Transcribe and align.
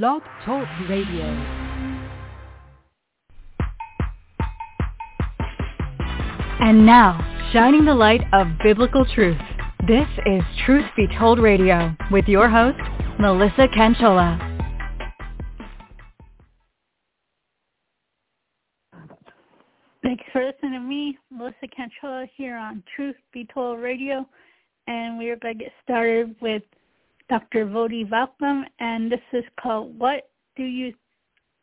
Blog 0.00 0.22
Talk 0.46 0.66
Radio. 0.88 1.26
And 6.60 6.86
now, 6.86 7.20
shining 7.52 7.84
the 7.84 7.94
light 7.94 8.22
of 8.32 8.46
biblical 8.64 9.04
truth. 9.04 9.36
This 9.86 10.08
is 10.24 10.42
Truth 10.64 10.86
Be 10.96 11.06
Told 11.18 11.38
Radio 11.40 11.94
with 12.10 12.24
your 12.26 12.48
host, 12.48 12.78
Melissa 13.20 13.68
Canchola. 13.68 14.38
Thanks 20.02 20.24
for 20.32 20.42
listening 20.42 20.72
to 20.72 20.80
me, 20.80 21.18
Melissa 21.30 21.66
Canchola, 21.66 22.26
here 22.34 22.56
on 22.56 22.82
Truth 22.96 23.16
Be 23.34 23.46
Told 23.52 23.78
Radio. 23.78 24.26
And 24.86 25.18
we're 25.18 25.36
going 25.36 25.58
to 25.58 25.64
get 25.64 25.72
started 25.84 26.34
with 26.40 26.62
Dr. 27.28 27.66
Voddie 27.66 28.08
Baucham, 28.08 28.64
and 28.78 29.10
this 29.10 29.20
is 29.32 29.44
called 29.60 29.98
"What 29.98 30.30
Do 30.56 30.64
You?" 30.64 30.92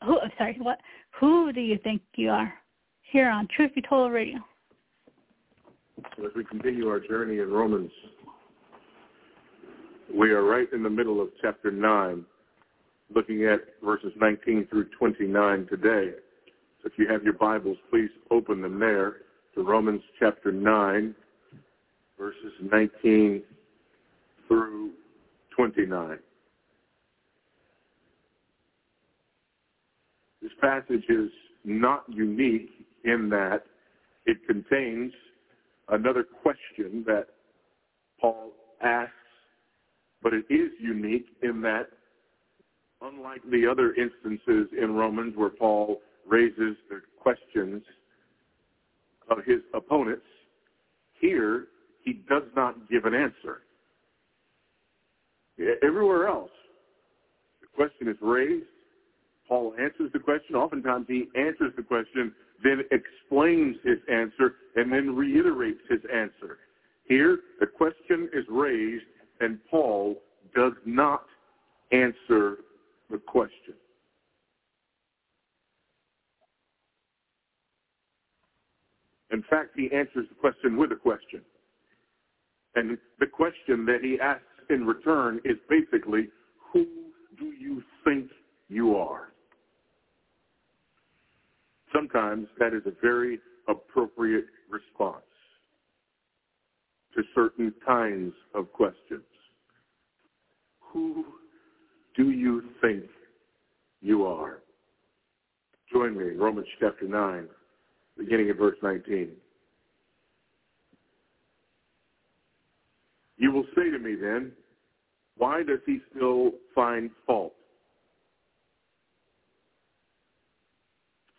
Who? 0.03 0.19
I'm 0.19 0.31
sorry. 0.37 0.57
What? 0.59 0.79
Who 1.19 1.51
do 1.51 1.61
you 1.61 1.77
think 1.83 2.01
you 2.15 2.29
are? 2.29 2.53
Here 3.01 3.29
on 3.29 3.47
Truth 3.55 3.75
Be 3.75 3.81
Told 3.81 4.11
Radio. 4.11 4.37
As 6.17 6.31
we 6.35 6.45
continue 6.45 6.87
our 6.87 6.99
journey 6.99 7.39
in 7.39 7.51
Romans, 7.51 7.91
we 10.13 10.31
are 10.31 10.43
right 10.43 10.67
in 10.73 10.83
the 10.83 10.89
middle 10.89 11.21
of 11.21 11.29
chapter 11.41 11.71
nine, 11.71 12.25
looking 13.13 13.45
at 13.45 13.59
verses 13.83 14.13
19 14.19 14.67
through 14.69 14.85
29 14.97 15.67
today. 15.69 16.11
So 16.81 16.87
if 16.87 16.93
you 16.97 17.07
have 17.09 17.23
your 17.23 17.33
Bibles, 17.33 17.77
please 17.89 18.09
open 18.31 18.61
them 18.61 18.79
there 18.79 19.17
to 19.55 19.63
Romans 19.63 20.01
chapter 20.17 20.51
9, 20.51 21.13
verses 22.17 22.53
19 22.71 23.43
through 24.47 24.91
29. 25.59 26.17
This 30.41 30.51
passage 30.61 31.03
is 31.09 31.29
not 31.65 32.05
unique 32.07 32.69
in 33.03 33.27
that 33.31 33.63
it 34.25 34.37
contains 34.47 35.11
another 35.89 36.23
question 36.23 37.03
that 37.07 37.25
Paul 38.21 38.53
asks, 38.81 39.11
but 40.23 40.33
it 40.33 40.45
is 40.49 40.71
unique 40.79 41.25
in 41.43 41.59
that 41.63 41.89
unlike 43.01 43.41
the 43.51 43.67
other 43.69 43.93
instances 43.95 44.69
in 44.81 44.95
Romans 44.95 45.33
where 45.35 45.49
Paul 45.49 45.99
raises 46.25 46.77
the 46.89 47.01
questions 47.21 47.83
of 49.29 49.39
his 49.45 49.59
opponents, 49.73 50.23
here 51.19 51.65
he 52.01 52.13
does 52.29 52.43
not 52.55 52.89
give 52.89 53.03
an 53.03 53.13
answer. 53.13 53.63
Everywhere 55.83 56.27
else, 56.27 56.51
the 57.61 57.67
question 57.75 58.07
is 58.07 58.17
raised. 58.21 58.65
Paul 59.47 59.73
answers 59.79 60.11
the 60.13 60.19
question. 60.19 60.55
Oftentimes 60.55 61.05
he 61.07 61.27
answers 61.35 61.73
the 61.75 61.83
question, 61.83 62.31
then 62.63 62.81
explains 62.91 63.75
his 63.83 63.97
answer, 64.09 64.55
and 64.75 64.91
then 64.91 65.15
reiterates 65.15 65.81
his 65.89 65.99
answer. 66.13 66.57
Here, 67.05 67.39
the 67.59 67.65
question 67.65 68.29
is 68.31 68.45
raised, 68.47 69.03
and 69.39 69.57
Paul 69.69 70.15
does 70.55 70.73
not 70.85 71.25
answer 71.91 72.57
the 73.09 73.17
question. 73.17 73.73
In 79.31 79.43
fact, 79.49 79.71
he 79.75 79.91
answers 79.91 80.27
the 80.29 80.35
question 80.39 80.77
with 80.77 80.91
a 80.91 80.95
question. 80.95 81.41
And 82.75 82.97
the 83.19 83.25
question 83.25 83.85
that 83.85 83.99
he 84.03 84.19
asks 84.19 84.43
in 84.69 84.85
return 84.85 85.39
is 85.45 85.57
basically, 85.69 86.29
who 86.71 86.85
do 87.37 87.45
you 87.45 87.81
think 88.03 88.29
you 88.67 88.95
are? 88.95 89.33
Sometimes 91.93 92.47
that 92.59 92.73
is 92.73 92.83
a 92.85 92.93
very 93.01 93.39
appropriate 93.67 94.45
response 94.69 95.23
to 97.15 97.23
certain 97.33 97.73
kinds 97.85 98.33
of 98.53 98.71
questions. 98.73 99.23
Who 100.79 101.25
do 102.15 102.31
you 102.31 102.63
think 102.81 103.05
you 104.01 104.25
are? 104.25 104.59
Join 105.91 106.15
me 106.17 106.29
in 106.29 106.37
Romans 106.37 106.67
chapter 106.79 107.07
9, 107.07 107.47
beginning 108.17 108.49
at 108.49 108.57
verse 108.57 108.77
19. 108.83 109.31
You 113.37 113.51
will 113.51 113.65
say 113.75 113.89
to 113.89 113.97
me 113.97 114.15
then, 114.15 114.51
why 115.39 115.63
does 115.63 115.79
he 115.85 115.99
still 116.13 116.51
find 116.75 117.09
fault? 117.25 117.53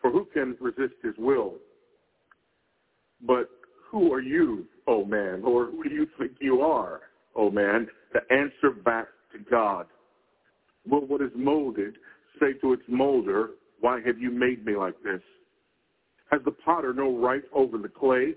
For 0.00 0.10
who 0.10 0.26
can 0.32 0.56
resist 0.58 0.94
his 1.02 1.14
will? 1.18 1.56
But 3.20 3.50
who 3.90 4.10
are 4.12 4.22
you, 4.22 4.66
O 4.86 5.02
oh 5.02 5.04
man? 5.04 5.42
Or 5.44 5.66
who 5.66 5.84
do 5.84 5.94
you 5.94 6.06
think 6.18 6.32
you 6.40 6.62
are, 6.62 7.02
O 7.36 7.46
oh 7.46 7.50
man, 7.50 7.88
to 8.14 8.20
answer 8.34 8.70
back 8.70 9.08
to 9.32 9.38
God? 9.50 9.86
Will 10.88 11.06
what 11.06 11.20
is 11.20 11.30
molded 11.36 11.96
say 12.40 12.54
to 12.62 12.72
its 12.72 12.82
molder, 12.88 13.50
why 13.80 14.00
have 14.00 14.18
you 14.18 14.30
made 14.30 14.64
me 14.64 14.76
like 14.76 15.00
this? 15.04 15.20
Has 16.30 16.40
the 16.46 16.52
potter 16.52 16.94
no 16.94 17.14
right 17.18 17.42
over 17.52 17.76
the 17.76 17.88
clay 17.88 18.32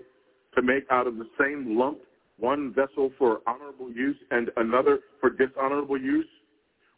to 0.54 0.62
make 0.62 0.84
out 0.90 1.06
of 1.06 1.16
the 1.16 1.28
same 1.40 1.78
lump 1.78 2.00
one 2.38 2.72
vessel 2.72 3.12
for 3.18 3.40
honorable 3.46 3.90
use 3.90 4.16
and 4.30 4.50
another 4.56 5.00
for 5.20 5.30
dishonorable 5.30 6.00
use? 6.00 6.26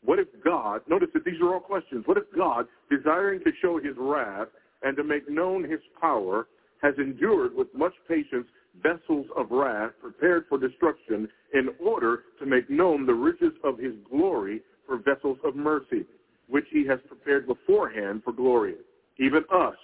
What 0.05 0.19
if 0.19 0.29
God, 0.45 0.83
notice 0.89 1.09
that 1.15 1.25
these 1.25 1.41
are 1.41 1.55
all 1.55 1.61
questions, 1.61 2.05
what 2.07 2.17
if 2.17 2.25
God, 2.37 2.67
desiring 2.91 3.41
to 3.45 3.51
show 3.61 3.79
his 3.79 3.95
wrath 3.97 4.49
and 4.83 4.97
to 4.97 5.05
make 5.05 5.29
known 5.29 5.69
his 5.69 5.81
power, 6.01 6.47
has 6.83 6.95
endured 6.99 7.55
with 7.55 7.69
much 7.75 7.95
patience 8.07 8.47
vessels 8.83 9.27
of 9.37 9.51
wrath 9.51 9.93
prepared 10.01 10.45
for 10.49 10.59
destruction 10.59 11.29
in 11.55 11.71
order 11.85 12.25
to 12.39 12.47
make 12.47 12.69
known 12.69 13.07
the 13.07 13.15
riches 13.15 13.53
of 13.65 13.79
his 13.79 13.95
glory 14.11 14.61
for 14.87 14.99
vessels 14.99 15.39
of 15.45 15.57
mercy, 15.57 16.05
which 16.49 16.67
he 16.71 16.87
has 16.87 16.99
prepared 17.09 17.47
beforehand 17.47 18.23
for 18.23 18.33
glory, 18.33 18.75
even 19.19 19.43
us, 19.53 19.77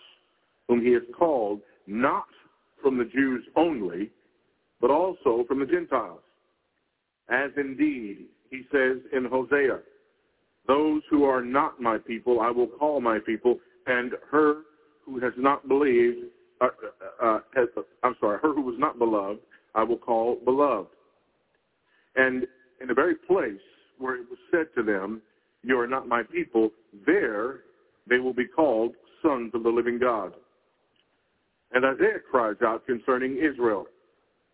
whom 0.69 0.81
he 0.81 0.93
has 0.93 1.03
called 1.19 1.61
not 1.87 2.27
from 2.83 2.99
the 2.99 3.05
Jews 3.05 3.45
only, 3.57 4.11
but 4.83 4.91
also 4.91 5.45
from 5.49 5.61
the 5.61 5.67
Gentiles. 5.67 6.21
As 7.31 7.51
indeed 7.57 8.27
he 8.51 8.63
says 8.71 8.99
in 9.17 9.25
Hosea, 9.25 9.79
those 10.67 11.03
who 11.09 11.25
are 11.25 11.43
not 11.43 11.81
my 11.81 11.97
people 11.97 12.41
I 12.41 12.51
will 12.51 12.67
call 12.67 13.01
my 13.01 13.19
people, 13.19 13.59
and 13.87 14.13
her 14.31 14.63
who 15.07 15.19
has 15.21 15.33
not 15.39 15.67
believed, 15.67 16.27
uh, 16.61 16.67
uh, 16.67 17.27
uh, 17.27 17.39
has, 17.55 17.69
I'm 18.03 18.17
sorry, 18.21 18.39
her 18.43 18.53
who 18.53 18.61
was 18.61 18.77
not 18.79 18.99
beloved 18.99 19.41
I 19.75 19.85
will 19.85 19.97
call 19.97 20.37
beloved. 20.45 20.91
And 22.17 22.47
in 22.81 22.89
the 22.89 22.95
very 22.95 23.15
place 23.15 23.61
where 23.99 24.17
it 24.17 24.27
was 24.29 24.39
said 24.51 24.67
to 24.77 24.83
them, 24.83 25.23
you 25.63 25.79
are 25.79 25.87
not 25.87 26.09
my 26.09 26.23
people, 26.23 26.71
there 27.07 27.61
they 28.09 28.19
will 28.19 28.35
be 28.35 28.47
called 28.47 28.95
sons 29.23 29.53
of 29.55 29.63
the 29.63 29.69
living 29.69 29.99
God. 29.99 30.35
And 31.73 31.87
Isaiah 31.87 32.19
cries 32.31 32.57
out 32.63 32.85
concerning 32.87 33.39
Israel, 33.39 33.87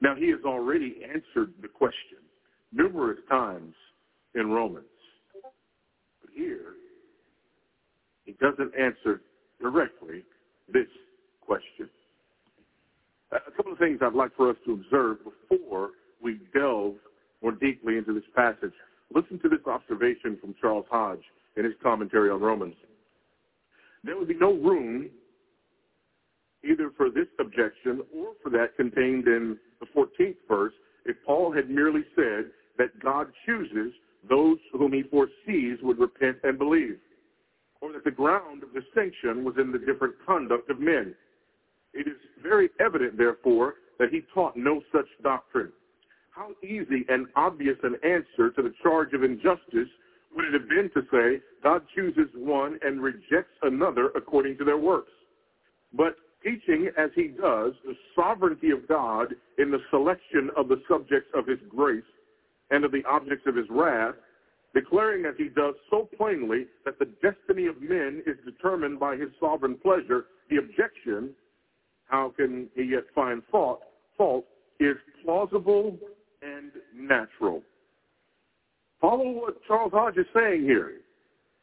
Now, 0.00 0.14
he 0.14 0.30
has 0.30 0.40
already 0.44 1.02
answered 1.04 1.52
the 1.60 1.68
question 1.68 2.18
numerous 2.72 3.18
times 3.28 3.74
in 4.34 4.50
Romans. 4.50 4.86
But 5.42 6.30
here, 6.34 6.74
he 8.24 8.32
doesn't 8.32 8.72
answer 8.78 9.22
directly 9.60 10.24
this 10.72 10.86
question. 11.40 11.88
A 13.32 13.50
couple 13.56 13.72
of 13.72 13.78
things 13.78 13.98
I'd 14.02 14.14
like 14.14 14.34
for 14.36 14.50
us 14.50 14.56
to 14.66 14.72
observe 14.72 15.18
before 15.50 15.90
we 16.22 16.40
delve 16.54 16.94
more 17.42 17.52
deeply 17.52 17.96
into 17.96 18.12
this 18.12 18.24
passage. 18.34 18.72
Listen 19.14 19.38
to 19.40 19.48
this 19.48 19.66
observation 19.66 20.38
from 20.40 20.54
Charles 20.60 20.86
Hodge 20.90 21.22
in 21.56 21.64
his 21.64 21.74
commentary 21.82 22.30
on 22.30 22.40
Romans. 22.40 22.74
There 24.04 24.16
would 24.16 24.28
be 24.28 24.34
no 24.34 24.52
room 24.54 25.10
either 26.68 26.90
for 26.96 27.10
this 27.10 27.28
objection 27.38 28.02
or 28.14 28.32
for 28.42 28.50
that 28.50 28.76
contained 28.76 29.26
in 29.26 29.58
the 29.80 29.86
14th 29.96 30.36
verse 30.48 30.74
if 31.04 31.16
Paul 31.26 31.52
had 31.52 31.70
merely 31.70 32.04
said 32.14 32.50
that 32.78 33.00
God 33.02 33.28
chooses 33.46 33.92
those 34.28 34.58
whom 34.72 34.92
he 34.92 35.02
foresees 35.02 35.78
would 35.82 35.98
repent 35.98 36.38
and 36.42 36.58
believe, 36.58 36.98
or 37.80 37.92
that 37.92 38.04
the 38.04 38.10
ground 38.10 38.62
of 38.62 38.74
distinction 38.74 39.44
was 39.44 39.54
in 39.58 39.72
the 39.72 39.78
different 39.78 40.14
conduct 40.26 40.70
of 40.70 40.78
men. 40.78 41.14
It 41.94 42.06
is 42.06 42.16
very 42.42 42.68
evident, 42.78 43.16
therefore, 43.16 43.74
that 43.98 44.10
he 44.10 44.22
taught 44.34 44.56
no 44.56 44.82
such 44.92 45.06
doctrine. 45.22 45.72
How 46.30 46.50
easy 46.62 47.04
and 47.08 47.26
obvious 47.34 47.76
an 47.82 47.96
answer 48.04 48.50
to 48.50 48.62
the 48.62 48.72
charge 48.82 49.12
of 49.14 49.24
injustice 49.24 49.88
would 50.34 50.44
it 50.44 50.52
have 50.52 50.68
been 50.68 50.90
to 50.94 51.02
say 51.10 51.42
God 51.62 51.82
chooses 51.94 52.28
one 52.34 52.78
and 52.82 53.02
rejects 53.02 53.56
another 53.62 54.10
according 54.14 54.56
to 54.58 54.64
their 54.64 54.78
works. 54.78 55.10
But 55.92 56.16
teaching 56.42 56.90
as 56.96 57.10
he 57.14 57.28
does 57.28 57.72
the 57.84 57.94
sovereignty 58.14 58.70
of 58.70 58.88
God 58.88 59.34
in 59.58 59.70
the 59.70 59.80
selection 59.90 60.50
of 60.56 60.68
the 60.68 60.82
subjects 60.88 61.30
of 61.34 61.46
his 61.46 61.58
grace 61.68 62.02
and 62.70 62.84
of 62.84 62.92
the 62.92 63.02
objects 63.08 63.46
of 63.46 63.56
his 63.56 63.66
wrath, 63.68 64.14
declaring 64.74 65.24
as 65.26 65.34
he 65.36 65.48
does 65.48 65.74
so 65.90 66.08
plainly 66.16 66.66
that 66.84 66.98
the 66.98 67.08
destiny 67.22 67.66
of 67.66 67.80
men 67.80 68.22
is 68.26 68.36
determined 68.44 68.98
by 68.98 69.16
his 69.16 69.28
sovereign 69.40 69.76
pleasure, 69.82 70.26
the 70.48 70.56
objection, 70.56 71.30
how 72.06 72.32
can 72.36 72.68
he 72.74 72.84
yet 72.84 73.04
find 73.14 73.42
fault, 73.50 73.80
fault 74.16 74.44
is 74.78 74.96
plausible 75.24 75.96
and 76.42 76.70
natural. 76.94 77.62
Follow 79.00 79.30
what 79.30 79.56
Charles 79.66 79.92
Hodge 79.92 80.18
is 80.18 80.26
saying 80.34 80.62
here. 80.62 80.92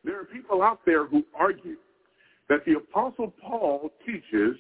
There 0.04 0.20
are 0.20 0.26
people 0.26 0.62
out 0.62 0.80
there 0.86 1.06
who 1.06 1.24
argue 1.38 1.78
that 2.50 2.66
the 2.66 2.74
Apostle 2.74 3.34
Paul 3.42 3.92
teaches 4.06 4.56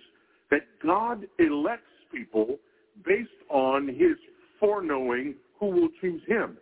that 0.51 0.61
God 0.83 1.25
elects 1.39 1.83
people 2.11 2.57
based 3.05 3.29
on 3.49 3.87
his 3.87 4.17
foreknowing 4.59 5.35
who 5.59 5.67
will 5.67 5.89
choose 6.01 6.21
him. 6.27 6.57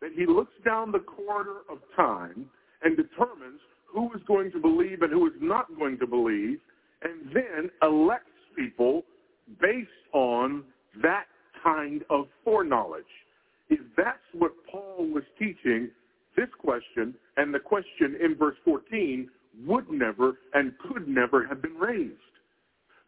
That 0.00 0.10
he 0.16 0.26
looks 0.26 0.52
down 0.64 0.92
the 0.92 1.00
corridor 1.00 1.60
of 1.70 1.78
time 1.96 2.46
and 2.82 2.96
determines 2.96 3.60
who 3.92 4.12
is 4.14 4.20
going 4.26 4.50
to 4.52 4.58
believe 4.58 5.02
and 5.02 5.12
who 5.12 5.26
is 5.26 5.34
not 5.40 5.66
going 5.78 5.98
to 5.98 6.06
believe, 6.06 6.58
and 7.02 7.34
then 7.34 7.70
elects 7.82 8.26
people 8.56 9.04
based 9.60 9.88
on 10.12 10.64
that 11.02 11.24
kind 11.62 12.02
of 12.10 12.26
foreknowledge. 12.44 13.04
If 13.68 13.80
that's 13.96 14.18
what 14.32 14.52
Paul 14.70 15.08
was 15.12 15.24
teaching, 15.38 15.90
this 16.36 16.48
question 16.58 17.14
and 17.36 17.54
the 17.54 17.58
question 17.58 18.16
in 18.22 18.34
verse 18.34 18.56
14 18.64 19.28
would 19.66 19.90
never 19.90 20.38
and 20.54 20.72
could 20.78 21.08
never 21.08 21.46
have 21.46 21.62
been 21.62 21.74
raised. 21.74 22.14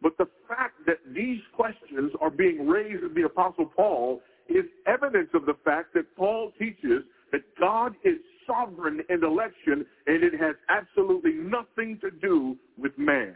But 0.01 0.17
the 0.17 0.27
fact 0.47 0.73
that 0.85 0.97
these 1.13 1.39
questions 1.55 2.11
are 2.21 2.29
being 2.29 2.67
raised 2.67 3.03
in 3.03 3.13
the 3.13 3.23
Apostle 3.23 3.65
Paul 3.65 4.21
is 4.47 4.65
evidence 4.85 5.29
of 5.33 5.45
the 5.45 5.55
fact 5.63 5.93
that 5.95 6.15
Paul 6.15 6.51
teaches 6.59 7.03
that 7.31 7.41
God 7.59 7.95
is 8.03 8.17
sovereign 8.45 9.01
in 9.09 9.23
election 9.23 9.85
and 10.05 10.23
it 10.23 10.33
has 10.39 10.55
absolutely 10.69 11.33
nothing 11.33 11.97
to 12.01 12.11
do 12.11 12.55
with 12.77 12.91
man. 12.97 13.35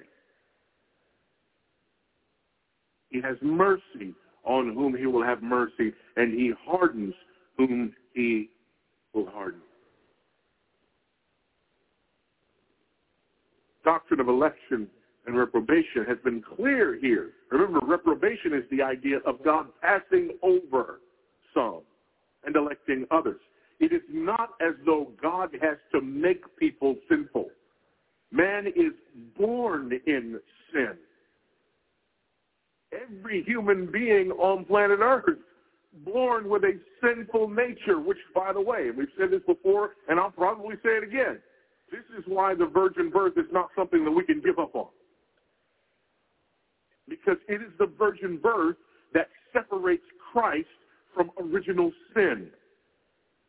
He 3.09 3.21
has 3.21 3.38
mercy 3.41 4.13
on 4.45 4.73
whom 4.73 4.95
he 4.95 5.06
will 5.06 5.23
have 5.23 5.41
mercy, 5.41 5.94
and 6.15 6.33
he 6.33 6.53
hardens 6.65 7.13
whom 7.57 7.94
he 8.13 8.50
will 9.13 9.29
harden. 9.29 9.61
Doctrine 13.89 14.19
of 14.19 14.27
election 14.27 14.88
and 15.25 15.36
reprobation 15.36 16.06
has 16.07 16.19
been 16.24 16.44
clear 16.56 16.95
here. 17.01 17.31
Remember, 17.50 17.80
reprobation 17.83 18.53
is 18.53 18.63
the 18.69 18.83
idea 18.83 19.18
of 19.25 19.44
God 19.44 19.65
passing 19.81 20.38
over 20.44 21.00
some 21.56 21.80
and 22.45 22.56
electing 22.56 23.07
others. 23.09 23.39
It 23.80 23.91
is 23.91 24.03
not 24.12 24.51
as 24.62 24.75
though 24.86 25.07
God 25.19 25.57
has 25.59 25.77
to 25.91 26.01
make 26.01 26.44
people 26.57 26.97
sinful. 27.09 27.47
Man 28.31 28.68
is 28.68 28.94
born 29.36 30.00
in 30.06 30.39
sin. 30.71 30.94
Every 32.94 33.42
human 33.42 33.92
being 33.92 34.30
on 34.33 34.65
planet 34.65 35.00
Earth 35.01 35.39
born 36.06 36.47
with 36.47 36.63
a 36.63 36.80
sinful 37.01 37.50
nature, 37.50 38.00
which, 38.00 38.19
by 38.35 38.53
the 38.53 38.62
way, 38.62 38.89
and 38.89 38.97
we've 39.00 39.07
said 39.18 39.31
this 39.31 39.42
before, 39.47 39.95
and 40.07 40.19
I'll 40.19 40.30
probably 40.30 40.75
say 40.83 40.89
it 40.89 41.03
again. 41.03 41.39
This 41.91 42.03
is 42.18 42.24
why 42.27 42.56
the 42.56 42.65
virgin 42.65 43.09
birth 43.09 43.33
is 43.38 43.45
not 43.51 43.69
something 43.75 44.03
that 44.06 44.12
we 44.12 44.24
can 44.24 44.41
give 44.41 44.59
up 44.59 44.75
on. 44.75 44.88
Because 47.07 47.38
it 47.47 47.62
is 47.62 47.71
the 47.80 47.88
virgin 47.97 48.38
birth 48.38 48.77
that 49.13 49.30
separates 49.51 50.03
Christ 50.31 50.68
from 51.15 51.31
original 51.41 51.91
sin. 52.13 52.50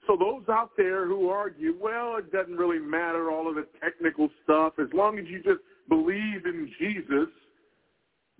So 0.06 0.16
those 0.16 0.42
out 0.48 0.70
there 0.76 1.06
who 1.06 1.28
argue, 1.28 1.76
well, 1.78 2.16
it 2.16 2.32
doesn't 2.32 2.56
really 2.56 2.78
matter, 2.78 3.30
all 3.30 3.48
of 3.48 3.54
the 3.54 3.66
technical 3.82 4.30
stuff, 4.44 4.74
as 4.78 4.88
long 4.94 5.18
as 5.18 5.26
you 5.28 5.42
just 5.42 5.60
believe 5.88 6.46
in 6.46 6.72
Jesus, 6.78 7.28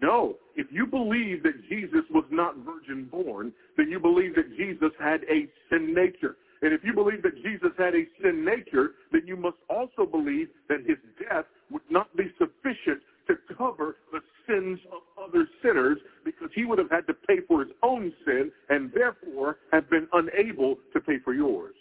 no. 0.01 0.37
If 0.57 0.69
you 0.71 0.87
believe 0.87 1.43
that 1.43 1.69
Jesus 1.69 2.03
was 2.11 2.25
not 2.31 2.57
virgin 2.59 3.07
born, 3.11 3.53
then 3.77 3.91
you 3.91 4.01
believe 4.01 4.35
that 4.37 4.57
Jesus 4.57 4.91
had 4.99 5.23
a 5.25 5.47
sin 5.69 5.95
nature. 5.95 6.37
And 6.63 6.73
if 6.73 6.81
you 6.85 6.93
believe 6.93 7.23
that 7.23 7.43
Jesus 7.43 7.71
had 7.79 7.95
a 7.95 8.05
sin 8.23 8.45
nature, 8.45 8.93
then 9.13 9.23
you 9.27 9.37
must 9.37 9.57
also 9.69 10.05
believe 10.11 10.49
that 10.69 10.81
his 10.87 10.99
death 11.19 11.45
would 11.71 11.83
not 11.91 12.15
be 12.17 12.31
sufficient 12.39 13.03
to 13.29 13.37
cover 13.57 13.97
the 14.13 14.21
sins 14.47 14.79
of 14.93 15.01
other 15.23 15.47
sinners 15.63 15.99
because 16.25 16.49
he 16.55 16.65
would 16.65 16.79
have 16.79 16.91
had 16.91 17.07
to 17.07 17.15
pay 17.15 17.39
for 17.47 17.61
his 17.61 17.73
own 17.83 18.13
sin 18.27 18.51
and 18.69 18.91
therefore 18.93 19.59
have 19.73 19.89
been 19.89 20.09
unable 20.13 20.77
to 20.93 21.01
pay 21.01 21.19
for 21.25 21.33
yours. 21.33 21.75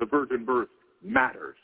The 0.00 0.06
virgin 0.06 0.44
birth 0.44 0.68
matters 1.04 1.56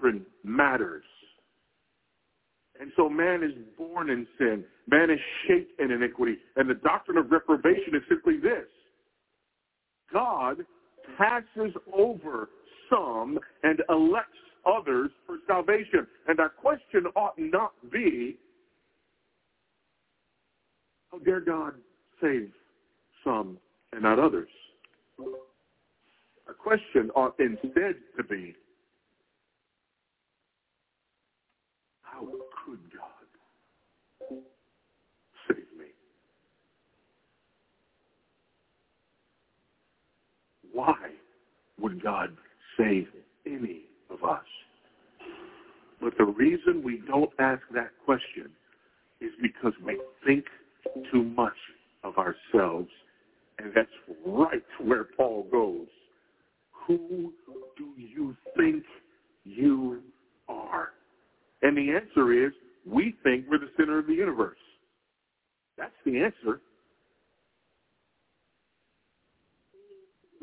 doctrine 0.00 0.26
matters. 0.44 1.04
And 2.80 2.90
so 2.96 3.08
man 3.08 3.42
is 3.42 3.52
born 4.00 4.10
in 4.10 4.26
sin. 4.38 4.64
Man 4.88 5.10
is 5.10 5.18
shaped 5.46 5.78
in 5.80 5.90
iniquity. 5.90 6.36
And 6.56 6.68
the 6.68 6.74
doctrine 6.74 7.18
of 7.18 7.30
reprobation 7.30 7.94
is 7.94 8.02
simply 8.08 8.38
this. 8.38 8.66
God 10.12 10.58
passes 11.18 11.72
over 11.96 12.48
some 12.88 13.38
and 13.62 13.82
elects 13.88 14.38
others 14.66 15.10
for 15.26 15.36
salvation. 15.46 16.06
And 16.28 16.40
our 16.40 16.48
question 16.48 17.06
ought 17.14 17.38
not 17.38 17.72
be, 17.92 18.36
how 21.12 21.18
dare 21.18 21.40
God 21.40 21.74
save 22.20 22.50
some 23.24 23.58
and 23.92 24.02
not 24.02 24.18
others? 24.18 24.48
Our 26.48 26.54
question 26.54 27.10
ought 27.14 27.38
instead 27.38 27.96
to 28.16 28.24
be, 28.28 28.54
Why 40.80 41.10
would 41.78 42.02
God 42.02 42.34
save 42.78 43.08
any 43.44 43.82
of 44.08 44.24
us? 44.24 44.46
But 46.00 46.14
the 46.16 46.24
reason 46.24 46.82
we 46.82 47.02
don't 47.06 47.30
ask 47.38 47.60
that 47.74 47.90
question 48.06 48.48
is 49.20 49.30
because 49.42 49.74
we 49.84 50.00
think 50.26 50.46
too 51.12 51.22
much 51.22 51.52
of 52.02 52.14
ourselves. 52.16 52.88
And 53.58 53.72
that's 53.74 53.90
right 54.24 54.62
where 54.82 55.04
Paul 55.18 55.46
goes. 55.52 55.86
Who 56.86 57.34
do 57.76 57.88
you 57.98 58.34
think 58.56 58.82
you 59.44 60.00
are? 60.48 60.92
And 61.60 61.76
the 61.76 61.90
answer 61.90 62.32
is, 62.46 62.52
we 62.86 63.14
think 63.22 63.44
we're 63.50 63.58
the 63.58 63.68
center 63.76 63.98
of 63.98 64.06
the 64.06 64.14
universe. 64.14 64.56
That's 65.76 65.92
the 66.06 66.22
answer. 66.22 66.62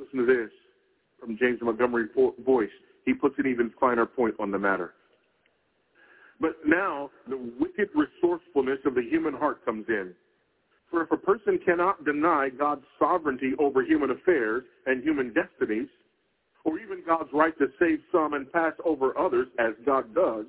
Listen 0.08 0.26
to 0.26 0.34
this 0.34 0.52
from 1.20 1.38
James 1.38 1.60
Montgomery 1.62 2.06
Boice. 2.46 2.70
He 3.06 3.14
puts 3.14 3.36
an 3.40 3.48
even 3.48 3.74
finer 3.80 4.06
point 4.06 4.36
on 4.40 4.52
the 4.52 4.60
matter. 4.60 4.94
But 6.40 6.56
now 6.66 7.10
the 7.28 7.38
wicked 7.60 7.90
resourcefulness 7.96 8.80
of 8.86 8.96
the 8.96 9.02
human 9.02 9.34
heart 9.34 9.66
comes 9.66 9.86
in. 9.90 10.14
For 10.90 11.02
if 11.02 11.12
a 11.12 11.18
person 11.18 11.60
cannot 11.66 12.06
deny 12.06 12.50
God's 12.50 12.86
sovereignty 13.00 13.52
over 13.60 13.84
human 13.84 14.12
affairs 14.12 14.64
and 14.86 15.04
human 15.04 15.34
destinies, 15.34 15.88
or 16.64 16.80
even 16.80 17.04
God's 17.06 17.30
right 17.34 17.58
to 17.58 17.68
save 17.80 18.00
some 18.12 18.34
and 18.34 18.52
pass 18.52 18.74
over 18.86 19.18
others, 19.18 19.48
as 19.60 19.74
God 19.86 20.14
does, 20.16 20.46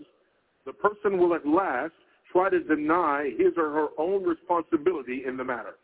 the 0.67 0.73
person 0.73 1.19
will 1.19 1.35
at 1.35 1.47
last 1.47 1.93
try 2.31 2.51
to 2.51 2.61
deny 2.61 3.31
his 3.37 3.55
or 3.57 3.71
her 3.71 3.89
own 3.99 4.23
responsibility 4.23 5.25
in 5.27 5.37
the 5.37 5.45
matter. 5.45 5.75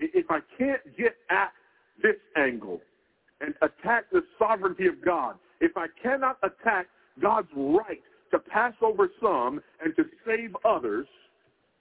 If 0.00 0.30
I 0.30 0.40
can't 0.58 0.80
get 0.96 1.16
at 1.30 1.52
this 2.02 2.16
angle 2.36 2.80
and 3.40 3.54
attack 3.62 4.04
the 4.10 4.22
sovereignty 4.38 4.86
of 4.86 5.04
God, 5.04 5.36
if 5.60 5.76
I 5.76 5.86
cannot 6.02 6.38
attack 6.42 6.86
God's 7.20 7.48
right 7.54 8.00
to 8.30 8.38
pass 8.38 8.72
over 8.80 9.08
some 9.20 9.60
and 9.84 9.94
to 9.96 10.04
save 10.26 10.56
others, 10.64 11.06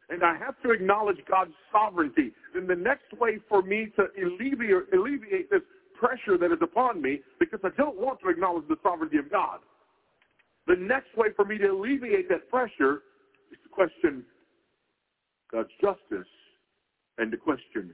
and 0.10 0.24
I 0.24 0.36
have 0.38 0.56
to 0.64 0.72
acknowledge 0.72 1.18
God's 1.30 1.54
sovereignty, 1.72 2.32
then 2.54 2.68
the 2.68 2.76
next 2.76 3.14
way 3.20 3.40
for 3.48 3.62
me 3.62 3.88
to 3.96 4.08
alleviate, 4.22 4.92
alleviate 4.94 5.50
this 5.50 5.62
pressure 5.98 6.38
that 6.38 6.52
is 6.52 6.60
upon 6.62 7.02
me, 7.02 7.20
because 7.40 7.60
I 7.64 7.70
don't 7.78 7.98
want 7.98 8.20
to 8.22 8.30
acknowledge 8.30 8.68
the 8.68 8.78
sovereignty 8.82 9.18
of 9.18 9.30
God, 9.32 9.60
the 10.68 10.76
next 10.76 11.16
way 11.16 11.28
for 11.36 11.46
me 11.46 11.58
to 11.60 11.68
alleviate 11.68 12.30
that 12.30 12.50
pressure 12.50 13.04
is 13.52 13.58
to 13.64 13.70
question 13.72 14.24
God's 15.52 15.70
justice 15.82 16.28
and 17.18 17.32
to 17.32 17.38
question 17.38 17.94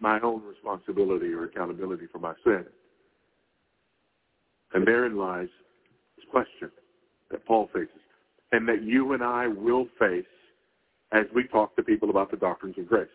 my 0.00 0.20
own 0.20 0.42
responsibility 0.42 1.32
or 1.32 1.44
accountability 1.44 2.06
for 2.10 2.18
my 2.18 2.34
sin. 2.44 2.64
And 4.72 4.86
therein 4.86 5.16
lies 5.16 5.48
this 6.16 6.26
question 6.30 6.70
that 7.30 7.46
Paul 7.46 7.68
faces 7.72 7.90
and 8.52 8.68
that 8.68 8.82
you 8.82 9.12
and 9.12 9.22
I 9.22 9.48
will 9.48 9.86
face 9.98 10.24
as 11.12 11.26
we 11.34 11.44
talk 11.44 11.76
to 11.76 11.82
people 11.82 12.10
about 12.10 12.30
the 12.30 12.36
doctrines 12.36 12.76
of 12.78 12.88
grace. 12.88 13.08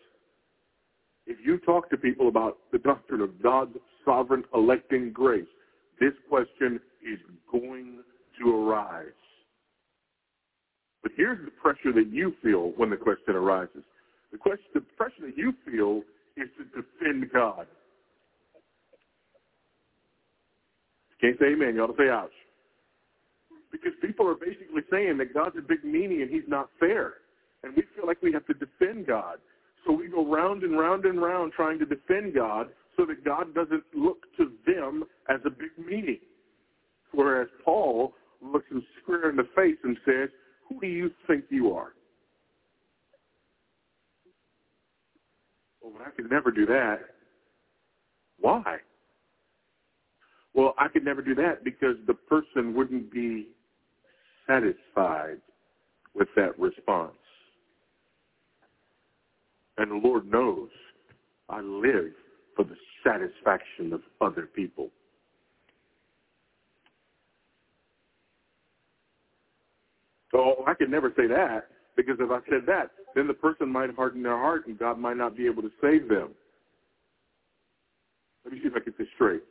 If 1.25 1.37
you 1.45 1.59
talk 1.59 1.89
to 1.91 1.97
people 1.97 2.27
about 2.27 2.57
the 2.71 2.79
doctrine 2.79 3.21
of 3.21 3.41
God's 3.41 3.75
sovereign 4.05 4.43
electing 4.53 5.11
grace, 5.11 5.45
this 5.99 6.13
question 6.29 6.79
is 7.03 7.19
going 7.51 7.99
to 8.41 8.55
arise. 8.55 9.05
But 11.03 11.11
here's 11.15 11.43
the 11.43 11.51
pressure 11.51 11.93
that 11.93 12.07
you 12.11 12.33
feel 12.41 12.73
when 12.77 12.89
the 12.89 12.97
question 12.97 13.35
arises. 13.35 13.83
The 14.31 14.37
question, 14.37 14.65
the 14.73 14.81
pressure 14.81 15.21
that 15.25 15.37
you 15.37 15.53
feel 15.69 16.01
is 16.41 16.49
to 16.57 16.81
defend 16.81 17.31
God. 17.31 17.67
Can't 21.21 21.37
say 21.39 21.47
amen. 21.47 21.75
You 21.75 21.83
ought 21.83 21.87
to 21.87 21.97
say 21.97 22.09
ouch. 22.09 22.31
Because 23.71 23.91
people 24.01 24.27
are 24.27 24.35
basically 24.35 24.81
saying 24.89 25.17
that 25.17 25.33
God's 25.33 25.57
a 25.57 25.61
big 25.61 25.83
meanie 25.83 26.21
and 26.21 26.29
he's 26.29 26.47
not 26.47 26.69
fair. 26.79 27.15
And 27.63 27.75
we 27.75 27.83
feel 27.95 28.07
like 28.07 28.21
we 28.21 28.31
have 28.31 28.45
to 28.47 28.53
defend 28.53 29.05
God. 29.05 29.37
So 29.85 29.93
we 29.93 30.07
go 30.07 30.25
round 30.25 30.63
and 30.63 30.79
round 30.79 31.05
and 31.05 31.21
round 31.21 31.53
trying 31.53 31.77
to 31.79 31.85
defend 31.85 32.33
God 32.33 32.69
so 32.97 33.05
that 33.05 33.23
God 33.23 33.53
doesn't 33.53 33.83
look 33.93 34.25
to 34.37 34.51
them 34.65 35.03
as 35.29 35.39
a 35.45 35.49
big 35.49 35.71
meanie. 35.79 36.21
Whereas 37.11 37.47
Paul 37.63 38.13
looks 38.41 38.69
him 38.71 38.83
square 39.01 39.29
in 39.29 39.35
the 39.35 39.47
face 39.55 39.77
and 39.83 39.97
says, 40.05 40.29
who 40.67 40.79
do 40.79 40.87
you 40.87 41.11
think 41.27 41.45
you 41.49 41.73
are? 41.73 41.93
Well, 45.93 46.03
I 46.05 46.09
could 46.11 46.29
never 46.29 46.51
do 46.51 46.65
that. 46.67 46.99
Why? 48.39 48.77
Well, 50.53 50.73
I 50.77 50.87
could 50.87 51.03
never 51.03 51.21
do 51.21 51.35
that 51.35 51.63
because 51.63 51.95
the 52.07 52.13
person 52.13 52.73
wouldn't 52.73 53.11
be 53.11 53.47
satisfied 54.47 55.37
with 56.13 56.27
that 56.35 56.57
response. 56.59 57.13
And 59.77 59.91
the 59.91 60.07
Lord 60.07 60.29
knows 60.29 60.69
I 61.47 61.61
live 61.61 62.11
for 62.55 62.65
the 62.65 62.75
satisfaction 63.03 63.93
of 63.93 64.01
other 64.19 64.47
people. 64.47 64.89
So 70.31 70.63
I 70.67 70.73
could 70.73 70.91
never 70.91 71.13
say 71.15 71.27
that 71.27 71.69
because 71.95 72.15
if 72.19 72.31
I 72.31 72.39
said 72.49 72.65
that, 72.67 72.91
then 73.15 73.27
the 73.27 73.33
person 73.33 73.69
might 73.71 73.93
harden 73.95 74.23
their 74.23 74.37
heart 74.37 74.67
and 74.67 74.77
God 74.77 74.99
might 74.99 75.17
not 75.17 75.35
be 75.35 75.45
able 75.45 75.61
to 75.61 75.71
save 75.81 76.07
them. 76.07 76.29
Let 78.43 78.53
me 78.53 78.59
see 78.61 78.67
if 78.67 78.73
I 78.75 78.79
get 78.79 78.97
this 78.97 79.07
straight. 79.15 79.43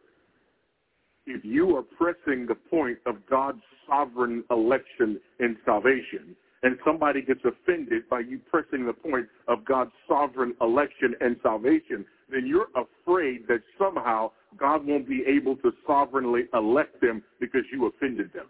If 1.26 1.44
you 1.44 1.76
are 1.76 1.82
pressing 1.82 2.46
the 2.46 2.54
point 2.54 2.98
of 3.04 3.16
God's 3.28 3.60
sovereign 3.86 4.44
election 4.50 5.20
and 5.40 5.56
salvation, 5.64 6.36
and 6.62 6.76
somebody 6.84 7.22
gets 7.22 7.40
offended 7.44 8.08
by 8.08 8.20
you 8.20 8.40
pressing 8.50 8.86
the 8.86 8.92
point 8.92 9.26
of 9.46 9.64
God's 9.64 9.92
sovereign 10.08 10.54
election 10.60 11.14
and 11.20 11.36
salvation, 11.42 12.04
then 12.30 12.46
you're 12.46 12.68
afraid 12.74 13.46
that 13.46 13.60
somehow 13.78 14.32
God 14.58 14.84
won't 14.84 15.08
be 15.08 15.22
able 15.26 15.56
to 15.56 15.70
sovereignly 15.86 16.42
elect 16.54 17.00
them 17.00 17.22
because 17.40 17.62
you 17.72 17.86
offended 17.86 18.32
them. 18.32 18.46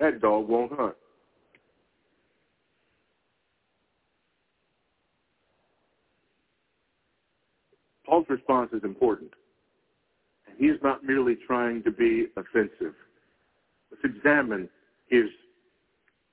That 0.00 0.20
dog 0.20 0.48
won't 0.48 0.72
hunt. 0.72 0.96
Paul's 8.08 8.26
response 8.30 8.70
is 8.72 8.82
important. 8.84 9.30
He 10.56 10.66
is 10.66 10.78
not 10.82 11.04
merely 11.04 11.36
trying 11.46 11.82
to 11.82 11.90
be 11.90 12.28
offensive. 12.36 12.94
Let's 13.90 14.16
examine 14.16 14.68
his 15.08 15.26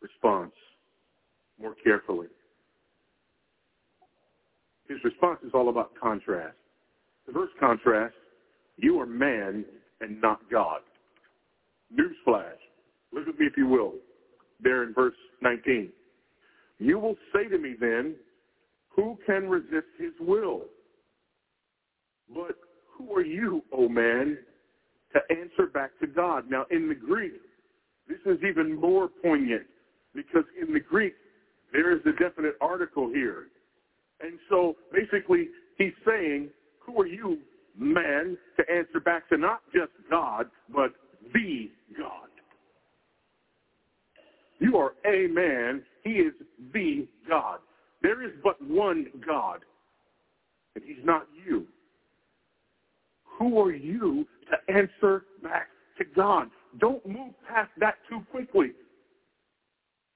response 0.01 0.53
more 1.61 1.75
carefully. 1.83 2.27
His 4.87 4.97
response 5.03 5.39
is 5.45 5.51
all 5.53 5.69
about 5.69 5.91
contrast. 6.01 6.55
The 7.27 7.33
first 7.33 7.53
contrast, 7.59 8.15
you 8.77 8.99
are 8.99 9.05
man 9.05 9.65
and 9.99 10.21
not 10.21 10.39
God. 10.49 10.81
Newsflash. 11.93 12.57
Look 13.11 13.27
at 13.27 13.39
me 13.39 13.47
if 13.47 13.57
you 13.57 13.67
will. 13.67 13.93
There 14.61 14.83
in 14.83 14.93
verse 14.93 15.15
19. 15.41 15.89
You 16.79 16.99
will 16.99 17.15
say 17.33 17.47
to 17.49 17.57
me 17.57 17.75
then, 17.79 18.15
who 18.89 19.17
can 19.25 19.49
resist 19.49 19.87
his 19.97 20.13
will? 20.19 20.65
But 22.33 22.57
who 22.97 23.13
are 23.13 23.25
you, 23.25 23.63
O 23.71 23.85
oh 23.85 23.89
man, 23.89 24.37
to 25.13 25.19
answer 25.35 25.67
back 25.71 25.91
to 26.01 26.07
God? 26.07 26.49
Now, 26.49 26.65
in 26.71 26.87
the 26.87 26.95
Greek, 26.95 27.33
this 28.07 28.19
is 28.25 28.39
even 28.47 28.79
more 28.79 29.09
poignant 29.21 29.63
because 30.13 30.43
in 30.59 30.73
the 30.73 30.79
Greek, 30.79 31.13
there 31.71 31.91
is 31.91 32.01
a 32.05 32.11
definite 32.11 32.55
article 32.61 33.09
here. 33.09 33.47
And 34.21 34.39
so 34.49 34.75
basically, 34.93 35.49
he's 35.77 35.93
saying, 36.07 36.49
who 36.79 37.01
are 37.01 37.07
you, 37.07 37.39
man, 37.77 38.37
to 38.57 38.63
answer 38.71 38.99
back 38.99 39.27
to 39.29 39.37
not 39.37 39.61
just 39.73 39.91
God, 40.09 40.47
but 40.73 40.93
the 41.33 41.69
God? 41.97 42.29
You 44.59 44.77
are 44.77 44.93
a 45.05 45.27
man. 45.27 45.83
He 46.03 46.11
is 46.11 46.33
the 46.73 47.07
God. 47.27 47.59
There 48.01 48.23
is 48.23 48.31
but 48.43 48.61
one 48.61 49.07
God, 49.25 49.61
and 50.75 50.83
he's 50.85 51.03
not 51.03 51.27
you. 51.45 51.65
Who 53.37 53.59
are 53.61 53.73
you 53.73 54.25
to 54.49 54.73
answer 54.73 55.25
back 55.43 55.67
to 55.97 56.05
God? 56.15 56.49
Don't 56.79 57.05
move 57.05 57.33
past 57.47 57.71
that 57.79 57.95
too 58.09 58.21
quickly. 58.31 58.71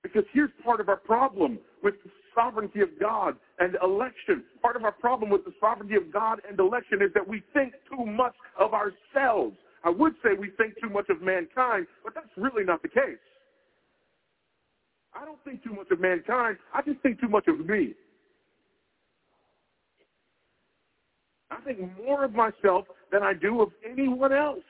Because 0.04 0.24
here's 0.34 0.52
part 0.64 0.80
of 0.80 0.88
our 0.88 0.98
problem 0.98 1.60
with 1.84 1.96
the 2.04 2.12
sovereignty 2.34 2.82
of 2.82 2.90
God 3.00 3.36
and 3.60 3.76
election. 3.84 4.44
Part 4.62 4.76
of 4.76 4.84
our 4.84 4.92
problem 4.92 5.30
with 5.30 5.44
the 5.44 5.54
sovereignty 5.60 5.96
of 5.96 6.12
God 6.12 6.40
and 6.48 6.58
election 6.58 7.02
is 7.02 7.12
that 7.14 7.28
we 7.28 7.44
think 7.54 7.74
too 7.90 8.06
much 8.06 8.36
of 8.58 8.72
ourselves. 8.74 9.58
I 9.84 9.90
would 9.90 10.14
say 10.24 10.30
we 10.40 10.52
think 10.58 10.76
too 10.82 10.90
much 10.90 11.10
of 11.10 11.22
mankind, 11.22 11.88
but 12.04 12.14
that's 12.14 12.30
really 12.38 12.64
not 12.64 12.82
the 12.82 12.90
case. 12.90 13.18
I 15.14 15.26
don't 15.26 15.44
think 15.44 15.64
too 15.64 15.74
much 15.74 15.88
of 15.92 16.00
mankind. 16.00 16.58
I 16.74 16.82
just 16.82 17.00
think 17.02 17.20
too 17.20 17.28
much 17.28 17.48
of 17.48 17.66
me. 17.66 17.94
I 21.52 21.60
think 21.62 21.80
more 22.06 22.24
of 22.24 22.34
myself 22.34 22.86
than 23.12 23.24
I 23.24 23.34
do 23.34 23.62
of 23.62 23.70
anyone 23.90 24.34
else. 24.34 24.64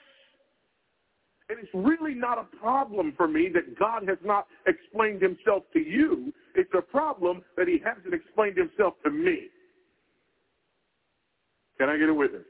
And 1.50 1.58
it's 1.60 1.69
really 1.74 2.13
not 2.13 2.38
a 2.38 2.58
problem 2.58 3.13
for 3.17 3.27
me 3.27 3.50
that 3.53 3.77
God 3.77 4.08
has 4.08 4.19
not 4.24 4.46
explained 4.67 5.22
himself 5.22 5.63
to 5.74 5.79
you. 5.79 6.31
It's 6.55 6.69
a 6.77 6.81
problem 6.81 7.41
that 7.58 7.67
he 7.67 7.79
hasn't 7.84 8.13
explained 8.13 8.58
himself 8.58 8.93
to 9.03 9.10
me. 9.10 9.48
Can 11.79 11.89
I 11.89 11.98
get 11.98 12.10
a 12.10 12.13
witness? 12.13 12.43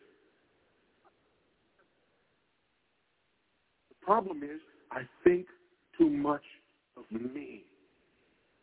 The 3.90 4.06
problem 4.06 4.44
is 4.44 4.60
I 4.92 5.02
think 5.24 5.46
too 5.98 6.10
much 6.10 6.44
of 6.98 7.04
me. 7.12 7.64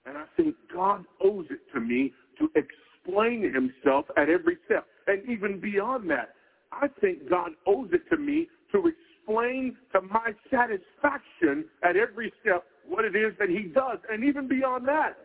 And 0.04 0.18
I 0.18 0.24
think 0.36 0.54
God 0.72 1.04
owes 1.24 1.46
it 1.50 1.60
to 1.72 1.80
me 1.80 2.12
to 2.38 2.50
explain 2.54 3.42
himself 3.42 4.06
at 4.16 4.28
every 4.28 4.58
step. 4.66 4.86
And 5.06 5.28
even 5.28 5.60
beyond 5.60 6.10
that, 6.10 6.35
I 6.80 6.88
think 7.00 7.28
God 7.28 7.52
owes 7.66 7.88
it 7.92 8.02
to 8.10 8.16
me 8.16 8.48
to 8.72 8.84
explain 8.86 9.76
to 9.92 10.00
my 10.02 10.32
satisfaction 10.50 11.64
at 11.82 11.96
every 11.96 12.32
step 12.40 12.64
what 12.86 13.04
it 13.04 13.16
is 13.16 13.32
that 13.38 13.48
he 13.48 13.64
does. 13.64 13.98
And 14.10 14.24
even 14.24 14.46
beyond 14.46 14.86
that, 14.88 15.16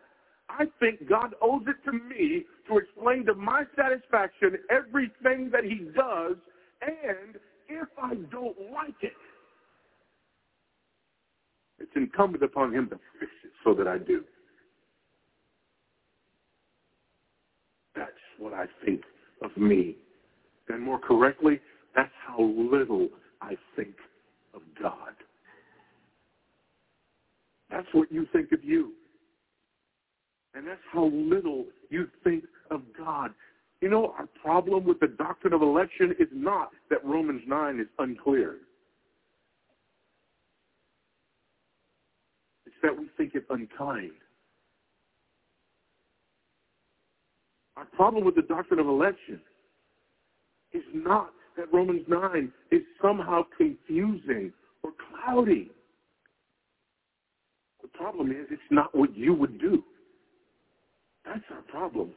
I 0.50 0.66
think 0.80 1.08
God 1.08 1.36
owes 1.42 1.64
it 1.68 1.78
to 1.86 1.92
me 1.94 2.44
to 2.68 2.78
explain 2.78 3.26
to 3.26 3.36
my 3.36 3.64
satisfaction 3.76 4.58
everything 4.70 5.50
that 5.52 5.64
he 5.64 5.88
does. 5.96 6.38
And 6.82 7.36
if 7.70 7.88
I 8.02 8.16
don't 8.32 8.58
like 8.74 8.96
it, 9.02 9.14
it's 11.80 11.92
incumbent 11.96 12.44
upon 12.44 12.74
him 12.74 12.90
to 12.90 13.00
fix 13.20 13.32
it 13.44 13.52
so 13.64 13.74
that 13.74 13.88
I 13.88 13.98
do. 13.98 14.24
That's 17.96 18.12
what 18.38 18.54
I 18.54 18.66
think 18.86 19.02
of 19.44 19.56
me. 19.58 19.98
And 20.70 20.82
more 20.82 21.00
correctly, 21.00 21.60
that's 21.96 22.12
how 22.26 22.42
little 22.42 23.10
I 23.42 23.58
think 23.76 23.96
of 24.54 24.62
God. 24.82 25.14
That's 27.70 27.88
what 27.94 28.12
you 28.12 28.28
think 28.32 28.52
of 28.52 28.64
you. 28.64 28.94
And 30.54 30.68
that's 30.68 30.82
how 30.92 31.06
little 31.06 31.66
you 31.90 32.08
think 32.24 32.44
of 32.70 32.82
God. 32.98 33.32
You 33.80 33.90
know, 33.90 34.14
our 34.18 34.28
problem 34.42 34.84
with 34.86 35.00
the 35.00 35.08
doctrine 35.08 35.54
of 35.54 35.62
election 35.62 36.14
is 36.20 36.28
not 36.32 36.70
that 36.90 37.04
Romans 37.04 37.42
9 37.48 37.80
is 37.80 37.88
unclear. 38.00 38.58
It's 42.66 42.76
that 42.84 42.98
we 42.98 43.08
think 43.18 43.36
it 43.36 43.46
unkind. 43.50 44.12
Our 47.78 47.86
problem 47.86 48.24
with 48.26 48.36
the 48.36 48.44
doctrine 48.44 48.80
of 48.80 48.88
election 48.88 49.42
is 50.74 50.84
not 50.94 51.32
that 51.58 51.72
Romans 51.74 52.04
9 52.08 52.52
is 52.72 52.82
somehow 53.02 53.44
confusing 53.58 54.52
or 54.84 54.92
cloudy. 55.10 55.72
The 57.82 57.88
problem 57.90 58.32
is 58.32 58.48
it's 58.50 58.62
not 58.70 58.96
what 58.96 59.16
you 59.16 59.34
would 59.34 59.60
do. 59.60 59.84
That's 61.26 61.44
our 61.52 61.62
problem. 61.64 62.12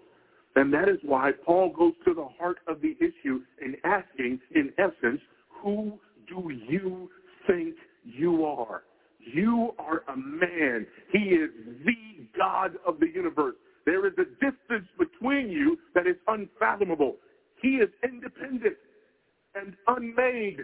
And 0.56 0.73
that 0.73 0.88
is 0.88 0.99
why 1.02 1.32
Paul 1.44 1.73
goes 1.76 1.94
to 2.04 2.14
the 2.14 2.28
heart 2.38 2.58
of 2.68 2.80
the 2.80 2.96
issue 3.00 3.40
in 3.61 3.76
asking, 3.84 4.40
in 4.54 4.73
essence, 4.78 5.20
who 5.62 5.99
do 6.28 6.50
you 6.68 7.11
think 7.46 7.75
you 8.04 8.44
are? 8.44 8.82
You 9.18 9.73
are 9.78 10.02
a 10.08 10.16
man. 10.16 10.87
He 11.11 11.18
is 11.18 11.50
the 11.84 12.26
God 12.37 12.73
of 12.87 13.00
the 13.00 13.08
universe. 13.12 13.56
There 13.84 14.06
is 14.06 14.12
a 14.18 14.25
distance 14.25 14.88
between 14.99 15.50
you 15.50 15.78
that 15.94 16.06
is 16.06 16.16
unfathomable. 16.28 17.16
He 17.61 17.76
is 17.76 17.88
independent 18.02 18.76
and 19.54 19.75
unmade. 19.87 20.61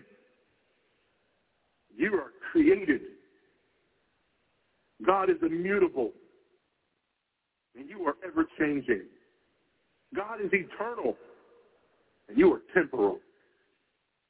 You 1.96 2.14
are 2.14 2.32
created. 2.52 3.00
God 5.04 5.30
is 5.30 5.36
immutable. 5.42 6.12
And 7.78 7.88
you 7.88 8.02
are 8.02 8.16
ever 8.26 8.46
changing. 8.58 9.02
God 10.14 10.40
is 10.44 10.50
eternal. 10.52 11.16
And 12.28 12.36
you 12.36 12.52
are 12.52 12.60
temporal. 12.74 13.18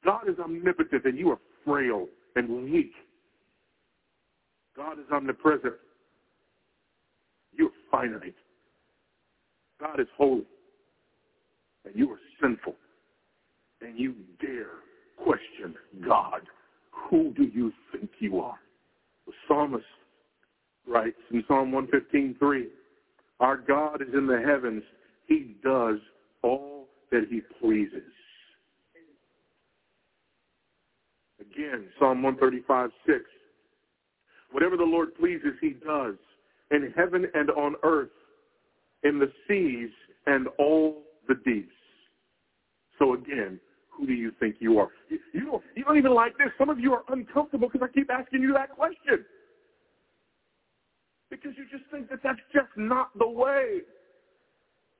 God 0.03 0.27
is 0.29 0.39
omnipotent 0.39 1.05
and 1.05 1.17
you 1.17 1.29
are 1.31 1.39
frail 1.65 2.07
and 2.35 2.71
weak. 2.71 2.93
God 4.75 4.99
is 4.99 5.05
omnipresent. 5.11 5.73
You 7.53 7.67
are 7.67 7.71
finite. 7.91 8.35
God 9.79 9.99
is 9.99 10.07
holy. 10.17 10.45
And 11.85 11.95
you 11.95 12.11
are 12.11 12.19
sinful. 12.41 12.75
And 13.81 13.97
you 13.97 14.15
dare 14.39 14.81
question 15.23 15.75
God. 16.05 16.41
Who 17.09 17.33
do 17.35 17.43
you 17.43 17.71
think 17.91 18.09
you 18.19 18.39
are? 18.39 18.59
The 19.25 19.33
psalmist 19.47 19.85
writes 20.87 21.17
in 21.31 21.43
Psalm 21.47 21.71
115.3, 21.71 22.63
Our 23.39 23.57
God 23.57 24.01
is 24.01 24.13
in 24.13 24.27
the 24.27 24.41
heavens. 24.45 24.83
He 25.27 25.55
does 25.63 25.97
all 26.43 26.87
that 27.11 27.27
he 27.29 27.41
pleases. 27.59 28.03
Again, 31.39 31.87
Psalm 31.99 32.21
135.6, 32.21 32.89
Whatever 34.51 34.77
the 34.77 34.83
Lord 34.83 35.15
pleases, 35.15 35.53
he 35.59 35.71
does 35.71 36.15
in 36.71 36.93
heaven 36.95 37.25
and 37.33 37.49
on 37.51 37.75
earth, 37.83 38.09
in 39.03 39.19
the 39.19 39.31
seas 39.47 39.89
and 40.27 40.47
all 40.59 41.03
the 41.27 41.35
deeps. 41.45 41.73
So 42.99 43.13
again, 43.13 43.59
who 43.89 44.07
do 44.07 44.13
you 44.13 44.31
think 44.39 44.55
you 44.59 44.79
are? 44.79 44.89
You, 45.09 45.19
you, 45.33 45.45
don't, 45.45 45.63
you 45.75 45.83
don't 45.83 45.97
even 45.97 46.13
like 46.13 46.37
this. 46.37 46.47
Some 46.57 46.69
of 46.69 46.79
you 46.79 46.93
are 46.93 47.03
uncomfortable 47.09 47.69
because 47.71 47.87
I 47.87 47.93
keep 47.93 48.09
asking 48.09 48.41
you 48.41 48.53
that 48.53 48.69
question. 48.71 49.25
Because 51.29 51.51
you 51.57 51.65
just 51.71 51.89
think 51.91 52.09
that 52.09 52.19
that's 52.23 52.39
just 52.53 52.69
not 52.75 53.17
the 53.17 53.27
way 53.27 53.79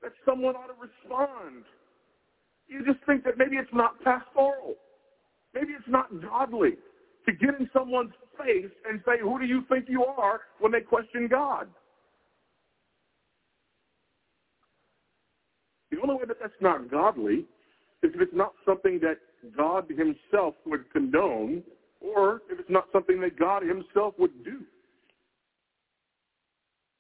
that 0.02 0.12
someone 0.26 0.56
ought 0.56 0.68
to 0.68 0.74
respond. 0.80 1.64
You 2.68 2.86
just 2.86 3.06
think 3.06 3.24
that 3.26 3.38
maybe 3.38 3.58
it's 3.58 3.74
not 3.74 4.02
pastoral. 4.04 4.76
Maybe 5.54 5.74
it's 5.74 5.88
not 5.88 6.08
godly 6.22 6.78
to 7.26 7.32
get 7.34 7.60
in 7.60 7.70
someone's 7.74 8.14
face 8.38 8.72
and 8.90 9.02
say, 9.06 9.22
who 9.22 9.40
do 9.40 9.46
you 9.46 9.64
think 9.70 9.86
you 9.88 10.06
are 10.06 10.42
when 10.60 10.72
they 10.72 10.82
question 10.82 11.28
God? 11.30 11.68
Only 16.04 16.16
way 16.16 16.26
that 16.28 16.38
that's 16.40 16.54
not 16.62 16.90
godly 16.90 17.46
is 18.04 18.12
if 18.14 18.22
it's 18.22 18.34
not 18.34 18.54
something 18.66 19.00
that 19.02 19.18
God 19.56 19.86
himself 19.90 20.56
would 20.66 20.92
condone 20.92 21.64
or 22.00 22.42
if 22.50 22.60
it's 22.60 22.70
not 22.70 22.86
something 22.92 23.20
that 23.22 23.38
God 23.38 23.64
himself 23.64 24.14
would 24.18 24.44
do. 24.44 24.62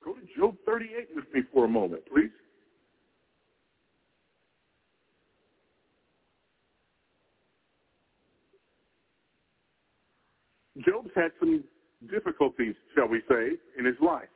Go 0.03 0.13
to 0.13 0.21
Job 0.37 0.55
38 0.65 1.09
with 1.15 1.25
me 1.33 1.41
for 1.53 1.65
a 1.65 1.67
moment, 1.67 2.01
please. 2.11 2.29
Job's 10.85 11.11
had 11.15 11.31
some 11.39 11.63
difficulties, 12.09 12.73
shall 12.95 13.07
we 13.07 13.21
say, 13.29 13.51
in 13.77 13.85
his 13.85 13.95
life. 14.01 14.29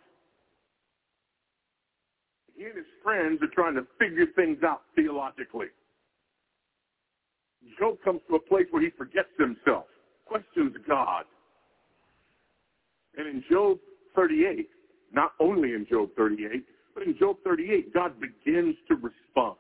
He 2.56 2.66
and 2.66 2.76
his 2.76 2.86
friends 3.04 3.42
are 3.42 3.54
trying 3.54 3.76
to 3.76 3.86
figure 4.00 4.28
things 4.36 4.64
out 4.64 4.82
theologically. 4.96 5.68
Job 7.80 7.98
comes 8.04 8.22
to 8.30 8.36
a 8.36 8.40
place 8.40 8.68
where 8.72 8.82
he 8.82 8.90
forgets 8.92 9.30
himself, 9.38 9.86
questions 10.26 10.76
God. 10.88 11.26
And 13.18 13.28
in 13.28 13.44
Job 13.50 13.80
38, 14.16 14.70
not 15.14 15.32
only 15.40 15.74
in 15.74 15.86
Job 15.90 16.10
38, 16.16 16.66
but 16.94 17.04
in 17.04 17.18
Job 17.18 17.38
38, 17.44 17.94
God 17.94 18.14
begins 18.20 18.76
to 18.88 18.96
respond. 18.96 19.58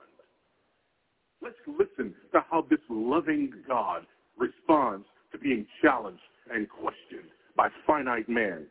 Let's 1.41 1.55
listen 1.67 2.13
to 2.31 2.43
how 2.49 2.65
this 2.69 2.79
loving 2.89 3.51
God 3.67 4.05
responds 4.37 5.05
to 5.31 5.37
being 5.37 5.65
challenged 5.81 6.21
and 6.51 6.69
questioned 6.69 7.29
by 7.55 7.69
finite 7.85 8.29
man. 8.29 8.65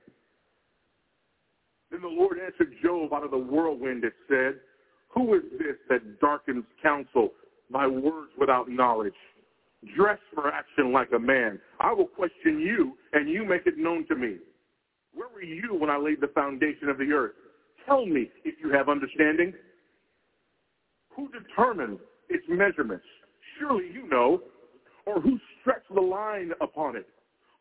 Then 1.90 2.02
the 2.02 2.08
Lord 2.08 2.38
answered 2.38 2.74
Job 2.82 3.12
out 3.12 3.24
of 3.24 3.30
the 3.30 3.38
whirlwind, 3.38 4.04
it 4.04 4.14
said, 4.28 4.60
Who 5.10 5.34
is 5.34 5.42
this 5.58 5.76
that 5.88 6.20
darkens 6.20 6.64
counsel, 6.82 7.30
my 7.70 7.86
words 7.86 8.32
without 8.38 8.68
knowledge? 8.68 9.14
Dress 9.96 10.18
for 10.34 10.52
action 10.52 10.92
like 10.92 11.12
a 11.14 11.18
man. 11.18 11.60
I 11.78 11.92
will 11.92 12.06
question 12.06 12.58
you, 12.60 12.96
and 13.12 13.28
you 13.28 13.44
make 13.44 13.66
it 13.66 13.76
known 13.76 14.06
to 14.08 14.14
me. 14.14 14.38
Where 15.14 15.28
were 15.28 15.42
you 15.42 15.74
when 15.74 15.90
I 15.90 15.98
laid 15.98 16.20
the 16.20 16.28
foundation 16.28 16.88
of 16.88 16.98
the 16.98 17.12
earth? 17.12 17.32
Tell 17.86 18.06
me 18.06 18.30
if 18.44 18.54
you 18.62 18.72
have 18.72 18.88
understanding. 18.88 19.52
Who 21.14 21.28
determined 21.28 21.98
its 22.28 22.44
measurements? 22.48 23.04
Surely 23.58 23.90
you 23.92 24.08
know. 24.08 24.40
Or 25.06 25.20
who 25.20 25.38
stretched 25.60 25.94
the 25.94 26.00
line 26.00 26.52
upon 26.60 26.96
it? 26.96 27.06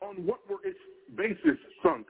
On 0.01 0.25
what 0.25 0.39
were 0.49 0.65
its 0.65 0.79
bases 1.15 1.59
sunk? 1.83 2.07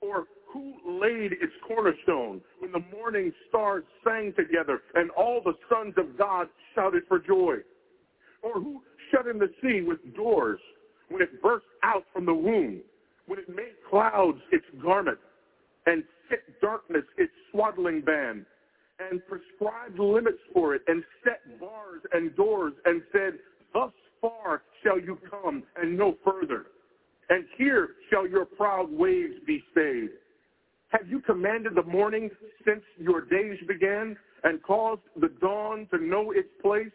Or 0.00 0.26
who 0.54 0.72
laid 0.86 1.32
its 1.32 1.52
cornerstone 1.68 2.40
when 2.60 2.72
the 2.72 2.82
morning 2.96 3.30
stars 3.50 3.84
sang 4.02 4.32
together 4.34 4.80
and 4.94 5.10
all 5.10 5.42
the 5.44 5.52
sons 5.68 5.92
of 5.98 6.16
God 6.16 6.48
shouted 6.74 7.02
for 7.08 7.18
joy? 7.18 7.56
Or 8.42 8.54
who 8.54 8.80
shut 9.10 9.26
in 9.26 9.38
the 9.38 9.50
sea 9.60 9.82
with 9.82 9.98
doors 10.16 10.60
when 11.10 11.20
it 11.20 11.42
burst 11.42 11.66
out 11.82 12.04
from 12.14 12.24
the 12.24 12.34
womb? 12.34 12.80
when 13.26 13.38
it 13.38 13.48
made 13.48 13.74
clouds 13.88 14.38
its 14.52 14.64
garment 14.82 15.18
and 15.86 16.02
thick 16.28 16.60
darkness 16.60 17.04
its 17.16 17.32
swaddling 17.50 18.00
band 18.00 18.44
and 18.98 19.20
prescribed 19.26 19.98
limits 19.98 20.38
for 20.52 20.74
it 20.74 20.82
and 20.86 21.02
set 21.24 21.60
bars 21.60 22.02
and 22.12 22.34
doors 22.36 22.72
and 22.84 23.02
said, 23.12 23.34
thus 23.72 23.92
far 24.20 24.62
shall 24.82 24.98
you 24.98 25.18
come 25.30 25.62
and 25.76 25.96
no 25.96 26.16
further. 26.24 26.66
And 27.28 27.44
here 27.56 27.90
shall 28.10 28.28
your 28.28 28.44
proud 28.44 28.90
waves 28.90 29.34
be 29.46 29.62
stayed. 29.72 30.10
Have 30.96 31.08
you 31.08 31.20
commanded 31.20 31.74
the 31.74 31.82
morning 31.82 32.30
since 32.64 32.82
your 32.98 33.22
days 33.22 33.58
began 33.66 34.16
and 34.44 34.62
caused 34.62 35.02
the 35.20 35.28
dawn 35.40 35.88
to 35.92 35.98
know 35.98 36.30
its 36.30 36.48
place 36.62 36.92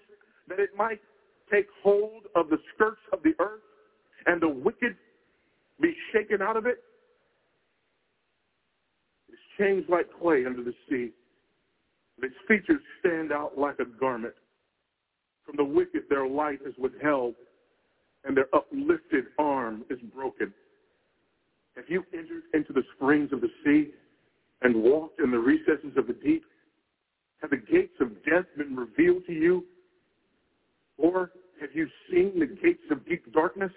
that 0.47 0.57
it 0.57 0.69
might 0.77 1.01
take 1.51 1.65
hold 1.83 2.23
of 2.33 2.49
the 2.49 2.57
skirts 2.73 3.01
of 3.12 3.21
the 3.23 3.33
earth 3.39 3.59
and 4.25 4.41
the 4.41 4.47
wicked 4.47 4.95
be 5.81 5.93
shaken 6.13 6.41
out 6.41 6.55
of 6.55 6.65
it. 6.65 6.77
It's 9.27 9.41
changed 9.57 9.89
like 9.89 10.07
clay 10.21 10.45
under 10.45 10.63
the 10.63 10.73
sea. 10.89 11.12
Its 12.21 12.35
features 12.47 12.81
stand 12.99 13.33
out 13.33 13.57
like 13.57 13.79
a 13.79 13.85
garment. 13.99 14.33
From 15.45 15.57
the 15.57 15.63
wicked 15.65 16.03
their 16.09 16.27
light 16.27 16.59
is 16.65 16.73
withheld, 16.77 17.35
and 18.23 18.35
their 18.35 18.47
uplifted 18.53 19.25
arm 19.38 19.83
is 19.89 19.99
broken. 20.15 20.53
Have 21.75 21.86
you 21.88 22.03
entered 22.13 22.43
into 22.53 22.73
the 22.73 22.84
springs 22.95 23.32
of 23.32 23.41
the 23.41 23.49
sea 23.63 23.91
and 24.62 24.75
walked 24.75 25.21
in 25.21 25.32
the 25.32 25.39
recesses 25.39 25.95
of 25.97 26.08
the 26.08 26.13
deep? 26.13 26.43
Have 27.41 27.51
the 27.51 27.58
gates 27.58 27.95
of 28.01 28.10
death 28.25 28.45
been 28.58 28.75
revealed 28.75 29.25
to 29.27 29.34
you? 29.34 29.65
Or 30.97 31.32
have 31.62 31.69
you 31.73 31.88
seen 32.12 32.39
the 32.39 32.47
gates 32.47 32.84
of 32.91 33.05
deep 33.05 33.32
darkness? 33.34 33.71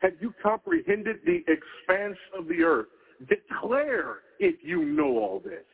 Have 0.00 0.12
you 0.20 0.34
comprehended 0.42 1.20
the 1.24 1.44
expanse 1.48 2.18
of 2.36 2.48
the 2.48 2.62
earth? 2.62 2.86
Declare 3.28 4.16
if 4.38 4.56
you 4.62 4.84
know 4.84 5.18
all 5.18 5.40
this. 5.44 5.64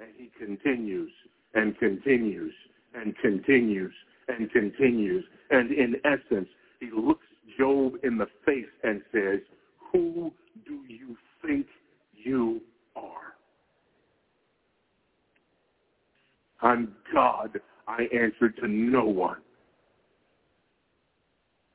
And 0.00 0.10
he 0.16 0.30
continues 0.38 1.10
and 1.54 1.78
continues 1.78 2.52
and 2.94 3.16
continues 3.18 3.92
and 4.28 4.50
continues. 4.50 5.24
And 5.50 5.70
in 5.70 5.96
essence, 6.04 6.48
he 6.80 6.90
looks 6.94 7.26
Job 7.58 7.94
in 8.02 8.18
the 8.18 8.26
face 8.44 8.66
and 8.82 9.02
says, 9.12 9.40
who 9.92 10.32
do 10.66 10.80
you 10.88 11.16
think 11.44 11.66
you 12.14 12.60
are? 12.96 13.34
I'm 16.60 16.94
God. 17.12 17.60
I 17.88 18.02
answer 18.14 18.48
to 18.48 18.68
no 18.68 19.04
one. 19.04 19.38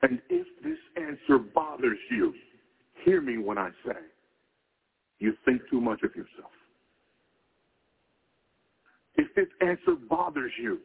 And 0.02 0.22
if 0.30 0.48
this 0.64 0.78
answer 0.96 1.38
bothers 1.38 1.98
you, 2.10 2.34
hear 3.04 3.20
me 3.20 3.38
when 3.38 3.58
I 3.58 3.70
say, 3.86 3.98
you 5.20 5.34
think 5.46 5.62
too 5.70 5.82
much 5.82 6.04
of 6.04 6.16
yourself. 6.16 6.52
If 9.16 9.34
this 9.36 9.48
answer 9.62 9.96
bothers 10.10 10.52
you, 10.62 10.80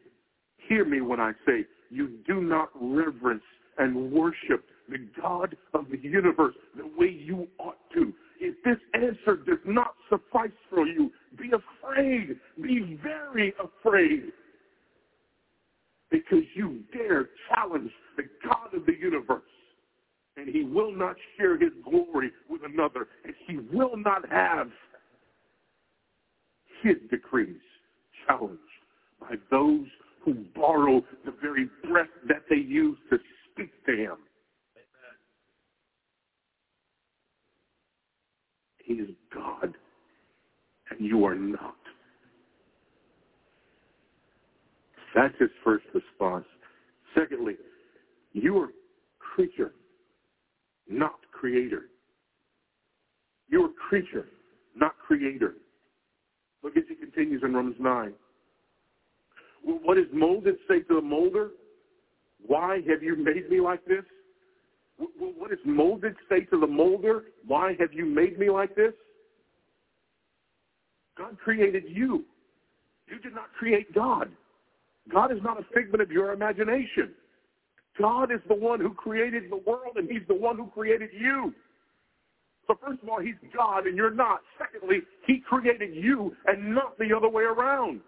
hear 0.67 0.85
me 0.85 1.01
when 1.01 1.19
I 1.19 1.33
say, 1.45 1.65
you 1.89 2.17
do 2.27 2.41
not 2.41 2.69
reverence 2.75 3.43
and 3.77 4.11
worship 4.11 4.65
the 4.89 5.07
God 5.21 5.55
of 5.73 5.85
the 5.89 5.97
universe 5.97 6.55
the 6.75 6.89
way 6.97 7.09
you 7.09 7.47
ought 7.59 7.77
to. 7.93 8.13
If 8.39 8.55
this 8.63 8.77
answer 8.93 9.37
does 9.37 9.59
not 9.65 9.95
suffice 10.09 10.51
for 10.69 10.85
you, 10.85 11.11
be 11.37 11.51
afraid. 11.51 12.37
Be 12.61 12.99
very 13.01 13.53
afraid. 13.63 14.31
Because 16.11 16.43
you 16.53 16.81
dare 16.91 17.29
challenge 17.49 17.91
the 18.17 18.23
God 18.47 18.73
of 18.73 18.85
the 18.85 18.95
universe. 18.99 19.41
And 20.35 20.49
he 20.49 20.63
will 20.63 20.91
not 20.91 21.15
share 21.37 21.57
his 21.57 21.71
glory 21.83 22.31
with 22.49 22.61
another. 22.65 23.07
And 23.23 23.33
he 23.47 23.57
will 23.75 23.95
not 23.97 24.29
have 24.29 24.69
his 26.81 26.97
decrees 27.09 27.61
challenged 28.27 28.59
by 29.19 29.35
those 29.49 29.85
who 30.23 30.33
borrow 30.55 31.01
the 31.25 31.33
very 31.41 31.69
breath 31.89 32.07
that 32.27 32.43
they 32.49 32.57
use 32.57 32.97
to 33.09 33.17
speak 33.51 33.71
to 33.85 33.95
him. 33.95 34.17
He 38.83 38.93
is 38.95 39.09
God, 39.33 39.73
and 40.89 40.99
you 40.99 41.25
are 41.25 41.35
not. 41.35 41.75
That's 45.15 45.33
his 45.39 45.49
first 45.63 45.85
response. 45.93 46.45
Secondly, 47.17 47.55
you 48.33 48.57
are 48.57 48.69
creature, 49.19 49.73
not 50.89 51.15
creator. 51.31 51.83
You 53.49 53.65
are 53.65 53.69
creature, 53.89 54.27
not 54.75 54.97
creator. 54.97 55.55
Look 56.63 56.77
as 56.77 56.83
he 56.89 56.95
continues 56.95 57.41
in 57.43 57.53
Romans 57.53 57.75
9. 57.79 58.13
What 59.63 59.95
does 59.95 60.07
molded 60.13 60.55
say 60.67 60.81
to 60.81 60.95
the 60.95 61.01
molder? 61.01 61.51
Why 62.45 62.81
have 62.89 63.01
you 63.01 63.15
made 63.15 63.49
me 63.49 63.61
like 63.61 63.85
this? 63.85 64.03
What 64.97 65.49
does 65.49 65.59
molded 65.65 66.15
say 66.29 66.41
to 66.45 66.59
the 66.59 66.67
molder? 66.67 67.23
Why 67.45 67.75
have 67.79 67.93
you 67.93 68.05
made 68.05 68.37
me 68.39 68.49
like 68.49 68.75
this? 68.75 68.93
God 71.17 71.37
created 71.43 71.83
you. 71.87 72.23
You 73.07 73.19
did 73.19 73.33
not 73.33 73.53
create 73.57 73.93
God. 73.93 74.31
God 75.11 75.31
is 75.31 75.39
not 75.43 75.59
a 75.59 75.65
figment 75.73 76.01
of 76.01 76.11
your 76.11 76.31
imagination. 76.31 77.11
God 77.99 78.31
is 78.31 78.39
the 78.47 78.55
one 78.55 78.79
who 78.79 78.93
created 78.93 79.51
the 79.51 79.57
world, 79.57 79.97
and 79.97 80.09
he's 80.09 80.27
the 80.27 80.35
one 80.35 80.57
who 80.57 80.67
created 80.67 81.09
you. 81.13 81.53
So 82.67 82.77
first 82.81 83.03
of 83.03 83.09
all, 83.09 83.19
he's 83.19 83.35
God, 83.55 83.85
and 83.85 83.97
you're 83.97 84.13
not. 84.13 84.39
Secondly, 84.57 85.01
he 85.27 85.39
created 85.39 85.93
you 85.93 86.35
and 86.47 86.73
not 86.73 86.97
the 86.97 87.15
other 87.15 87.29
way 87.29 87.43
around. 87.43 87.99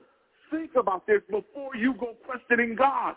Think 0.50 0.72
about 0.76 1.06
this 1.06 1.22
before 1.30 1.76
you 1.76 1.94
go 2.00 2.16
questioning 2.26 2.76
God. 2.76 3.16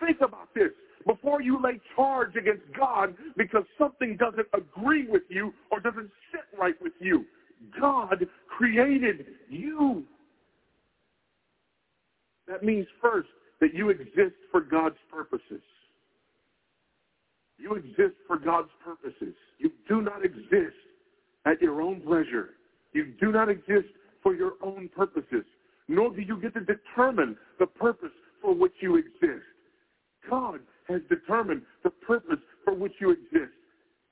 Think 0.00 0.20
about 0.20 0.52
this 0.54 0.70
before 1.06 1.42
you 1.42 1.60
lay 1.62 1.80
charge 1.96 2.36
against 2.36 2.62
God 2.78 3.14
because 3.36 3.64
something 3.78 4.16
doesn't 4.16 4.46
agree 4.54 5.06
with 5.08 5.22
you 5.28 5.52
or 5.70 5.80
doesn't 5.80 6.10
sit 6.30 6.58
right 6.58 6.80
with 6.80 6.92
you. 7.00 7.24
God 7.80 8.26
created 8.48 9.26
you. 9.48 10.04
That 12.48 12.62
means 12.62 12.86
first 13.00 13.28
that 13.60 13.74
you 13.74 13.90
exist 13.90 14.34
for 14.50 14.60
God's 14.60 14.96
purposes. 15.10 15.62
You 17.58 17.74
exist 17.74 18.16
for 18.26 18.38
God's 18.38 18.70
purposes. 18.84 19.34
You 19.58 19.70
do 19.88 20.02
not 20.02 20.24
exist 20.24 20.76
at 21.46 21.62
your 21.62 21.80
own 21.80 22.00
pleasure. 22.00 22.50
You 22.92 23.14
do 23.20 23.30
not 23.30 23.48
exist 23.48 23.88
for 24.22 24.34
your 24.34 24.54
own 24.62 24.88
purposes, 24.94 25.44
nor 25.88 26.10
do 26.10 26.20
you 26.22 26.40
get 26.40 26.54
to 26.54 26.60
determine 26.60 27.36
the 27.58 27.66
purpose 27.66 28.10
for 28.40 28.54
which 28.54 28.74
you 28.80 28.96
exist. 28.96 29.44
God 30.28 30.60
has 30.88 31.00
determined 31.08 31.62
the 31.84 31.90
purpose 31.90 32.38
for 32.64 32.74
which 32.74 32.92
you 33.00 33.10
exist. 33.10 33.52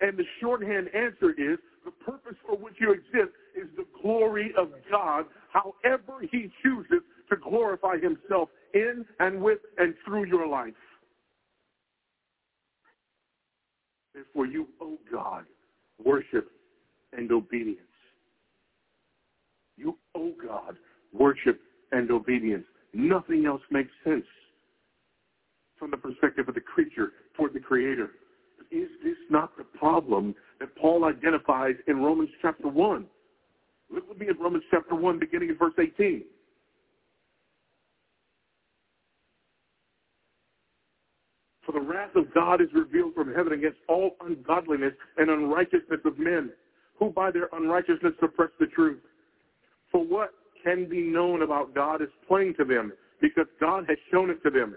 And 0.00 0.16
the 0.16 0.24
shorthand 0.40 0.88
answer 0.94 1.30
is 1.30 1.58
the 1.84 1.90
purpose 1.90 2.36
for 2.46 2.56
which 2.56 2.74
you 2.80 2.92
exist 2.92 3.34
is 3.54 3.68
the 3.76 3.84
glory 4.02 4.52
of 4.56 4.68
God, 4.90 5.26
however 5.52 6.20
he 6.30 6.50
chooses 6.62 7.02
to 7.28 7.36
glorify 7.36 7.96
himself 7.98 8.48
in 8.74 9.04
and 9.18 9.42
with 9.42 9.58
and 9.78 9.94
through 10.04 10.24
your 10.24 10.46
life. 10.46 10.74
Therefore, 14.14 14.46
you 14.46 14.68
owe 14.80 14.98
God 15.10 15.44
worship 16.04 16.50
and 17.16 17.30
obedience. 17.30 17.78
You 19.76 19.96
owe 20.14 20.32
God 20.46 20.76
worship 21.12 21.60
and 21.92 22.10
obedience. 22.10 22.64
Nothing 22.92 23.46
else 23.46 23.62
makes 23.70 23.90
sense 24.04 24.24
from 25.80 25.90
the 25.90 25.96
perspective 25.96 26.46
of 26.46 26.54
the 26.54 26.60
creature 26.60 27.12
toward 27.36 27.54
the 27.54 27.58
creator. 27.58 28.10
Is 28.70 28.88
this 29.02 29.16
not 29.30 29.56
the 29.56 29.64
problem 29.64 30.36
that 30.60 30.76
Paul 30.76 31.04
identifies 31.04 31.74
in 31.88 31.96
Romans 32.00 32.28
chapter 32.40 32.68
1? 32.68 33.06
Look 33.92 34.08
with 34.08 34.18
me 34.18 34.28
at 34.28 34.38
Romans 34.38 34.62
chapter 34.70 34.94
1, 34.94 35.18
beginning 35.18 35.48
in 35.48 35.56
verse 35.56 35.72
18. 35.80 36.22
For 41.66 41.72
the 41.72 41.80
wrath 41.80 42.14
of 42.14 42.32
God 42.32 42.60
is 42.60 42.68
revealed 42.74 43.14
from 43.14 43.34
heaven 43.34 43.54
against 43.54 43.78
all 43.88 44.16
ungodliness 44.24 44.92
and 45.16 45.30
unrighteousness 45.30 46.00
of 46.04 46.18
men, 46.18 46.50
who 46.98 47.10
by 47.10 47.30
their 47.30 47.48
unrighteousness 47.52 48.12
suppress 48.20 48.50
the 48.60 48.66
truth. 48.66 49.00
For 49.90 50.04
what 50.04 50.30
can 50.62 50.88
be 50.88 51.00
known 51.00 51.42
about 51.42 51.74
God 51.74 52.02
is 52.02 52.08
plain 52.28 52.54
to 52.58 52.64
them, 52.64 52.92
because 53.20 53.46
God 53.58 53.86
has 53.88 53.98
shown 54.12 54.30
it 54.30 54.42
to 54.44 54.50
them 54.50 54.76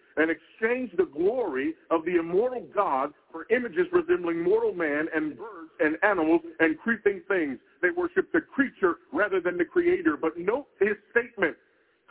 and 0.17 0.31
exchanged 0.31 0.97
the 0.97 1.05
glory 1.05 1.73
of 1.89 2.03
the 2.05 2.19
immortal 2.19 2.65
God 2.73 3.11
for 3.31 3.45
images 3.49 3.87
resembling 3.91 4.43
mortal 4.43 4.73
man 4.73 5.07
and 5.15 5.37
birds 5.37 5.71
and 5.79 5.97
animals 6.03 6.41
and 6.59 6.77
creeping 6.79 7.21
things. 7.27 7.57
They 7.81 7.89
worship 7.95 8.31
the 8.31 8.41
creature 8.41 8.95
rather 9.13 9.39
than 9.39 9.57
the 9.57 9.65
creator. 9.65 10.17
But 10.19 10.37
note 10.37 10.67
his 10.79 10.97
statement. 11.11 11.55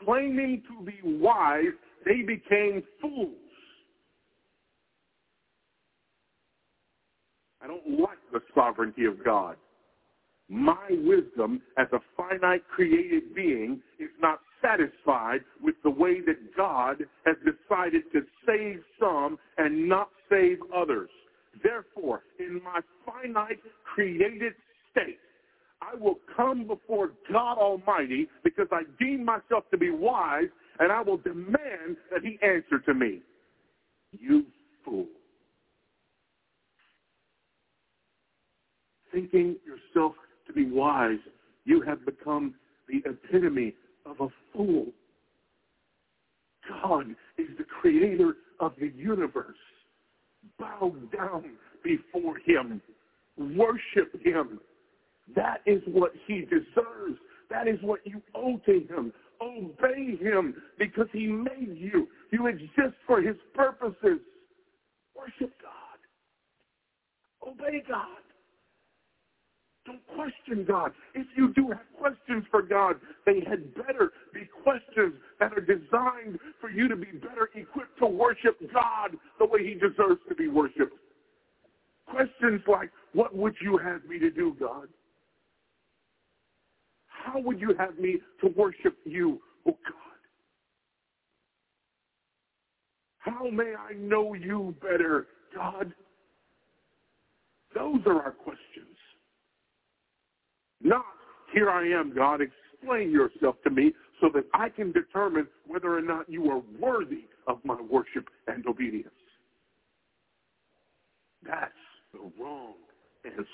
Claiming 0.05 0.63
to 0.69 0.85
be 0.85 0.99
wise, 1.05 1.75
they 2.05 2.23
became 2.23 2.83
fools. 3.01 3.35
I 7.63 7.67
don't 7.67 8.01
like 8.01 8.19
the 8.33 8.41
sovereignty 8.55 9.05
of 9.05 9.23
God. 9.23 9.57
My 10.49 10.89
wisdom 10.91 11.61
as 11.77 11.87
a 11.93 12.01
finite 12.17 12.67
created 12.69 13.35
being 13.35 13.81
is 13.99 14.09
not 14.21 14.41
satisfied 14.63 15.41
with 15.63 15.75
the 15.83 15.91
way 15.91 16.21
that 16.21 16.57
God 16.57 17.05
has 17.25 17.37
decided 17.39 18.03
to 18.13 18.21
save 18.47 18.81
some 18.99 19.39
and 19.59 19.89
not 19.89 20.11
save 20.31 20.59
others. 20.75 21.11
Therefore, 21.63 22.23
in 22.39 22.61
my 22.63 22.81
finite 23.05 23.59
created 23.95 24.53
state, 24.91 25.19
I 25.83 25.95
will 25.97 26.19
come 26.37 26.67
before 26.67 27.13
God 27.33 27.59
Almighty 27.59 28.29
because 28.45 28.69
I 28.71 28.83
deem 28.99 29.25
myself 29.25 29.65
to 29.71 29.79
be 29.79 29.91
wise 29.91 30.49
and 30.79 30.93
I 30.93 31.03
will 31.03 31.17
demand 31.17 31.97
that 32.13 32.23
he 32.23 32.39
answer 32.43 32.79
to 32.87 32.95
me. 32.95 33.21
You 34.13 34.45
fool. 34.85 35.07
Thinking 39.13 39.57
yourself 39.67 40.15
to 40.47 40.53
be 40.53 40.71
wise, 40.71 41.19
you 41.65 41.81
have 41.83 42.05
become 42.05 42.55
the 42.89 43.03
epitome 43.09 43.75
of 44.07 44.21
a 44.21 44.29
fool. 44.53 44.87
God 46.69 47.07
is 47.39 47.49
the 47.59 47.65
creator 47.65 48.35
of 48.61 48.73
the 48.81 48.89
universe. 48.97 49.57
Bow 50.59 50.95
down 51.17 51.45
before 51.83 52.39
him. 52.45 52.81
Worship 53.39 54.15
him. 54.25 54.61
That 55.35 55.63
is 55.67 55.83
what 55.87 56.13
he 56.27 56.43
deserves. 56.43 57.19
That 57.51 57.67
is 57.67 57.79
what 57.83 58.01
you 58.05 58.23
owe 58.35 58.61
to 58.67 58.73
him. 58.73 59.13
Obey 59.41 60.17
him 60.21 60.55
because 60.79 61.07
he 61.13 61.27
made 61.27 61.77
you. 61.77 62.09
You 62.31 62.47
exist 62.47 62.97
for 63.07 63.23
his 63.23 63.37
purposes. 63.55 64.21
Worship 65.17 65.53
God. 65.63 67.49
Obey 67.49 67.83
God. 67.89 68.07
Don't 69.87 70.07
question 70.15 70.65
God. 70.67 70.93
If 71.15 71.27
you 71.37 71.55
do 71.55 71.69
have 71.69 71.87
questions 71.99 72.45
for 72.51 72.63
God, 72.63 72.97
they 73.25 73.41
had 73.49 73.75
better 73.75 74.13
be 74.33 74.43
questions 74.63 75.15
that 75.39 75.53
are 75.53 75.61
designed 75.61 76.39
for 76.61 76.71
you 76.71 76.87
to 76.89 76.97
be 76.97 77.07
better 77.07 77.49
equipped 77.55 77.99
to 77.99 78.07
worship 78.07 78.59
God 78.73 79.17
the 79.39 79.47
way 79.47 79.65
he 79.65 79.75
deserves 79.75 80.21
to 80.29 80.35
be 80.35 80.49
worshiped. 80.49 80.95
Questions 82.07 82.61
like, 82.69 82.91
what 83.15 83.35
would 83.35 83.55
you 83.63 83.79
have 83.79 84.05
me 84.05 84.19
to 84.19 84.31
do, 84.31 84.55
God? 84.61 84.89
How 87.07 87.41
would 87.41 87.61
you 87.61 87.75
have 87.79 87.99
me 87.99 88.19
to 88.43 88.49
worship 88.57 88.97
you, 89.05 89.41
oh 89.67 89.73
God? 89.85 90.11
How 93.19 93.51
may 93.51 93.75
I 93.75 93.95
know 93.95 94.35
you 94.35 94.75
better, 94.83 95.27
God? 95.55 95.93
Those 97.75 98.01
are 98.07 98.23
our 98.23 98.33
questions. 98.33 98.60
Here 101.53 101.71
I 101.71 101.89
am, 101.89 102.15
God, 102.15 102.41
explain 102.41 103.11
yourself 103.11 103.57
to 103.65 103.71
me 103.71 103.93
so 104.21 104.29
that 104.35 104.45
I 104.55 104.69
can 104.69 104.93
determine 104.93 105.47
whether 105.67 105.97
or 105.97 106.03
not 106.03 106.29
you 106.29 106.51
are 106.51 106.63
worthy 106.79 107.25
of 107.47 107.59
my 107.65 107.81
worship 107.81 108.29
and 108.47 108.67
obedience. 108.67 109.09
That's 111.45 111.73
the 112.13 112.31
wrong 112.41 112.75
answer. 113.25 113.47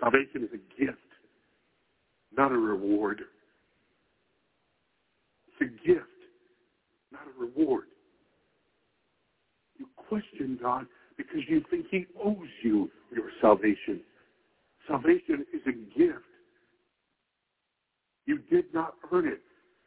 Salvation 0.00 0.42
is 0.42 0.50
a 0.52 0.80
gift, 0.80 0.98
not 2.36 2.50
a 2.50 2.56
reward. 2.56 3.20
It's 5.48 5.70
a 5.70 5.86
gift, 5.86 6.06
not 7.12 7.22
a 7.22 7.40
reward. 7.40 7.84
You 9.78 9.86
question 10.08 10.58
God 10.60 10.86
because 11.16 11.40
you 11.48 11.62
think 11.70 11.86
he 11.90 12.06
owes 12.22 12.48
you 12.64 12.90
your 13.14 13.30
salvation. 13.40 14.00
Salvation 14.92 15.46
is 15.54 15.62
a 15.66 15.98
gift. 15.98 16.18
You 18.26 18.38
did 18.50 18.66
not 18.74 18.94
earn 19.10 19.26
it. 19.26 19.40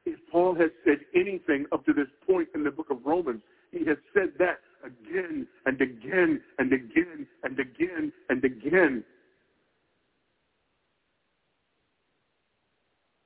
If 0.04 0.20
Paul 0.32 0.56
has 0.56 0.72
said 0.84 0.98
anything 1.16 1.68
up 1.72 1.86
to 1.86 1.94
this 1.94 2.08
point 2.26 2.48
in 2.56 2.64
the 2.64 2.72
book 2.72 2.88
of 2.90 2.98
Romans, 3.06 3.42
he 3.72 3.86
has 3.86 3.98
said 4.16 4.30
that 4.40 4.62
again 4.84 5.46
and 5.68 5.80
again 5.80 6.42
and 6.58 6.74
again 6.74 7.28
and 7.44 7.60
again 7.60 8.12
and 8.30 8.44
again. 8.44 9.04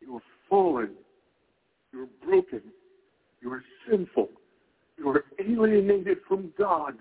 You 0.02 0.16
are 0.16 0.24
fallen. 0.50 0.90
You 1.94 2.04
are 2.04 2.28
broken. 2.28 2.62
You 3.42 3.54
are 3.54 3.64
sinful. 3.90 4.28
You 4.98 5.10
are 5.12 5.24
alienated 5.40 6.18
from 6.28 6.52
God. 6.58 6.96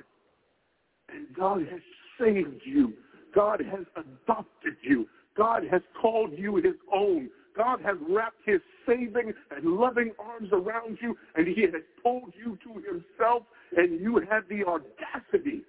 And 1.09 1.27
God 1.37 1.67
has 1.69 1.81
saved 2.21 2.62
you 2.64 2.93
God 3.38 3.62
has 3.70 3.87
adopted 3.94 4.74
you. 4.83 5.07
God 5.37 5.62
has 5.70 5.81
called 6.03 6.33
you 6.37 6.57
his 6.57 6.74
own. 6.92 7.31
God 7.57 7.81
has 7.85 7.96
wrapped 8.11 8.40
his 8.44 8.61
saving 8.85 9.33
and 9.53 9.77
loving 9.77 10.11
arms 10.18 10.48
around 10.51 10.98
you, 11.01 11.16
and 11.37 11.46
he 11.46 11.62
has 11.62 11.83
pulled 12.03 12.33
you 12.37 12.59
to 12.64 12.83
himself, 12.83 13.44
and 13.77 14.01
you 14.01 14.20
have 14.29 14.42
the 14.48 14.64
audacity 14.64 15.62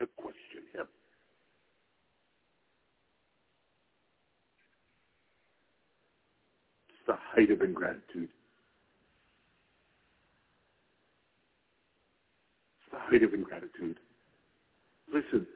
to 0.00 0.06
question 0.16 0.62
him. 0.72 0.86
It's 6.88 7.06
the 7.06 7.16
height 7.34 7.50
of 7.50 7.60
ingratitude. 7.60 8.30
It's 12.80 12.92
the 12.92 12.98
height 12.98 13.22
of 13.22 13.34
ingratitude. 13.34 13.98
Listen, 15.12 15.46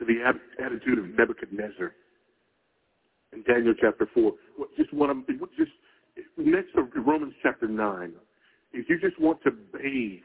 to 0.00 0.06
the 0.06 0.64
attitude 0.64 0.98
of 0.98 1.04
Nebuchadnezzar 1.16 1.92
in 3.32 3.42
Daniel 3.42 3.74
chapter 3.80 4.08
4. 4.12 4.32
Just 4.76 4.92
want 4.92 5.26
to, 5.26 5.48
just 5.56 5.70
next 6.36 6.72
to 6.74 7.00
Romans 7.00 7.34
chapter 7.42 7.68
9, 7.68 8.12
if 8.72 8.88
you 8.88 8.98
just 8.98 9.20
want 9.20 9.42
to 9.42 9.50
bathe 9.50 10.20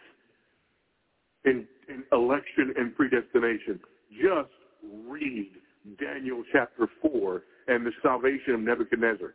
in, 1.44 1.68
in 1.90 2.04
election 2.14 2.74
and 2.78 2.96
predestination, 2.96 3.80
just 4.12 4.50
read 5.08 5.52
Daniel 6.00 6.42
chapter 6.54 6.88
4 7.02 7.44
and 7.68 7.86
the 7.86 7.92
salvation 8.02 8.56
of 8.56 8.62
Nebuchadnezzar. 8.62 9.34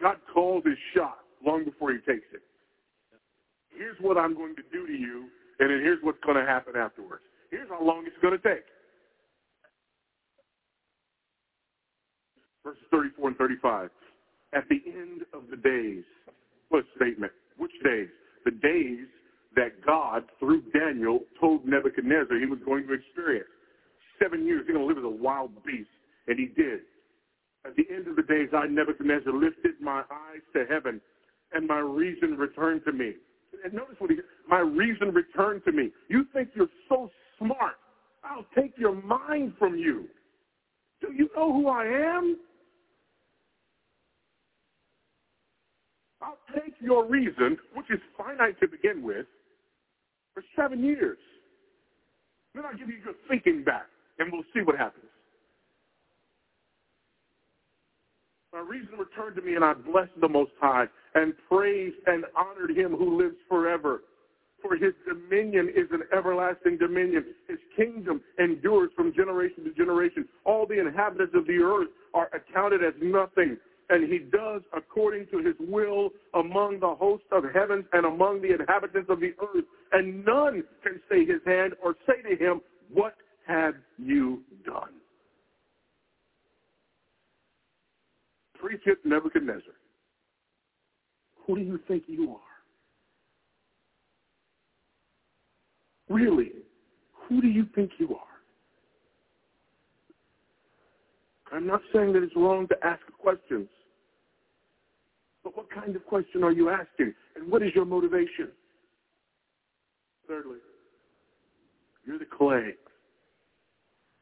God 0.00 0.16
calls 0.32 0.62
his 0.64 0.78
shot 0.94 1.18
long 1.44 1.64
before 1.64 1.90
he 1.90 1.98
takes 1.98 2.26
it. 2.32 2.42
Here's 3.76 3.96
what 4.00 4.16
I'm 4.16 4.34
going 4.34 4.54
to 4.56 4.62
do 4.72 4.86
to 4.86 4.92
you 4.92 5.28
and 5.58 5.70
then 5.70 5.80
here's 5.82 5.98
what's 6.02 6.18
going 6.24 6.36
to 6.36 6.44
happen 6.44 6.76
afterwards. 6.76 7.22
Here's 7.50 7.68
how 7.68 7.82
long 7.84 8.04
it's 8.06 8.16
going 8.22 8.36
to 8.36 8.42
take. 8.42 8.64
Verses 12.64 12.82
34 12.90 13.28
and 13.28 13.36
35. 13.36 13.90
At 14.54 14.64
the 14.68 14.80
end 14.86 15.22
of 15.32 15.50
the 15.50 15.56
days, 15.56 16.04
what 16.68 16.84
statement? 16.96 17.32
Which 17.56 17.72
days? 17.84 18.08
The 18.44 18.52
days 18.52 19.06
that 19.56 19.84
God, 19.84 20.24
through 20.38 20.62
Daniel, 20.72 21.20
told 21.40 21.66
Nebuchadnezzar 21.66 22.38
he 22.38 22.46
was 22.46 22.58
going 22.64 22.86
to 22.86 22.94
experience. 22.94 23.48
Seven 24.22 24.46
years, 24.46 24.64
he's 24.66 24.74
going 24.74 24.86
to 24.86 24.88
live 24.88 24.98
as 24.98 25.04
a 25.04 25.22
wild 25.22 25.50
beast. 25.64 25.88
And 26.28 26.38
he 26.38 26.46
did. 26.46 26.80
At 27.64 27.74
the 27.76 27.84
end 27.92 28.06
of 28.06 28.16
the 28.16 28.22
days, 28.22 28.48
I, 28.52 28.66
Nebuchadnezzar, 28.66 29.32
lifted 29.32 29.80
my 29.80 30.00
eyes 30.10 30.44
to 30.54 30.64
heaven, 30.68 31.00
and 31.52 31.66
my 31.66 31.78
reason 31.78 32.36
returned 32.36 32.82
to 32.84 32.92
me. 32.92 33.14
And 33.64 33.72
notice 33.72 33.96
what 33.98 34.10
he 34.10 34.18
my 34.48 34.60
reason 34.60 35.12
returned 35.12 35.62
to 35.64 35.72
me. 35.72 35.90
You 36.08 36.24
think 36.32 36.50
you're 36.54 36.68
so 36.88 37.10
smart. 37.38 37.74
I'll 38.24 38.46
take 38.56 38.74
your 38.78 38.94
mind 39.02 39.54
from 39.58 39.76
you. 39.76 40.08
Do 41.00 41.12
you 41.12 41.28
know 41.36 41.52
who 41.52 41.68
I 41.68 41.84
am? 41.84 42.38
I'll 46.20 46.38
take 46.54 46.74
your 46.80 47.06
reason, 47.06 47.56
which 47.74 47.86
is 47.90 48.00
finite 48.16 48.58
to 48.60 48.68
begin 48.68 49.02
with, 49.02 49.26
for 50.34 50.42
seven 50.56 50.84
years. 50.84 51.18
Then 52.54 52.64
I'll 52.66 52.76
give 52.76 52.88
you 52.88 52.96
your 53.04 53.14
thinking 53.28 53.62
back, 53.64 53.86
and 54.18 54.32
we'll 54.32 54.42
see 54.54 54.62
what 54.62 54.76
happens. 54.76 55.07
My 58.52 58.60
reason 58.60 58.98
returned 58.98 59.36
to 59.36 59.42
me, 59.42 59.54
and 59.56 59.64
I 59.64 59.74
blessed 59.74 60.18
the 60.20 60.28
Most 60.28 60.52
High 60.60 60.86
and 61.14 61.34
praised 61.48 61.96
and 62.06 62.24
honored 62.34 62.76
him 62.76 62.92
who 62.92 63.18
lives 63.18 63.36
forever. 63.48 64.02
For 64.62 64.74
his 64.74 64.94
dominion 65.06 65.68
is 65.68 65.86
an 65.92 66.02
everlasting 66.16 66.78
dominion. 66.78 67.26
His 67.46 67.58
kingdom 67.76 68.22
endures 68.38 68.90
from 68.96 69.12
generation 69.14 69.64
to 69.64 69.72
generation. 69.72 70.26
All 70.44 70.66
the 70.66 70.80
inhabitants 70.80 71.34
of 71.36 71.46
the 71.46 71.58
earth 71.58 71.88
are 72.14 72.28
accounted 72.34 72.82
as 72.82 72.94
nothing. 73.00 73.56
And 73.90 74.10
he 74.10 74.18
does 74.18 74.62
according 74.76 75.26
to 75.30 75.38
his 75.38 75.54
will 75.60 76.10
among 76.34 76.80
the 76.80 76.94
hosts 76.94 77.28
of 77.30 77.44
heaven 77.54 77.84
and 77.92 78.04
among 78.04 78.42
the 78.42 78.52
inhabitants 78.52 79.08
of 79.08 79.20
the 79.20 79.34
earth. 79.40 79.64
And 79.92 80.24
none 80.24 80.64
can 80.82 81.00
stay 81.06 81.24
his 81.24 81.40
hand 81.46 81.74
or 81.82 81.94
say 82.06 82.22
to 82.28 82.36
him, 82.36 82.60
What 82.92 83.14
have 83.46 83.74
you 83.98 84.42
done? 84.64 84.97
It, 88.62 88.98
Nebuchadnezzar. 89.04 89.74
Who 91.46 91.56
do 91.56 91.62
you 91.62 91.80
think 91.88 92.04
you 92.06 92.32
are? 92.32 92.40
Really, 96.14 96.52
who 97.28 97.40
do 97.40 97.48
you 97.48 97.66
think 97.74 97.92
you 97.98 98.14
are? 98.14 98.28
I'm 101.52 101.66
not 101.66 101.80
saying 101.92 102.12
that 102.14 102.22
it's 102.22 102.36
wrong 102.36 102.66
to 102.68 102.76
ask 102.84 103.00
questions. 103.18 103.68
But 105.44 105.56
what 105.56 105.70
kind 105.70 105.96
of 105.96 106.04
question 106.06 106.44
are 106.44 106.52
you 106.52 106.68
asking? 106.68 107.14
And 107.36 107.50
what 107.50 107.62
is 107.62 107.70
your 107.74 107.84
motivation? 107.84 108.48
Thirdly, 110.26 110.58
you're 112.04 112.18
the 112.18 112.26
clay 112.26 112.74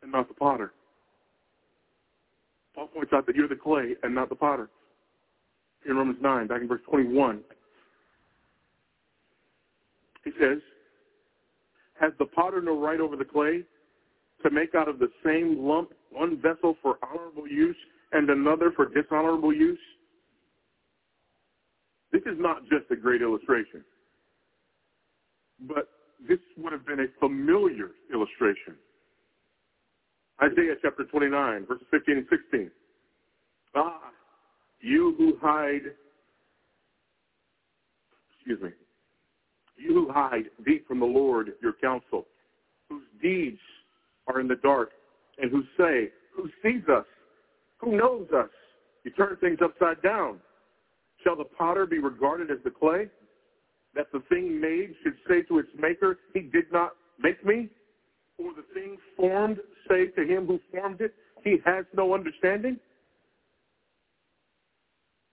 and 0.02 0.12
not 0.12 0.28
the 0.28 0.34
potter. 0.34 0.72
Paul 2.76 2.88
points 2.88 3.12
out 3.14 3.26
that 3.26 3.34
you're 3.34 3.48
the 3.48 3.56
clay 3.56 3.94
and 4.02 4.14
not 4.14 4.28
the 4.28 4.34
potter. 4.36 4.68
In 5.88 5.96
Romans 5.96 6.18
9, 6.20 6.46
back 6.46 6.60
in 6.60 6.68
verse 6.68 6.82
21, 6.88 7.40
he 10.24 10.30
says, 10.38 10.58
has 11.98 12.12
the 12.18 12.26
potter 12.26 12.60
no 12.60 12.78
right 12.78 13.00
over 13.00 13.16
the 13.16 13.24
clay 13.24 13.62
to 14.42 14.50
make 14.50 14.74
out 14.74 14.88
of 14.88 14.98
the 14.98 15.08
same 15.24 15.58
lump 15.58 15.92
one 16.10 16.40
vessel 16.40 16.76
for 16.82 16.98
honorable 17.02 17.48
use 17.48 17.76
and 18.12 18.28
another 18.28 18.70
for 18.76 18.86
dishonorable 18.86 19.54
use? 19.54 19.78
This 22.12 22.22
is 22.26 22.38
not 22.38 22.62
just 22.64 22.90
a 22.90 22.96
great 22.96 23.22
illustration, 23.22 23.82
but 25.66 25.88
this 26.28 26.38
would 26.58 26.72
have 26.72 26.86
been 26.86 27.00
a 27.00 27.06
familiar 27.18 27.92
illustration. 28.12 28.76
Isaiah 30.42 30.74
chapter 30.82 31.04
29, 31.04 31.66
verses 31.66 31.86
15 31.90 32.16
and 32.18 32.26
16. 32.28 32.70
Ah, 33.74 34.00
you 34.80 35.14
who 35.16 35.38
hide, 35.40 35.92
excuse 38.36 38.60
me, 38.60 38.70
you 39.76 39.94
who 39.94 40.12
hide 40.12 40.44
deep 40.64 40.86
from 40.86 41.00
the 41.00 41.06
Lord 41.06 41.52
your 41.62 41.72
counsel, 41.72 42.26
whose 42.88 43.04
deeds 43.22 43.58
are 44.26 44.40
in 44.40 44.48
the 44.48 44.56
dark, 44.56 44.90
and 45.38 45.50
who 45.50 45.62
say, 45.78 46.10
who 46.34 46.50
sees 46.62 46.86
us, 46.88 47.06
who 47.78 47.96
knows 47.96 48.26
us? 48.36 48.50
You 49.04 49.10
turn 49.12 49.36
things 49.40 49.58
upside 49.62 50.02
down. 50.02 50.40
Shall 51.22 51.36
the 51.36 51.44
potter 51.44 51.86
be 51.86 51.98
regarded 51.98 52.50
as 52.50 52.58
the 52.64 52.70
clay? 52.70 53.08
That 53.94 54.06
the 54.12 54.20
thing 54.28 54.60
made 54.60 54.94
should 55.02 55.16
say 55.28 55.42
to 55.42 55.58
its 55.58 55.68
maker, 55.78 56.18
he 56.34 56.40
did 56.40 56.70
not 56.72 56.92
make 57.18 57.44
me? 57.44 57.70
Or 58.38 58.52
the 58.54 58.64
thing 58.74 58.98
formed 59.16 59.58
say 59.88 60.06
to 60.08 60.22
him 60.22 60.46
who 60.46 60.60
formed 60.70 61.00
it, 61.00 61.14
he 61.42 61.58
has 61.64 61.84
no 61.94 62.14
understanding? 62.14 62.78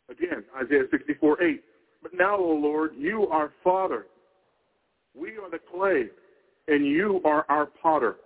Again, 0.10 0.44
Isaiah 0.62 0.84
64, 0.92 1.42
8. 1.42 1.64
But 2.02 2.12
now, 2.14 2.38
O 2.38 2.52
Lord, 2.52 2.92
you 2.98 3.28
are 3.28 3.52
Father. 3.64 4.06
We 5.16 5.32
are 5.38 5.50
the 5.50 5.60
clay, 5.60 6.08
and 6.68 6.86
you 6.86 7.22
are 7.26 7.46
our 7.50 7.66
potter. 7.66 8.18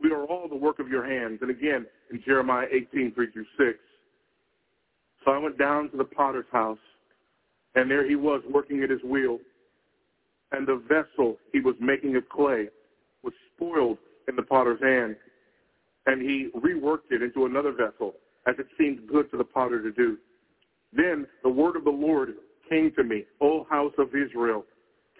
We 0.00 0.10
are 0.12 0.24
all 0.24 0.48
the 0.48 0.56
work 0.56 0.78
of 0.78 0.88
your 0.88 1.04
hands. 1.04 1.38
And 1.42 1.50
again, 1.50 1.86
in 2.10 2.22
Jeremiah 2.24 2.66
18, 2.70 3.12
3 3.14 3.30
through 3.30 3.46
6. 3.58 3.78
So 5.24 5.30
I 5.30 5.38
went 5.38 5.58
down 5.58 5.90
to 5.90 5.96
the 5.96 6.04
potter's 6.04 6.46
house, 6.52 6.78
and 7.74 7.90
there 7.90 8.06
he 8.06 8.16
was 8.16 8.42
working 8.50 8.82
at 8.82 8.90
his 8.90 9.02
wheel. 9.04 9.38
And 10.50 10.66
the 10.66 10.82
vessel 10.88 11.38
he 11.52 11.60
was 11.60 11.74
making 11.80 12.16
of 12.16 12.28
clay 12.28 12.68
was 13.22 13.32
spoiled 13.54 13.98
in 14.28 14.36
the 14.36 14.42
potter's 14.42 14.80
hand. 14.80 15.16
And 16.06 16.20
he 16.20 16.48
reworked 16.56 17.10
it 17.10 17.22
into 17.22 17.46
another 17.46 17.72
vessel, 17.72 18.14
as 18.46 18.54
it 18.58 18.66
seemed 18.78 19.06
good 19.06 19.30
to 19.30 19.36
the 19.36 19.44
potter 19.44 19.82
to 19.82 19.92
do. 19.92 20.18
Then 20.92 21.26
the 21.42 21.48
word 21.48 21.76
of 21.76 21.84
the 21.84 21.90
Lord 21.90 22.34
came 22.68 22.92
to 22.96 23.04
me, 23.04 23.24
O 23.40 23.64
house 23.70 23.92
of 23.98 24.08
Israel, 24.08 24.64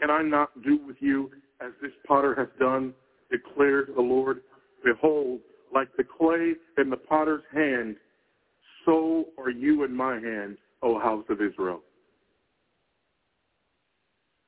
can 0.00 0.10
I 0.10 0.22
not 0.22 0.50
do 0.62 0.78
with 0.84 0.96
you 1.00 1.30
as 1.60 1.70
this 1.80 1.92
potter 2.06 2.34
has 2.34 2.48
done, 2.58 2.92
declares 3.30 3.88
the 3.94 4.02
Lord? 4.02 4.40
Behold, 4.84 5.40
like 5.72 5.88
the 5.96 6.04
clay 6.04 6.54
in 6.78 6.90
the 6.90 6.96
potter's 6.96 7.44
hand, 7.54 7.96
so 8.84 9.26
are 9.38 9.50
you 9.50 9.84
in 9.84 9.94
my 9.94 10.14
hand, 10.14 10.58
O 10.82 10.98
house 10.98 11.24
of 11.28 11.40
Israel. 11.40 11.80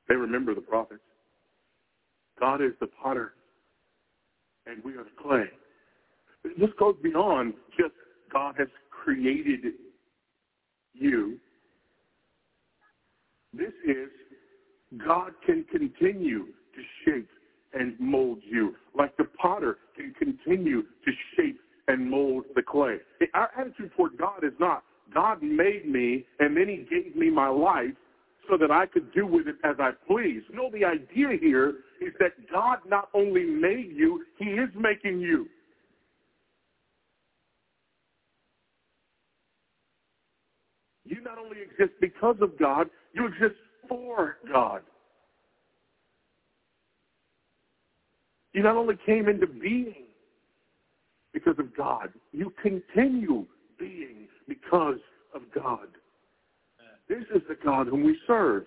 They 0.09 0.15
remember 0.15 0.53
the 0.53 0.61
prophets. 0.61 1.01
God 2.39 2.61
is 2.61 2.73
the 2.79 2.87
potter, 2.87 3.33
and 4.65 4.83
we 4.83 4.93
are 4.93 5.03
the 5.03 5.21
clay. 5.21 5.45
This 6.57 6.69
goes 6.79 6.95
beyond 7.01 7.53
just 7.77 7.93
God 8.31 8.55
has 8.57 8.67
created 8.89 9.73
you. 10.93 11.37
This 13.53 13.73
is 13.87 14.09
God 15.05 15.31
can 15.45 15.65
continue 15.71 16.45
to 16.45 16.81
shape 17.03 17.29
and 17.73 17.99
mold 17.99 18.39
you, 18.43 18.75
like 18.97 19.15
the 19.17 19.25
potter 19.41 19.77
can 19.95 20.13
continue 20.17 20.81
to 20.81 21.11
shape 21.35 21.59
and 21.87 22.09
mold 22.09 22.45
the 22.55 22.61
clay. 22.61 22.97
Our 23.33 23.49
attitude 23.57 23.91
toward 23.95 24.17
God 24.17 24.43
is 24.43 24.53
not, 24.59 24.83
God 25.13 25.41
made 25.41 25.87
me 25.87 26.25
and 26.39 26.55
then 26.55 26.67
he 26.67 26.85
gave 26.89 27.15
me 27.15 27.29
my 27.29 27.47
life 27.47 27.93
so 28.49 28.57
that 28.57 28.71
I 28.71 28.85
could 28.85 29.13
do 29.13 29.25
with 29.25 29.47
it 29.47 29.55
as 29.63 29.75
I 29.79 29.91
please. 30.07 30.41
No, 30.53 30.69
the 30.71 30.85
idea 30.85 31.37
here 31.39 31.69
is 32.01 32.13
that 32.19 32.33
God 32.51 32.79
not 32.87 33.09
only 33.13 33.43
made 33.43 33.91
you, 33.93 34.23
he 34.37 34.51
is 34.51 34.69
making 34.77 35.19
you. 35.19 35.47
You 41.05 41.21
not 41.21 41.37
only 41.37 41.57
exist 41.61 41.93
because 42.01 42.37
of 42.41 42.57
God, 42.57 42.89
you 43.13 43.27
exist 43.27 43.55
for 43.87 44.37
God. 44.51 44.81
You 48.53 48.63
not 48.63 48.75
only 48.75 48.97
came 49.05 49.27
into 49.27 49.47
being 49.47 50.05
because 51.33 51.59
of 51.59 51.75
God, 51.75 52.13
you 52.31 52.53
continue 52.61 53.45
being 53.77 54.27
because 54.47 54.99
of 55.33 55.41
God. 55.53 55.89
This 57.07 57.23
is 57.33 57.41
the 57.47 57.55
God 57.63 57.87
whom 57.87 58.03
we 58.03 58.17
serve. 58.25 58.65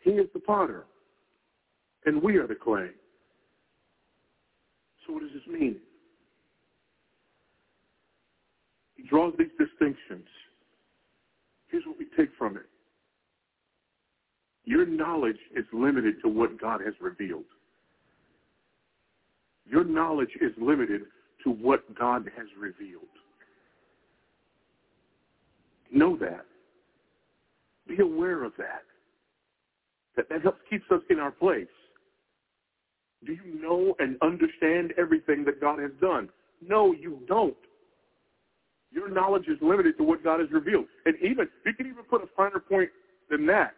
He 0.00 0.10
is 0.10 0.28
the 0.32 0.40
potter, 0.40 0.84
and 2.04 2.22
we 2.22 2.36
are 2.36 2.46
the 2.46 2.54
clay. 2.54 2.88
So 5.06 5.12
what 5.14 5.22
does 5.22 5.30
this 5.32 5.46
mean? 5.46 5.76
He 8.96 9.04
draws 9.04 9.34
these 9.38 9.48
distinctions. 9.58 10.26
Here's 11.68 11.84
what 11.86 11.98
we 11.98 12.06
take 12.16 12.30
from 12.36 12.56
it. 12.56 12.66
Your 14.64 14.84
knowledge 14.84 15.38
is 15.56 15.64
limited 15.72 16.16
to 16.22 16.28
what 16.28 16.60
God 16.60 16.80
has 16.84 16.94
revealed. 17.00 17.44
Your 19.66 19.84
knowledge 19.84 20.32
is 20.40 20.52
limited 20.58 21.02
to 21.44 21.50
what 21.50 21.94
God 21.98 22.30
has 22.36 22.46
revealed. 22.58 23.02
Know 25.90 26.16
that. 26.18 26.44
Be 27.88 28.00
aware 28.00 28.44
of 28.44 28.52
that. 28.58 28.82
That, 30.16 30.28
that 30.28 30.42
helps 30.42 30.60
keeps 30.68 30.84
us 30.90 31.00
in 31.10 31.18
our 31.18 31.30
place. 31.30 31.66
Do 33.24 33.32
you 33.32 33.60
know 33.60 33.94
and 33.98 34.16
understand 34.22 34.92
everything 34.98 35.44
that 35.44 35.60
God 35.60 35.80
has 35.80 35.90
done? 36.00 36.28
No, 36.66 36.92
you 36.92 37.20
don't. 37.26 37.56
Your 38.90 39.10
knowledge 39.10 39.48
is 39.48 39.58
limited 39.60 39.96
to 39.98 40.04
what 40.04 40.24
God 40.24 40.40
has 40.40 40.50
revealed. 40.50 40.86
And 41.04 41.16
even, 41.16 41.48
you 41.66 41.74
can 41.74 41.86
even 41.86 42.04
put 42.04 42.22
a 42.22 42.26
finer 42.36 42.60
point 42.60 42.90
than 43.30 43.46
that. 43.46 43.74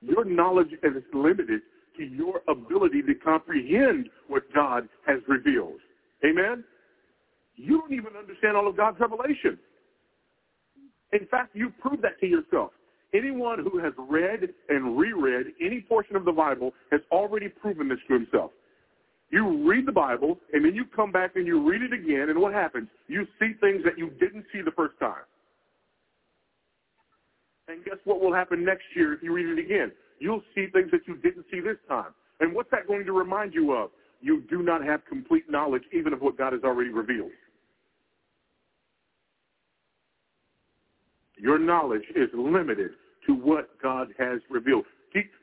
Your 0.00 0.24
knowledge 0.24 0.72
is 0.82 1.02
limited 1.12 1.62
to 1.96 2.04
your 2.04 2.42
ability 2.48 3.02
to 3.02 3.14
comprehend 3.14 4.10
what 4.28 4.42
God 4.54 4.88
has 5.06 5.20
revealed. 5.28 5.80
Amen? 6.24 6.64
You 7.56 7.80
don't 7.80 7.92
even 7.92 8.16
understand 8.18 8.56
all 8.56 8.68
of 8.68 8.76
God's 8.76 8.98
revelation. 9.00 9.58
In 11.12 11.26
fact, 11.30 11.54
you 11.54 11.72
prove 11.80 12.02
that 12.02 12.18
to 12.20 12.26
yourself. 12.26 12.72
Anyone 13.14 13.60
who 13.60 13.78
has 13.78 13.92
read 13.96 14.48
and 14.68 14.98
reread 14.98 15.46
any 15.60 15.80
portion 15.80 16.16
of 16.16 16.24
the 16.24 16.32
Bible 16.32 16.72
has 16.90 17.00
already 17.12 17.48
proven 17.48 17.88
this 17.88 17.98
to 18.08 18.14
himself. 18.14 18.50
You 19.30 19.68
read 19.68 19.86
the 19.86 19.92
Bible, 19.92 20.38
and 20.52 20.64
then 20.64 20.74
you 20.74 20.84
come 20.84 21.12
back 21.12 21.36
and 21.36 21.46
you 21.46 21.68
read 21.68 21.82
it 21.82 21.92
again, 21.92 22.28
and 22.28 22.38
what 22.38 22.52
happens? 22.52 22.88
You 23.06 23.26
see 23.38 23.52
things 23.60 23.82
that 23.84 23.96
you 23.96 24.10
didn't 24.20 24.44
see 24.52 24.62
the 24.62 24.72
first 24.72 24.98
time. 24.98 25.22
And 27.68 27.84
guess 27.84 27.96
what 28.04 28.20
will 28.20 28.34
happen 28.34 28.64
next 28.64 28.84
year 28.94 29.14
if 29.14 29.22
you 29.22 29.32
read 29.32 29.46
it 29.46 29.58
again? 29.58 29.92
You'll 30.18 30.42
see 30.54 30.66
things 30.72 30.90
that 30.90 31.00
you 31.06 31.16
didn't 31.16 31.46
see 31.50 31.60
this 31.60 31.78
time. 31.88 32.12
And 32.40 32.54
what's 32.54 32.70
that 32.72 32.86
going 32.86 33.04
to 33.06 33.12
remind 33.12 33.54
you 33.54 33.72
of? 33.72 33.90
You 34.20 34.42
do 34.50 34.62
not 34.62 34.84
have 34.84 35.04
complete 35.06 35.48
knowledge 35.48 35.82
even 35.92 36.12
of 36.12 36.20
what 36.20 36.36
God 36.36 36.52
has 36.52 36.62
already 36.62 36.90
revealed. 36.90 37.30
Your 41.36 41.58
knowledge 41.58 42.04
is 42.14 42.28
limited 42.32 42.90
to 43.26 43.34
what 43.34 43.70
God 43.82 44.08
has 44.18 44.40
revealed, 44.50 44.84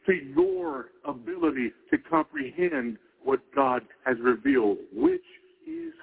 to 0.06 0.13
your 0.13 0.88
ability 1.06 1.72
to 1.89 1.98
comprehend 1.98 2.98
what 3.24 3.39
God 3.56 3.84
has 4.06 4.17
revealed, 4.22 4.78
which 4.94 5.22
is 5.67 5.94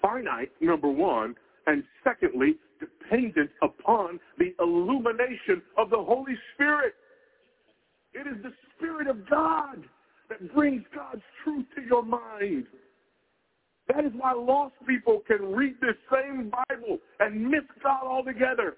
finite, 0.00 0.50
number 0.60 0.88
one, 0.88 1.34
and 1.66 1.84
secondly, 2.02 2.56
dependent 2.80 3.50
upon 3.62 4.18
the 4.38 4.54
illumination 4.60 5.62
of 5.78 5.90
the 5.90 5.96
Holy 5.96 6.34
Spirit. 6.54 6.94
It 8.12 8.26
is 8.26 8.42
the 8.42 8.52
Spirit 8.76 9.06
of 9.06 9.28
God 9.28 9.84
that 10.28 10.54
brings 10.54 10.82
God's 10.94 11.22
truth 11.42 11.66
to 11.76 11.82
your 11.82 12.02
mind. 12.02 12.66
That 13.88 14.04
is 14.04 14.12
why 14.16 14.32
lost 14.32 14.74
people 14.86 15.22
can 15.26 15.52
read 15.52 15.74
this 15.80 15.96
same 16.12 16.50
Bible 16.50 16.98
and 17.20 17.48
miss 17.48 17.64
God 17.82 18.04
altogether. 18.04 18.76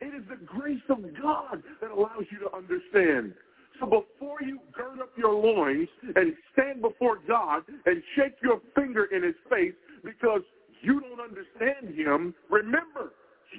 It 0.00 0.14
is 0.14 0.22
the 0.28 0.36
grace 0.44 0.82
of 0.88 0.98
God 1.20 1.62
that 1.80 1.90
allows 1.90 2.24
you 2.30 2.38
to 2.40 2.54
understand. 2.54 3.34
So 3.80 3.86
before 3.86 4.42
you 4.42 4.60
gird 4.72 5.00
up 5.00 5.10
your 5.16 5.32
loins 5.32 5.88
and 6.14 6.34
stand 6.52 6.82
before 6.82 7.18
God 7.26 7.62
and 7.86 8.02
shake 8.16 8.34
your 8.42 8.60
finger 8.74 9.04
in 9.06 9.22
his 9.22 9.34
face 9.50 9.74
because 10.04 10.42
you 10.82 11.00
don't 11.00 11.20
understand 11.20 11.96
him, 11.96 12.34
remember, 12.50 13.12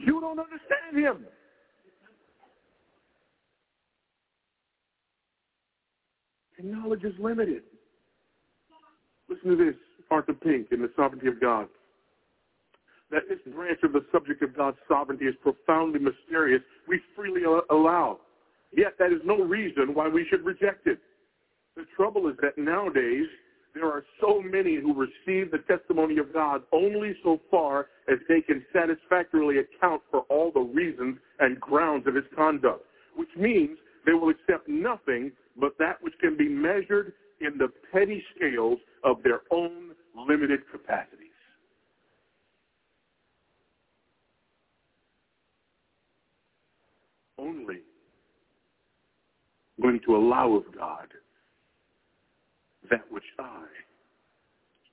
you 0.06 0.22
don't 0.22 0.40
understand 0.40 0.98
him. 0.98 1.26
And 6.58 6.72
knowledge 6.72 7.04
is 7.04 7.14
limited. 7.20 7.64
Listen 9.30 9.50
to 9.52 9.56
this, 9.56 9.76
Arthur 10.10 10.34
Pink 10.34 10.68
in 10.72 10.82
The 10.82 10.92
Sovereignty 10.96 11.28
of 11.28 11.40
God. 11.40 11.68
That 13.12 13.24
this 13.28 13.39
branch 13.53 13.80
of 13.84 13.93
the 13.93 14.05
subject 14.12 14.43
of 14.43 14.55
God's 14.55 14.78
sovereignty 14.88 15.26
is 15.26 15.36
profoundly 15.41 15.99
mysterious, 15.99 16.62
we 16.88 16.99
freely 17.16 17.41
allow. 17.70 18.20
Yet 18.72 18.93
that 18.99 19.12
is 19.12 19.22
no 19.26 19.41
reason 19.41 19.93
why 19.93 20.07
we 20.07 20.26
should 20.30 20.45
reject 20.45 20.86
it. 20.86 20.99
The 21.76 21.86
trouble 21.95 22.28
is 22.28 22.36
that 22.41 22.57
nowadays 22.57 23.26
there 23.74 23.88
are 23.88 24.03
so 24.20 24.41
many 24.41 24.76
who 24.76 24.93
receive 24.93 25.51
the 25.51 25.60
testimony 25.68 26.18
of 26.18 26.34
God 26.34 26.64
only 26.72 27.16
so 27.24 27.39
far 27.49 27.88
as 28.12 28.18
they 28.28 28.41
can 28.41 28.66
satisfactorily 28.74 29.57
account 29.60 30.01
for 30.12 30.22
all 30.30 30.51
the 30.51 30.60
reasons 30.60 31.18
and 31.39 31.60
grounds 31.60 32.07
of 32.07 32.16
his 32.16 32.26
conduct, 32.36 32.86
which 33.16 33.30
means 33.38 33.78
they 34.05 34.14
will 34.14 34.30
accept 34.30 34.68
nothing 34.68 35.32
but 35.60 35.78
that 35.78 36.01
which 36.01 36.14
can 36.20 36.38
be 36.38 36.47
measured 36.47 37.14
in 37.41 37.57
the 37.57 37.72
petty 37.91 38.24
scales 38.36 38.80
of 39.03 39.24
their 39.24 39.41
own 39.51 39.91
limited 40.28 40.62
capacities. 40.72 41.28
Only 47.38 47.80
going 49.82 49.99
to 50.05 50.15
allow 50.15 50.53
of 50.53 50.63
God 50.75 51.07
that 52.89 53.11
which 53.11 53.23
I 53.38 53.65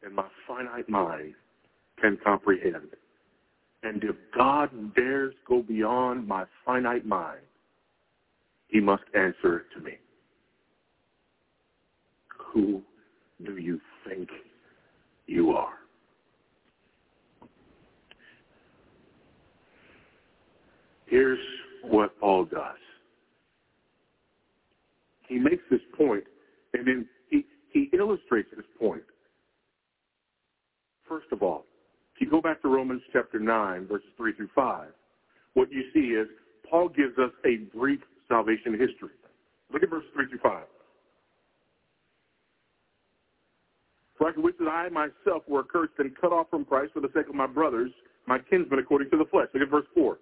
and 0.03 0.15
my 0.15 0.27
finite 0.47 0.89
mind 0.89 1.35
can 2.01 2.19
comprehend. 2.23 2.91
And 3.83 4.03
if 4.05 4.17
God 4.37 4.95
dares 4.95 5.35
go 5.49 5.63
beyond 5.63 6.27
my 6.27 6.45
finite 6.65 7.07
mind, 7.07 7.41
he 8.69 8.81
must 8.81 9.05
answer 9.15 9.65
to 9.75 9.81
me. 9.83 9.93
Who 12.53 12.83
do 13.45 13.57
you 13.57 13.81
think 14.07 14.29
you 15.27 15.51
are? 15.51 15.75
Here's 21.07 21.39
what 21.83 22.19
Paul 22.19 22.45
does. 22.47 22.77
He 25.29 25.39
makes 25.39 25.63
this 25.71 25.81
point, 25.97 26.25
and 26.75 26.87
then 26.87 27.09
he, 27.31 27.45
he 27.71 27.91
illustrates 27.93 28.49
this 28.57 28.67
point. 28.79 29.03
First 31.09 31.27
of 31.33 31.43
all, 31.43 31.65
if 32.15 32.21
you 32.21 32.31
go 32.31 32.41
back 32.41 32.63
to 32.63 32.69
Romans 32.69 33.03
chapter 33.13 33.39
9, 33.39 33.87
verses 33.87 34.09
3 34.17 34.33
through 34.35 34.49
5, 34.55 34.89
what 35.55 35.71
you 35.71 35.85
see 35.93 36.15
is 36.15 36.27
Paul 36.69 36.89
gives 36.89 37.19
us 37.19 37.31
a 37.45 37.57
brief 37.77 38.01
salvation 38.29 38.73
history. 38.73 39.15
Look 39.73 39.83
at 39.83 39.91
verses 39.91 40.09
3 40.15 40.29
through 40.29 40.39
5. 40.43 40.63
For 44.19 44.29
I 44.29 44.33
can 44.33 44.43
witness 44.43 44.67
that 44.67 44.71
I 44.71 44.89
myself 44.89 45.43
were 45.47 45.61
accursed 45.61 45.93
and 45.99 46.17
cut 46.19 46.33
off 46.33 46.49
from 46.51 46.65
Christ 46.65 46.93
for 46.95 47.01
the 47.01 47.11
sake 47.15 47.29
of 47.29 47.35
my 47.35 47.47
brothers, 47.47 47.91
my 48.27 48.39
kinsmen 48.39 48.79
according 48.79 49.11
to 49.11 49.19
the 49.19 49.27
flesh. 49.27 49.49
Look 49.53 49.63
at 49.63 49.71
verse 49.71 49.87
4. 49.95 50.19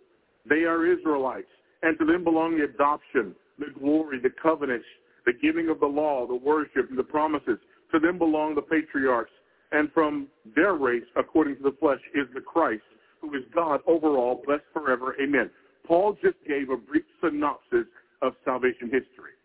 They 0.49 0.65
are 0.65 0.87
Israelites, 0.87 1.49
and 1.83 1.99
to 1.99 2.05
them 2.05 2.25
belong 2.25 2.59
the 2.59 2.65
adoption, 2.65 3.35
the 3.59 3.67
glory, 3.79 4.21
the 4.21 4.31
covenants, 4.43 4.87
the 5.27 5.33
giving 5.33 5.69
of 5.69 5.81
the 5.81 5.87
law, 5.87 6.27
the 6.27 6.35
worship, 6.35 6.89
and 6.91 6.99
the 6.99 7.05
promises. 7.05 7.59
To 7.93 7.99
them 7.99 8.19
belong 8.19 8.55
the 8.55 8.63
patriarchs, 8.63 9.31
and 9.73 9.91
from 9.93 10.29
their 10.55 10.75
race, 10.75 11.05
according 11.17 11.57
to 11.57 11.63
the 11.63 11.77
flesh, 11.81 12.01
is 12.15 12.27
the 12.35 12.41
Christ, 12.41 12.83
who 13.21 13.35
is 13.35 13.43
God 13.55 13.81
over 13.87 14.17
all, 14.17 14.43
blessed 14.45 14.65
forever. 14.73 15.17
Amen. 15.23 15.51
Paul 15.87 16.17
just 16.23 16.37
gave 16.47 16.71
a 16.71 16.77
brief 16.77 17.05
synopsis 17.23 17.87
of 18.23 18.35
salvation 18.45 18.91
history. 18.91 19.37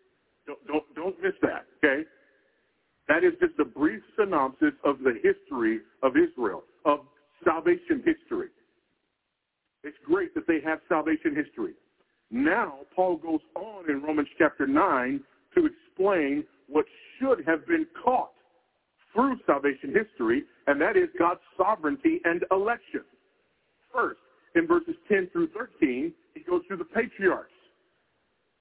Don't, 0.46 0.66
don't, 0.66 0.94
don't 0.94 1.22
miss 1.22 1.34
that, 1.42 1.66
okay? 1.78 2.02
That 3.08 3.24
is 3.24 3.32
just 3.40 3.58
a 3.58 3.64
brief 3.64 4.02
synopsis 4.18 4.72
of 4.84 5.00
the 5.00 5.14
history 5.22 5.80
of 6.02 6.12
Israel, 6.16 6.62
of 6.84 7.00
salvation 7.44 8.02
history. 8.04 8.48
It's 9.82 9.96
great 10.04 10.34
that 10.34 10.46
they 10.46 10.60
have 10.64 10.80
salvation 10.88 11.34
history. 11.34 11.74
Now, 12.30 12.80
Paul 12.94 13.16
goes 13.16 13.40
on 13.56 13.90
in 13.90 14.02
Romans 14.02 14.28
chapter 14.38 14.66
9 14.66 15.20
to 15.56 15.66
explain 15.66 16.44
what 16.68 16.84
should 17.18 17.44
have 17.46 17.66
been 17.66 17.86
caught 18.04 18.30
through 19.12 19.36
salvation 19.46 19.92
history, 19.92 20.44
and 20.68 20.80
that 20.80 20.96
is 20.96 21.08
God's 21.18 21.40
sovereignty 21.56 22.20
and 22.24 22.44
election. 22.52 23.02
First, 23.92 24.20
in 24.54 24.66
verses 24.66 24.94
10 25.08 25.30
through 25.32 25.48
13, 25.48 26.12
he 26.34 26.40
goes 26.40 26.62
through 26.68 26.76
the 26.76 26.84
patriarchs. 26.84 27.50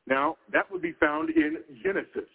Now, 0.08 0.38
that 0.52 0.70
would 0.72 0.82
be 0.82 0.94
found 1.00 1.30
in 1.30 1.58
Genesis. 1.84 2.30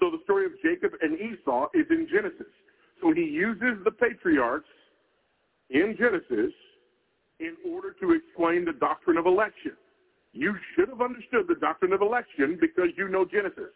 So 0.00 0.10
the 0.10 0.18
story 0.24 0.46
of 0.46 0.52
Jacob 0.64 0.92
and 1.00 1.14
Esau 1.14 1.68
is 1.74 1.86
in 1.90 2.08
Genesis. 2.12 2.52
So 3.00 3.12
he 3.12 3.22
uses 3.22 3.84
the 3.84 3.92
patriarchs 3.92 4.68
in 5.70 5.96
Genesis 5.96 6.52
in 7.38 7.56
order 7.72 7.94
to 8.00 8.12
explain 8.12 8.64
the 8.64 8.72
doctrine 8.72 9.16
of 9.16 9.26
election. 9.26 9.72
You 10.32 10.54
should 10.74 10.88
have 10.88 11.00
understood 11.00 11.46
the 11.48 11.56
doctrine 11.56 11.92
of 11.92 12.00
election 12.00 12.58
because 12.60 12.88
you 12.96 13.08
know 13.08 13.24
Genesis. 13.24 13.70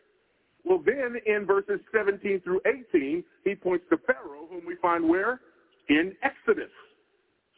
Well, 0.65 0.83
then 0.85 1.17
in 1.27 1.47
verses 1.47 1.81
17 1.95 2.41
through 2.41 2.61
18, 2.67 3.23
he 3.45 3.55
points 3.55 3.85
to 3.91 3.99
Pharaoh, 3.99 4.47
whom 4.51 4.67
we 4.67 4.75
find 4.83 5.09
where? 5.09 5.41
In 5.89 6.15
Exodus. 6.23 6.71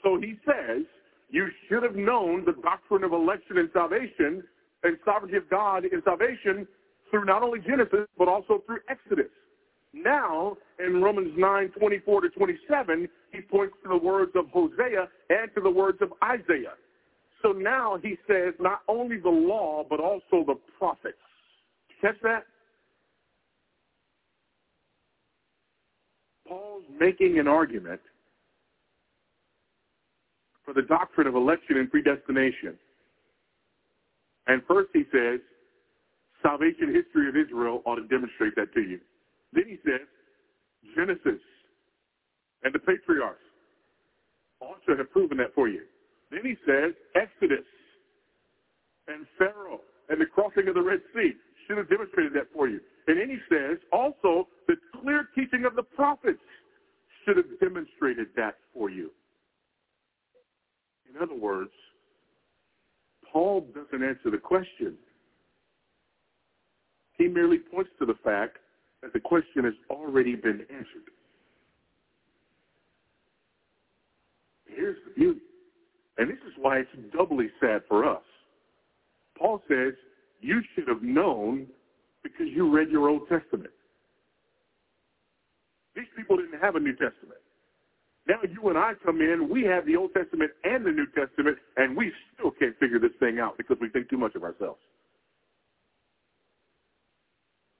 So 0.03 0.21
he 0.21 0.35
says, 0.45 0.85
you 1.31 1.49
should 1.69 1.83
have 1.83 1.97
known 1.97 2.45
the 2.45 2.55
doctrine 2.63 3.05
of 3.05 3.13
election 3.13 3.59
and 3.59 3.71
salvation 3.73 4.43
and 4.83 4.99
sovereignty 5.05 5.37
of 5.37 5.49
God 5.49 5.85
in 5.85 6.03
salvation 6.05 6.67
through 7.11 7.25
not 7.25 7.43
only 7.43 7.61
Genesis, 7.61 8.07
but 8.19 8.29
also 8.29 8.63
through 8.67 8.81
Exodus. 8.89 9.31
Now, 9.95 10.57
in 10.79 11.03
Romans 11.03 11.33
9, 11.37 11.73
24 11.79 12.21
to 12.23 12.29
27, 12.31 13.09
he 13.33 13.41
points 13.41 13.75
to 13.83 13.89
the 13.89 13.97
words 13.97 14.33
of 14.35 14.49
Hosea 14.51 15.09
and 15.31 15.51
to 15.55 15.61
the 15.63 15.71
words 15.71 15.99
of 16.03 16.13
Isaiah. 16.23 16.75
So 17.43 17.53
now 17.53 17.99
he 18.03 18.17
says 18.27 18.55
not 18.59 18.81
only 18.89 19.19
the 19.19 19.29
law, 19.29 19.85
but 19.89 20.01
also 20.01 20.45
the 20.45 20.57
prophets. 20.79 21.17
Catch 22.01 22.17
that? 22.23 22.45
Paul's 26.47 26.85
making 26.99 27.39
an 27.39 27.47
argument 27.47 28.01
for 30.65 30.75
the 30.75 30.83
doctrine 30.83 31.27
of 31.27 31.35
election 31.35 31.77
and 31.77 31.91
predestination. 31.91 32.77
And 34.47 34.63
first 34.67 34.89
he 34.93 35.05
says, 35.13 35.41
salvation 36.43 36.95
history 36.95 37.29
of 37.29 37.37
Israel 37.37 37.83
ought 37.85 37.97
to 37.97 38.07
demonstrate 38.07 38.55
that 38.57 38.73
to 38.75 38.81
you. 38.81 38.99
Then 39.53 39.65
he 39.67 39.79
says, 39.85 40.07
Genesis 40.97 41.41
and 42.65 42.75
the 42.75 42.79
patriarchs 42.79 43.43
ought 44.61 44.85
to 44.87 44.97
have 44.97 45.11
proven 45.11 45.39
that 45.39 45.55
for 45.55 45.69
you. 45.69 45.83
Then 46.31 46.41
he 46.43 46.57
says, 46.67 46.93
Exodus 47.15 47.65
and 49.09 49.27
Pharaoh 49.39 49.81
and 50.09 50.21
the 50.21 50.27
crossing 50.27 50.69
of 50.69 50.75
the 50.75 50.83
Red 50.83 51.01
Sea 51.15 51.33
should 51.67 51.79
have 51.79 51.89
demonstrated 51.89 52.33
that 52.35 52.49
for 52.55 52.69
you. 52.69 52.81
And 53.07 53.19
then 53.19 53.29
he 53.29 53.39
says, 53.49 53.79
also, 53.93 54.49
the 54.67 54.77
clear 55.01 55.29
teaching 55.35 55.65
of 55.65 55.75
the 55.75 55.83
prophets 55.83 56.39
should 57.25 57.37
have 57.37 57.47
demonstrated 57.61 58.29
that 58.37 58.57
for 58.75 58.91
you. 58.91 59.11
In 61.09 61.23
other 61.23 61.35
words, 61.35 61.71
Paul 63.33 63.67
doesn't 63.75 64.07
answer 64.07 64.31
the 64.31 64.39
question. 64.39 64.95
He 67.17 67.29
merely 67.29 67.59
points 67.59 67.91
to 67.99 68.07
the 68.07 68.15
fact 68.25 68.59
that 69.03 69.13
the 69.13 69.21
question 69.21 69.65
has 69.65 69.75
already 69.91 70.35
been 70.35 70.61
answered. 70.71 71.09
Here's 74.67 74.97
the 75.07 75.15
beauty. 75.15 75.41
And 76.19 76.29
this 76.29 76.39
is 76.47 76.53
why 76.59 76.79
it's 76.79 77.15
doubly 77.17 77.49
sad 77.61 77.83
for 77.89 78.05
us. 78.05 78.23
Paul 79.39 79.63
says, 79.69 79.95
you 80.41 80.61
should 80.75 80.89
have 80.89 81.03
known 81.03 81.67
because 82.23 82.47
you 82.51 82.71
read 82.71 82.91
your 82.91 83.09
Old 83.09 83.29
Testament. 83.29 83.71
These 85.95 86.07
people 86.17 86.37
didn't 86.37 86.61
have 86.61 86.75
a 86.75 86.81
New 86.81 86.93
Testament. 86.93 87.41
Now 88.27 88.41
you 88.43 88.69
and 88.69 88.77
I 88.77 88.93
come 89.05 89.21
in, 89.21 89.49
we 89.49 89.63
have 89.65 89.87
the 89.87 89.97
Old 89.97 90.13
Testament 90.13 90.51
and 90.65 90.85
the 90.85 90.91
New 90.91 91.07
Testament, 91.07 91.57
and 91.77 91.97
we 91.97 92.13
still 92.35 92.51
can't 92.51 92.79
figure 92.79 92.99
this 92.99 93.13
thing 93.19 93.39
out 93.39 93.57
because 93.57 93.79
we 93.81 93.89
think 93.89 94.11
too 94.11 94.19
much 94.19 94.35
of 94.35 94.43
ourselves. 94.43 94.81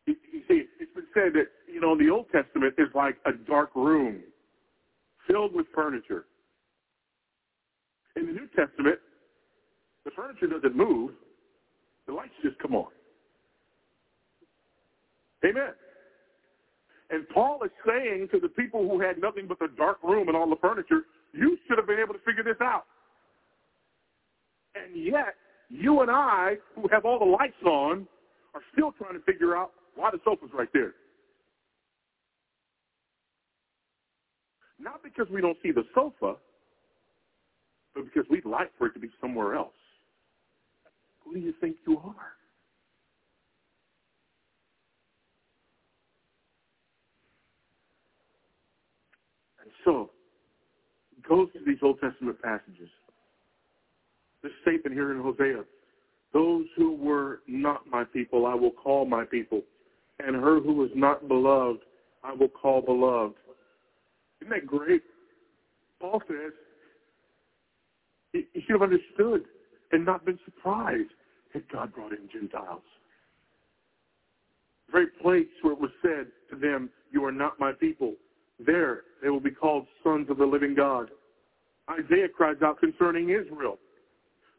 You, 0.07 0.15
see, 0.49 0.65
it's 0.81 0.95
been 0.95 1.07
said 1.13 1.35
that, 1.35 1.49
you 1.71 1.81
know, 1.81 1.99
the 1.99 2.09
Old 2.09 2.27
Testament 2.33 2.75
is 2.79 2.89
like 2.95 3.19
a 3.27 3.33
dark 3.33 3.71
room 3.75 4.21
filled 5.27 5.55
with 5.55 5.67
furniture. 5.75 6.25
In 8.19 8.27
the 8.27 8.33
New 8.33 8.49
Testament, 8.57 8.99
the 10.05 10.11
furniture 10.11 10.49
doesn't 10.49 10.77
move. 10.77 11.13
The 12.07 12.13
lights 12.13 12.33
just 12.43 12.59
come 12.59 12.75
on. 12.75 12.89
Amen. 15.45 15.71
And 17.11 17.29
Paul 17.29 17.61
is 17.65 17.71
saying 17.87 18.29
to 18.33 18.41
the 18.41 18.49
people 18.49 18.89
who 18.89 19.01
had 19.01 19.21
nothing 19.21 19.47
but 19.47 19.59
the 19.61 19.69
dark 19.77 19.99
room 20.03 20.27
and 20.29 20.37
all 20.37 20.51
the 20.51 20.57
furniture, 20.57 21.03
you 21.33 21.57
should 21.67 21.79
have 21.79 21.87
been 21.87 22.01
able 22.01 22.13
to 22.13 22.21
figure 22.21 22.43
this 22.43 22.61
out. 22.61 22.85
And 24.75 25.01
yet, 25.01 25.35
you 25.69 26.01
and 26.01 26.11
I, 26.11 26.57
who 26.75 26.89
have 26.89 27.05
all 27.05 27.19
the 27.19 27.25
lights 27.25 27.63
on, 27.65 28.07
are 28.55 28.63
still 28.73 28.93
trying 28.93 29.15
to 29.15 29.25
figure 29.25 29.57
out 29.57 29.73
why 29.95 30.11
the 30.11 30.19
sofa's 30.25 30.51
right 30.53 30.69
there. 30.75 30.95
Not 34.81 35.03
because 35.03 35.27
we 35.31 35.41
don't 35.41 35.59
see 35.63 35.71
the 35.71 35.85
sofa, 35.95 36.37
but 37.99 38.13
because 38.13 38.29
we'd 38.31 38.45
like 38.45 38.71
for 38.79 38.87
it 38.87 38.95
to 38.95 39.01
be 39.01 39.11
somewhere 39.21 39.57
else. 39.57 39.75
Who 41.25 41.35
do 41.35 41.41
you 41.41 41.53
think 41.61 41.77
you 41.87 41.99
are? 41.99 42.15
And 49.63 49.71
so, 49.85 50.11
go 51.29 51.49
through 51.51 51.65
these 51.67 51.83
Old 51.83 51.99
Testament 52.01 52.41
passages. 52.41 52.89
This 54.43 54.53
statement 54.63 54.95
here 54.95 55.13
in 55.13 55.21
Hosea, 55.21 55.65
those 56.33 56.67
who 56.77 56.95
were 56.95 57.41
not 57.49 57.89
my 57.91 58.05
people, 58.05 58.47
I 58.47 58.55
will 58.55 58.71
call 58.71 59.07
my 59.07 59.25
people, 59.25 59.63
and 60.21 60.37
her 60.37 60.61
who 60.61 60.73
was 60.73 60.91
not 60.95 61.27
beloved, 61.27 61.81
I 62.23 62.33
will 62.33 62.49
call 62.49 62.81
beloved. 62.81 63.35
Isn't 64.41 64.51
that 64.51 64.67
great? 64.67 65.03
Paul 66.01 66.23
says, 66.29 66.53
he, 68.33 68.47
should 68.55 68.73
have 68.73 68.83
understood 68.83 69.45
and 69.93 70.05
not 70.05 70.25
been 70.25 70.39
surprised 70.45 71.11
that 71.55 71.71
God 71.71 71.95
brought 71.95 72.13
in 72.13 72.29
Gentiles. 72.33 72.83
The 74.87 74.93
very 74.93 75.07
place 75.23 75.47
where 75.63 75.73
it 75.73 75.81
was 75.81 75.91
said 76.03 76.27
to 76.51 76.57
them, 76.57 76.91
you 77.11 77.25
are 77.25 77.33
not 77.33 77.59
my 77.59 77.73
people, 77.73 78.15
there 78.59 79.03
they 79.23 79.31
will 79.31 79.41
be 79.41 79.51
called 79.51 79.87
sons 80.03 80.29
of 80.31 80.39
the 80.39 80.45
living 80.45 80.75
God. 80.75 81.11
Isaiah 81.91 82.29
cries 82.29 82.57
out 82.63 82.81
concerning 82.81 83.31
Israel. 83.31 83.79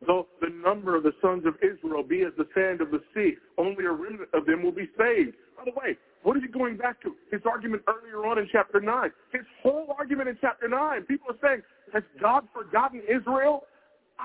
Though 0.06 0.28
the 0.42 0.50
number 0.50 0.96
of 0.96 1.04
the 1.04 1.12
sons 1.22 1.46
of 1.46 1.56
Israel 1.62 2.04
be 2.04 2.22
as 2.22 2.32
the 2.38 2.48
sand 2.56 2.82
of 2.82 2.90
the 2.90 3.02
sea, 3.14 3.34
only 3.58 3.86
a 3.86 3.92
remnant 3.92 4.30
of 4.34 4.46
them 4.46 4.64
will 4.64 4.72
be 4.72 4.90
saved. 4.98 5.36
By 5.58 5.66
the 5.66 5.72
way, 5.72 5.98
what 6.24 6.36
is 6.36 6.44
he 6.44 6.50
going 6.50 6.78
back 6.78 7.02
to? 7.02 7.16
His 7.32 7.42
argument 7.46 7.84
earlier 7.88 8.26
on 8.26 8.38
in 8.40 8.48
chapter 8.52 8.82
9. 8.82 9.12
His 9.32 9.44
whole 9.64 9.96
argument 9.98 10.30
in 10.30 10.38
chapter 10.42 10.68
9. 10.68 11.04
People 11.04 11.28
are 11.32 11.38
saying, 11.42 11.62
has 11.94 12.04
God 12.22 12.48
forgotten 12.54 13.02
Israel? 13.10 13.64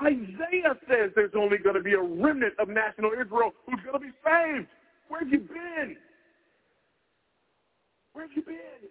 Isaiah 0.03 0.75
says 0.89 1.11
there's 1.15 1.31
only 1.37 1.57
going 1.57 1.75
to 1.75 1.81
be 1.81 1.93
a 1.93 2.01
remnant 2.01 2.53
of 2.59 2.67
national 2.67 3.11
Israel 3.13 3.53
who's 3.65 3.79
going 3.85 3.93
to 3.93 3.99
be 3.99 4.11
saved. 4.23 4.67
Where 5.07 5.21
have 5.21 5.29
you 5.29 5.39
been? 5.39 5.95
Where 8.13 8.27
have 8.27 8.35
you 8.35 8.43
been? 8.43 8.89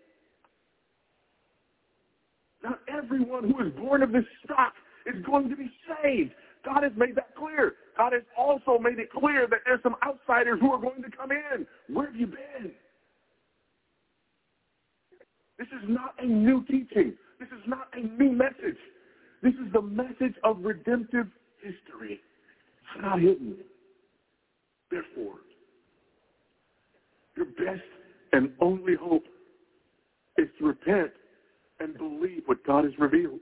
Not 2.63 2.81
everyone 2.89 3.51
who 3.51 3.67
is 3.67 3.73
born 3.75 4.03
of 4.03 4.13
this 4.13 4.25
stock 4.45 4.73
is 5.07 5.23
going 5.27 5.51
to 5.51 5.57
be 5.57 5.71
saved. 6.03 6.33
God 6.65 6.83
has 6.83 6.93
made 6.97 7.15
that 7.17 7.37
clear. 7.37 7.75
God 7.99 8.15
has 8.15 8.23
also 8.39 8.79
made 8.79 8.99
it 8.99 9.13
clear 9.13 9.47
that 9.51 9.61
there's 9.67 9.83
some 9.83 9.97
outsiders 10.03 10.59
who 10.61 10.73
are 10.73 10.81
going 10.81 11.03
to 11.03 11.11
come 11.15 11.31
in. 11.31 11.67
Where 11.95 12.07
have 12.07 12.17
you 12.17 12.27
been? 12.27 12.73
This 15.59 15.69
is 15.69 15.89
not 15.89 16.15
a 16.19 16.27
new 16.27 16.65
teaching. 16.65 17.15
This 17.39 17.49
is 17.49 17.63
not 17.67 17.89
a 17.95 18.01
new 18.01 18.33
message. 18.33 18.79
This 19.43 19.55
is 19.55 19.73
the 19.73 19.83
message 19.83 20.35
of 20.43 20.59
redemptive 20.61 21.27
history. 21.63 22.21
It's 22.21 23.03
not 23.03 23.21
hidden. 23.21 23.57
Therefore, 24.91 25.37
your 27.37 27.47
best 27.47 27.83
and 28.33 28.53
only 28.61 28.95
hope 28.95 29.25
is 30.39 30.49
to 30.59 30.67
repent 30.67 31.13
and 31.81 31.97
believe 31.97 32.43
what 32.47 32.65
God 32.67 32.85
has 32.85 32.93
revealed. 32.99 33.41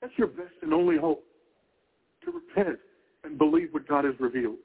That's 0.00 0.12
your 0.16 0.28
best 0.28 0.54
and 0.62 0.74
only 0.74 0.98
hope, 0.98 1.24
to 2.24 2.32
repent 2.32 2.78
and 3.24 3.38
believe 3.38 3.68
what 3.72 3.86
God 3.86 4.04
has 4.04 4.14
revealed. 4.18 4.56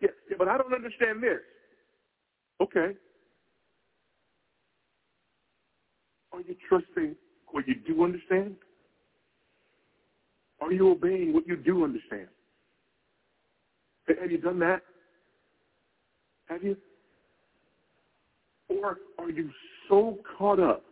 Yeah, 0.00 0.10
yeah, 0.27 0.27
but 0.38 0.48
I 0.48 0.56
don't 0.56 0.72
understand 0.72 1.22
this. 1.22 1.40
Okay. 2.60 2.94
Are 6.32 6.40
you 6.40 6.56
trusting 6.68 7.16
what 7.50 7.66
you 7.66 7.74
do 7.86 8.04
understand? 8.04 8.56
Are 10.60 10.72
you 10.72 10.90
obeying 10.90 11.32
what 11.32 11.46
you 11.46 11.56
do 11.56 11.84
understand? 11.84 12.28
Have 14.20 14.30
you 14.30 14.38
done 14.38 14.58
that? 14.60 14.82
Have 16.46 16.62
you? 16.62 16.76
Or 18.68 18.98
are 19.18 19.30
you 19.30 19.50
so 19.88 20.18
caught 20.38 20.60
up 20.60 20.84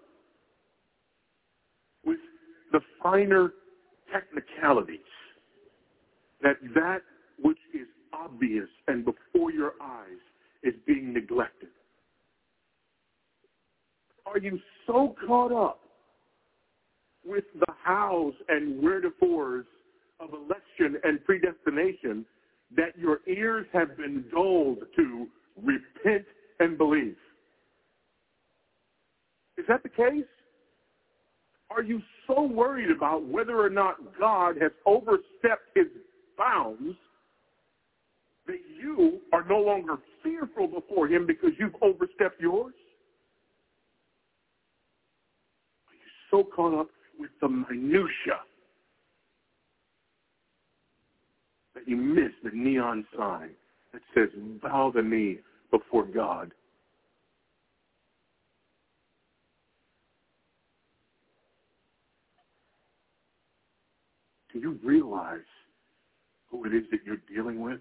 with 2.04 2.18
the 2.72 2.80
finer 3.02 3.52
technicalities 4.12 5.00
that 6.42 6.56
that 6.74 7.00
which 7.42 7.58
is 7.74 7.86
obvious 8.16 8.68
and 8.88 9.04
before 9.04 9.50
your 9.50 9.72
eyes 9.80 10.20
is 10.62 10.74
being 10.86 11.12
neglected? 11.12 11.68
Are 14.26 14.38
you 14.38 14.58
so 14.86 15.14
caught 15.26 15.52
up 15.52 15.80
with 17.24 17.44
the 17.58 17.72
hows 17.82 18.34
and 18.48 18.82
wherefores 18.82 19.66
of 20.20 20.30
election 20.32 21.00
and 21.04 21.24
predestination 21.24 22.24
that 22.76 22.98
your 22.98 23.20
ears 23.28 23.66
have 23.72 23.96
been 23.96 24.24
dulled 24.30 24.78
to 24.96 25.26
repent 25.62 26.24
and 26.58 26.76
believe? 26.76 27.16
Is 29.58 29.64
that 29.68 29.82
the 29.82 29.88
case? 29.88 30.24
Are 31.70 31.82
you 31.82 32.00
so 32.26 32.42
worried 32.42 32.90
about 32.90 33.24
whether 33.24 33.58
or 33.60 33.70
not 33.70 33.96
God 34.18 34.56
has 34.60 34.72
overstepped 34.86 35.74
his 35.74 35.86
bounds 36.38 36.96
that 38.46 38.58
you 38.80 39.20
are 39.32 39.44
no 39.48 39.58
longer 39.58 39.96
fearful 40.22 40.68
before 40.68 41.08
him 41.08 41.26
because 41.26 41.50
you've 41.58 41.74
overstepped 41.82 42.40
yours? 42.40 42.74
Are 45.88 45.94
you 45.94 46.10
so 46.30 46.44
caught 46.44 46.78
up 46.78 46.90
with 47.18 47.30
the 47.40 47.48
minutia 47.48 48.40
that 51.74 51.86
you 51.86 51.96
miss 51.96 52.32
the 52.42 52.50
neon 52.52 53.06
sign 53.16 53.50
that 53.92 54.02
says, 54.14 54.28
bow 54.62 54.92
the 54.94 55.02
knee 55.02 55.38
before 55.70 56.04
God 56.04 56.52
Do 64.56 64.62
you 64.62 64.78
realize 64.82 65.40
who 66.50 66.64
it 66.64 66.74
is 66.74 66.84
that 66.90 67.00
you're 67.04 67.20
dealing 67.28 67.60
with? 67.60 67.80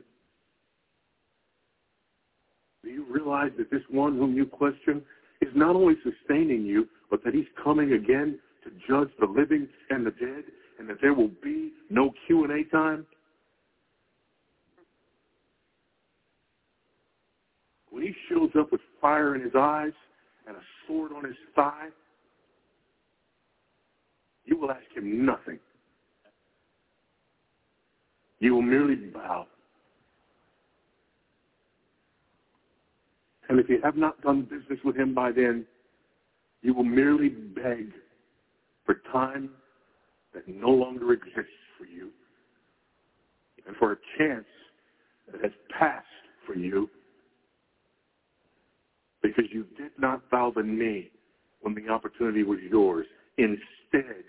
Do 2.86 2.92
you 2.92 3.06
realize 3.10 3.52
that 3.58 3.70
this 3.70 3.82
one 3.90 4.16
whom 4.18 4.36
you 4.36 4.46
question 4.46 5.02
is 5.42 5.50
not 5.56 5.76
only 5.76 5.96
sustaining 6.04 6.66
you, 6.66 6.88
but 7.10 7.24
that 7.26 7.34
he's 7.34 7.48
coming 7.62 7.94
again 7.94 8.40
to 8.64 8.70
judge 8.88 9.10
the 9.20 9.26
living 9.26 9.68
and 9.90 10.06
the 10.06 10.12
dead, 10.12 10.44
and 10.80 10.88
that 10.90 11.02
there 11.02 11.14
will 11.14 11.32
be 11.44 11.74
no 11.90 12.14
Q&A 12.26 12.64
time? 12.66 13.06
When 17.90 18.04
he 18.04 18.14
shows 18.30 18.52
up 18.58 18.72
with 18.72 18.82
fire 19.02 19.36
in 19.36 19.42
his 19.42 19.54
eyes 19.58 19.94
and 20.48 20.56
a 20.56 20.62
sword 20.88 21.12
on 21.12 21.26
his 21.26 21.36
thigh, 21.56 21.90
you 24.46 24.58
will 24.58 24.72
ask 24.72 24.86
him 24.96 25.26
nothing 25.26 25.60
you 28.40 28.54
will 28.54 28.62
merely 28.62 28.96
bow. 28.96 29.48
And 33.50 33.60
if 33.60 33.70
you 33.70 33.80
have 33.84 33.96
not 33.96 34.20
done 34.22 34.44
business 34.44 34.80
with 34.84 34.96
him 34.96 35.14
by 35.14 35.32
then, 35.32 35.66
you 36.62 36.74
will 36.74 36.84
merely 36.84 37.30
beg 37.30 37.92
for 38.86 38.96
time 39.12 39.50
that 40.34 40.48
no 40.48 40.70
longer 40.70 41.14
exists 41.14 41.52
for 41.78 41.86
you 41.86 42.10
and 43.68 43.76
for 43.78 43.94
a 43.94 43.98
chance 44.18 44.46
that 45.32 45.42
has 45.42 45.52
passed 45.78 46.06
for 46.46 46.56
you 46.56 46.90
because 49.22 49.46
you 49.52 49.66
did 49.78 49.92
not 49.98 50.30
bow 50.30 50.52
the 50.56 50.64
knee 50.64 51.10
when 51.62 51.74
the 51.74 51.90
opportunity 51.90 52.44
was 52.44 52.60
yours. 52.70 53.06
Instead, 53.38 54.24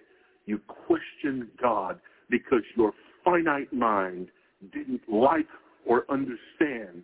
you 0.47 0.59
questioned 0.59 1.49
God 1.61 2.01
because 2.31 2.63
your 2.77 2.93
finite 3.25 3.73
mind 3.73 4.29
didn't 4.73 5.03
like 5.09 5.47
or 5.85 6.05
understand 6.09 7.03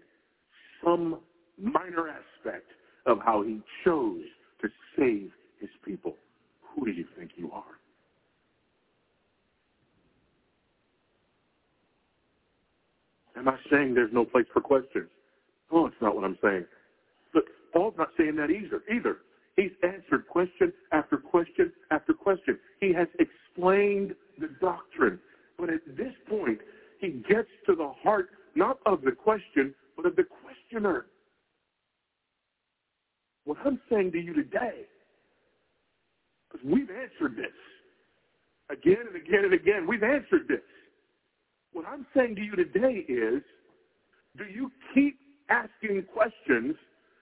some 0.85 1.19
minor 1.59 2.09
aspect 2.09 2.67
of 3.07 3.19
how 3.25 3.43
he 3.43 3.61
chose 3.85 4.25
to 4.61 4.69
save 4.97 5.31
his 5.61 5.71
people. 5.85 6.17
Who 6.63 6.87
do 6.87 6.93
you 6.93 7.05
think 7.17 7.33
you 7.37 7.51
are? 7.53 7.65
Am 13.37 13.49
I 13.49 13.57
saying 13.71 13.95
there's 13.95 14.13
no 14.13 14.25
place 14.25 14.47
for 14.53 14.61
questions? 14.61 15.09
No, 15.73 15.87
it's 15.87 15.97
not 16.01 16.15
what 16.15 16.25
I'm 16.25 16.39
saying. 16.43 16.65
But 17.33 17.45
Paul's 17.73 17.95
not 17.97 18.11
saying 18.17 18.37
that 18.37 18.51
either. 18.51 18.83
Either 18.93 19.19
he's 19.57 19.71
answered 19.83 20.29
question 20.29 20.73
after 20.93 21.17
question 21.17 21.73
after 21.91 22.13
question. 22.13 22.59
He 22.81 22.93
has 22.93 23.09
explained 23.19 24.15
the 24.39 24.49
doctrine. 24.61 25.19
But 25.59 25.71
at 25.71 25.81
this 25.97 26.13
point, 26.29 26.61
he 27.01 27.23
gets 27.29 27.49
to 27.67 27.75
the 27.75 27.93
heart 28.03 28.31
not 28.55 28.79
of 28.87 29.03
the 29.03 29.13
question, 29.13 29.75
but 29.97 30.07
of 30.07 30.17
the 30.17 30.25
questioner. 30.25 31.07
What 33.45 33.59
I'm 33.65 33.81
saying 33.91 34.13
to 34.13 34.19
you 34.19 34.35
today, 34.35 34.87
because 36.51 36.65
we've 36.65 36.91
answered 36.91 37.37
this 37.37 37.53
again 38.71 39.05
and 39.07 39.17
again 39.17 39.45
and 39.45 39.55
again, 39.55 39.87
we've 39.87 40.03
answered 40.03 40.47
this. 40.49 40.61
What 41.73 41.87
I'm 41.87 42.07
saying 42.15 42.37
to 42.37 42.43
you 42.43 42.55
today 42.55 43.05
is, 43.09 43.43
do 44.37 44.45
you 44.45 44.71
keep 44.95 45.19
asking 45.51 46.05
questions 46.13 46.77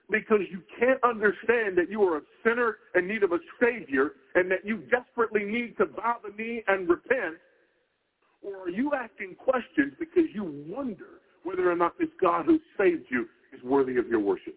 because 0.09 0.41
you 0.51 0.61
can't 0.79 1.01
understand 1.03 1.77
that 1.77 1.89
you 1.89 2.03
are 2.03 2.17
a 2.17 2.21
sinner 2.43 2.77
in 2.95 3.07
need 3.07 3.23
of 3.23 3.31
a 3.31 3.39
Savior 3.61 4.11
and 4.35 4.51
that 4.51 4.65
you 4.65 4.83
desperately 4.91 5.43
need 5.43 5.77
to 5.77 5.85
bow 5.85 6.17
the 6.23 6.33
knee 6.37 6.63
and 6.67 6.87
repent? 6.89 7.35
Or 8.43 8.63
are 8.63 8.69
you 8.69 8.91
asking 8.93 9.35
questions 9.35 9.93
because 9.99 10.25
you 10.33 10.65
wonder 10.67 11.21
whether 11.43 11.71
or 11.71 11.75
not 11.75 11.97
this 11.97 12.09
God 12.19 12.45
who 12.45 12.59
saved 12.77 13.05
you 13.09 13.27
is 13.53 13.63
worthy 13.63 13.97
of 13.97 14.07
your 14.07 14.19
worship? 14.19 14.55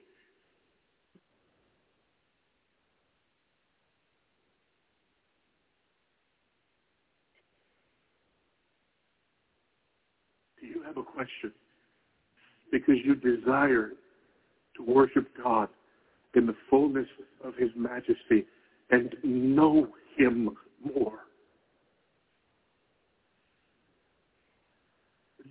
Do 10.60 10.66
you 10.66 10.82
have 10.82 10.96
a 10.96 11.03
question? 11.14 11.52
Because 12.70 12.96
you 13.04 13.14
desire 13.14 13.92
to 14.76 14.82
worship 14.82 15.28
God 15.42 15.68
in 16.34 16.46
the 16.46 16.54
fullness 16.68 17.06
of 17.44 17.54
his 17.56 17.70
majesty 17.76 18.44
and 18.90 19.14
know 19.22 19.88
him 20.16 20.56
more. 20.96 21.20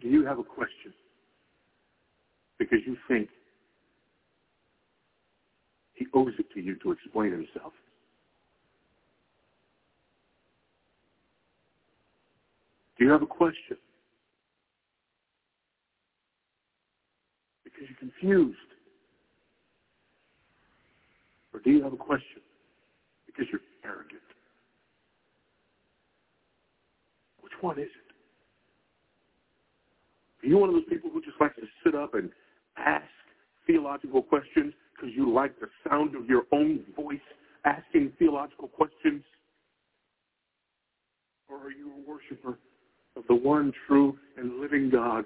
Do 0.01 0.09
you 0.09 0.25
have 0.25 0.39
a 0.39 0.43
question? 0.43 0.93
Because 2.59 2.79
you 2.85 2.97
think 3.07 3.29
he 5.93 6.05
owes 6.13 6.33
it 6.37 6.45
to 6.53 6.61
you 6.61 6.75
to 6.83 6.91
explain 6.91 7.31
himself. 7.31 7.73
Do 12.97 13.05
you 13.05 13.11
have 13.11 13.21
a 13.21 13.27
question? 13.27 13.77
Because 17.83 17.95
you're 17.99 18.11
confused. 18.11 18.57
Or 21.53 21.59
do 21.59 21.69
you 21.69 21.83
have 21.83 21.91
a 21.91 21.97
question? 21.97 22.41
Because 23.25 23.45
you're 23.51 23.61
arrogant. 23.83 24.21
Which 27.41 27.51
one 27.59 27.77
is 27.79 27.87
it? 27.87 30.45
Are 30.45 30.49
you 30.49 30.57
one 30.57 30.69
of 30.69 30.75
those 30.75 30.85
people 30.89 31.09
who 31.09 31.21
just 31.21 31.39
likes 31.41 31.55
to 31.55 31.67
sit 31.83 31.93
up 31.93 32.13
and 32.13 32.29
ask 32.77 33.03
theological 33.67 34.21
questions 34.21 34.73
because 34.95 35.13
you 35.15 35.31
like 35.31 35.59
the 35.59 35.67
sound 35.89 36.15
of 36.15 36.27
your 36.27 36.43
own 36.53 36.83
voice 36.95 37.19
asking 37.65 38.13
theological 38.17 38.69
questions? 38.69 39.23
Or 41.49 41.57
are 41.57 41.71
you 41.71 41.91
a 41.91 42.09
worshiper 42.09 42.57
of 43.17 43.23
the 43.27 43.35
one 43.35 43.73
true 43.87 44.17
and 44.37 44.61
living 44.61 44.89
God 44.89 45.25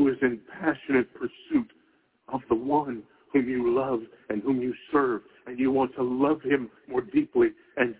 who 0.00 0.08
is 0.08 0.16
in 0.22 0.40
passionate 0.58 1.12
pursuit 1.12 1.70
of 2.32 2.40
the 2.48 2.54
one 2.54 3.02
whom 3.34 3.46
you 3.46 3.76
love 3.76 4.00
and 4.30 4.42
whom 4.42 4.62
you 4.62 4.72
serve, 4.90 5.20
and 5.46 5.58
you 5.58 5.70
want 5.70 5.94
to 5.94 6.02
love 6.02 6.40
him 6.40 6.70
more 6.88 7.02
deeply 7.02 7.48
and 7.76 7.94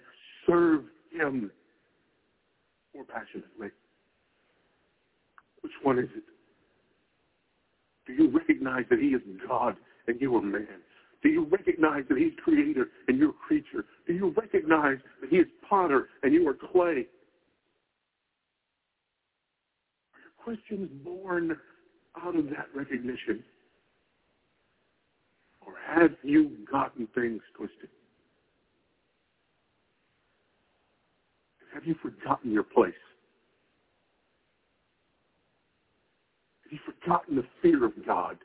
serve 0.47 0.85
him 1.13 1.51
more 2.95 3.05
passionately. 3.05 3.69
Which 5.61 5.73
one 5.83 5.99
is 5.99 6.09
it? 6.17 6.25
Do 8.07 8.15
you 8.15 8.31
recognize 8.31 8.85
that 8.89 8.99
he 8.99 9.09
is 9.09 9.21
God 9.47 9.77
and 10.07 10.19
you 10.23 10.35
are 10.37 10.43
man? 10.43 10.67
Do 11.23 11.29
you 11.29 11.45
recognize 11.45 12.05
that 12.09 12.17
he's 12.17 12.33
creator 12.43 12.87
and 13.09 13.19
you're 13.19 13.35
creature? 13.35 13.85
Do 14.07 14.15
you 14.15 14.35
recognize 14.35 14.97
that 15.21 15.29
he 15.29 15.37
is 15.37 15.47
potter 15.69 16.09
and 16.23 16.33
you 16.33 16.49
are 16.49 16.55
clay? 16.55 16.81
Are 20.15 20.21
your 20.23 20.33
questions 20.43 20.89
born 21.05 21.59
out 22.23 22.37
of 22.37 22.47
that 22.51 22.67
recognition? 22.75 23.43
Or 25.67 25.75
have 25.87 26.13
you 26.23 26.53
gotten 26.71 27.07
things 27.15 27.41
twisted? 27.57 27.89
Have 31.75 31.85
you 31.85 31.95
forgotten 32.03 32.53
your 32.53 32.65
place? 32.65 32.93
Have 36.65 36.73
you 36.73 36.79
forgotten 36.85 37.37
the 37.37 37.45
fear 37.63 37.85
of 37.85 37.93
God? 38.07 38.39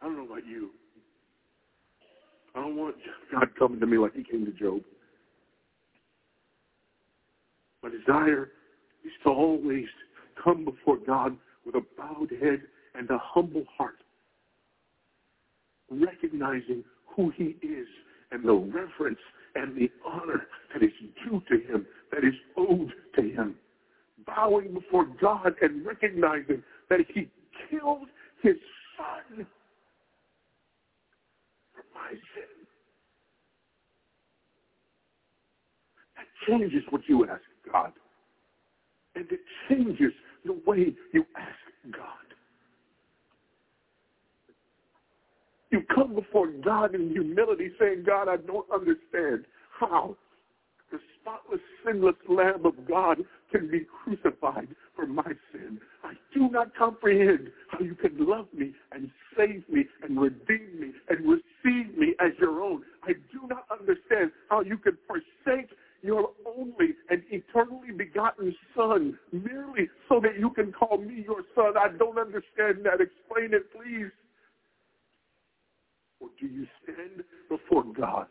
I 0.00 0.06
don't 0.06 0.16
know 0.16 0.26
about 0.26 0.46
you. 0.46 0.70
I 2.54 2.60
don't 2.60 2.76
want 2.76 2.96
God 3.32 3.48
coming 3.58 3.80
to 3.80 3.86
me 3.86 3.98
like 3.98 4.14
he 4.14 4.24
came 4.24 4.46
to 4.46 4.52
Job. 4.52 4.82
My 7.86 7.92
desire 7.92 8.50
is 9.04 9.12
to 9.22 9.30
always 9.30 9.86
come 10.42 10.64
before 10.64 10.96
God 10.96 11.36
with 11.64 11.76
a 11.76 11.82
bowed 11.96 12.32
head 12.42 12.62
and 12.96 13.08
a 13.10 13.18
humble 13.22 13.64
heart, 13.78 13.98
recognizing 15.88 16.82
who 17.14 17.30
he 17.36 17.54
is 17.62 17.86
and 18.32 18.44
the 18.44 18.52
reverence 18.52 19.20
and 19.54 19.76
the 19.76 19.88
honor 20.04 20.48
that 20.72 20.82
is 20.82 20.90
due 21.24 21.40
to 21.48 21.64
him, 21.64 21.86
that 22.10 22.24
is 22.24 22.34
owed 22.56 22.92
to 23.14 23.22
him. 23.22 23.54
Bowing 24.26 24.74
before 24.74 25.06
God 25.20 25.54
and 25.62 25.86
recognizing 25.86 26.64
that 26.90 27.00
he 27.14 27.30
killed 27.70 28.08
his 28.42 28.56
son 28.96 29.46
for 31.72 31.84
my 31.94 32.10
sin. 32.10 32.66
That 36.16 36.26
changes 36.48 36.82
what 36.90 37.02
you 37.06 37.28
ask 37.28 37.42
God 37.70 37.92
and 39.16 39.26
it 39.30 39.40
changes 39.68 40.12
the 40.44 40.60
way 40.66 40.94
you 41.12 41.26
ask 41.36 41.92
God. 41.92 42.02
You 45.70 45.82
come 45.92 46.14
before 46.14 46.48
God 46.48 46.94
in 46.94 47.10
humility 47.10 47.70
saying, 47.80 48.04
God, 48.06 48.28
I 48.28 48.36
don't 48.36 48.70
understand 48.72 49.46
how 49.80 50.16
the 50.92 50.98
spotless, 51.20 51.60
sinless 51.84 52.14
Lamb 52.28 52.64
of 52.64 52.74
God 52.88 53.18
can 53.50 53.68
be 53.68 53.80
crucified 54.04 54.68
for 54.94 55.06
my 55.06 55.24
sin. 55.52 55.80
I 56.04 56.12
do 56.32 56.48
not 56.48 56.76
comprehend 56.76 57.50
how 57.68 57.80
you 57.80 57.96
can 57.96 58.24
love 58.24 58.46
me 58.56 58.72
and 58.92 59.10
save 59.36 59.64
me 59.68 59.86
and 60.02 60.20
redeem 60.20 60.80
me 60.80 60.92
and 61.08 61.18
receive 61.28 61.98
me 61.98 62.14
as 62.20 62.30
your 62.38 62.62
own. 62.62 62.82
I 63.02 63.14
do 63.32 63.48
not 63.48 63.66
understand 63.72 64.30
how 64.48 64.60
you 64.60 64.78
can 64.78 64.96
forsake 65.08 65.70
your 66.02 66.30
only 66.46 66.94
and 67.10 67.22
eternally 67.30 67.92
begotten 67.96 68.54
Son 68.76 69.18
merely 69.32 69.88
so 70.08 70.20
that 70.20 70.38
you 70.38 70.50
can 70.50 70.72
call 70.72 70.98
me 70.98 71.24
your 71.24 71.42
son. 71.54 71.74
I 71.76 71.88
don't 71.96 72.18
understand 72.18 72.84
that. 72.84 73.00
Explain 73.00 73.54
it, 73.54 73.72
please. 73.72 74.10
Or 76.20 76.28
do 76.40 76.46
you 76.46 76.66
stand 76.82 77.24
before 77.48 77.84
God, 77.84 78.26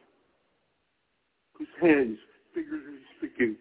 whose 1.54 1.68
hands, 1.82 2.18
figuratively 2.54 3.00
speaking, 3.18 3.56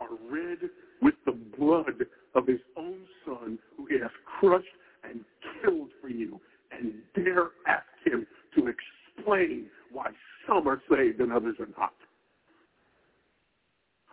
are 0.00 0.08
red 0.30 0.58
with 1.00 1.14
the 1.26 1.32
blood 1.58 2.06
of 2.34 2.46
his 2.46 2.60
own 2.76 3.00
Son, 3.24 3.58
who 3.76 3.86
he 3.86 3.98
has 3.98 4.10
crushed 4.40 4.66
and 5.04 5.20
killed 5.62 5.90
for 6.00 6.08
you, 6.08 6.40
and 6.70 6.94
dare 7.14 7.50
ask 7.66 7.84
him 8.04 8.26
to 8.56 8.68
explain 8.68 9.66
why 9.92 10.06
some 10.46 10.66
are 10.68 10.80
saved 10.90 11.20
and 11.20 11.32
others 11.32 11.56
are 11.60 11.68
not? 11.78 11.94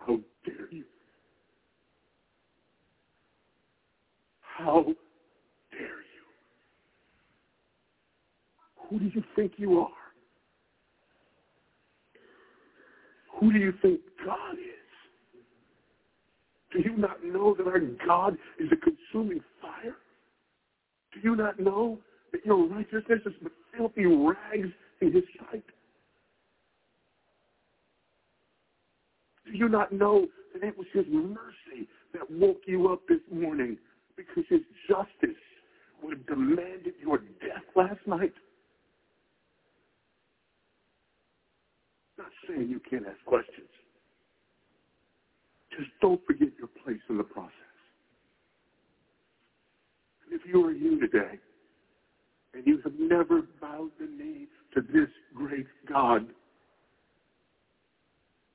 How 0.10 0.18
dare 0.44 0.72
you? 0.72 0.86
How 4.42 4.84
dare 5.72 5.82
you? 5.82 6.26
Who 8.90 9.00
do 9.00 9.06
you 9.06 9.24
think 9.36 9.54
you 9.58 9.80
are? 9.80 9.90
Who 13.40 13.54
do 13.54 13.60
you 13.60 13.72
think 13.84 14.02
God 14.26 14.54
is? 14.54 14.60
Do 16.74 16.80
you 16.80 16.98
not 16.98 17.24
know 17.24 17.56
that 17.56 17.68
our 17.68 17.80
God 18.08 18.36
is 18.60 18.70
a 18.72 18.76
consuming 18.78 19.42
fire? 19.62 19.96
Do 21.14 21.20
you 21.24 21.36
not 21.36 21.60
know 21.60 22.00
that 22.32 22.44
your 22.46 22.68
righteousness 22.68 23.20
is 23.28 23.34
but 23.44 23.52
filthy 23.78 24.06
rags 24.06 24.70
in 25.02 25.12
his 25.12 25.24
sight? 25.40 25.64
Do 29.52 29.58
you 29.58 29.68
not 29.68 29.92
know 29.92 30.28
that 30.54 30.64
it 30.64 30.78
was 30.78 30.88
his 30.94 31.06
mercy 31.12 31.88
that 32.14 32.30
woke 32.30 32.62
you 32.66 32.90
up 32.90 33.02
this 33.08 33.20
morning 33.32 33.78
because 34.16 34.44
his 34.48 34.62
justice 34.88 35.38
would 36.04 36.18
have 36.18 36.28
demanded 36.28 36.94
your 37.02 37.18
death 37.18 37.64
last 37.76 38.00
night? 38.06 38.34
I'm 42.18 42.26
not 42.26 42.32
saying 42.48 42.70
you 42.70 42.80
can't 42.90 43.06
ask 43.08 43.24
questions. 43.26 43.70
Just 45.76 45.90
don't 46.02 46.22
forget 46.28 46.50
your 46.58 46.70
place 46.84 47.02
in 47.10 47.18
the 47.18 47.24
process. 47.24 47.54
And 50.26 50.40
if 50.40 50.46
you 50.46 50.64
are 50.66 50.72
you 50.72 51.00
today, 51.00 51.40
and 52.54 52.66
you 52.66 52.80
have 52.84 52.94
never 53.00 53.44
bowed 53.62 53.92
the 54.00 54.06
knee 54.06 54.48
to 54.76 54.82
this 54.82 55.10
great 55.34 55.68
God, 55.88 56.28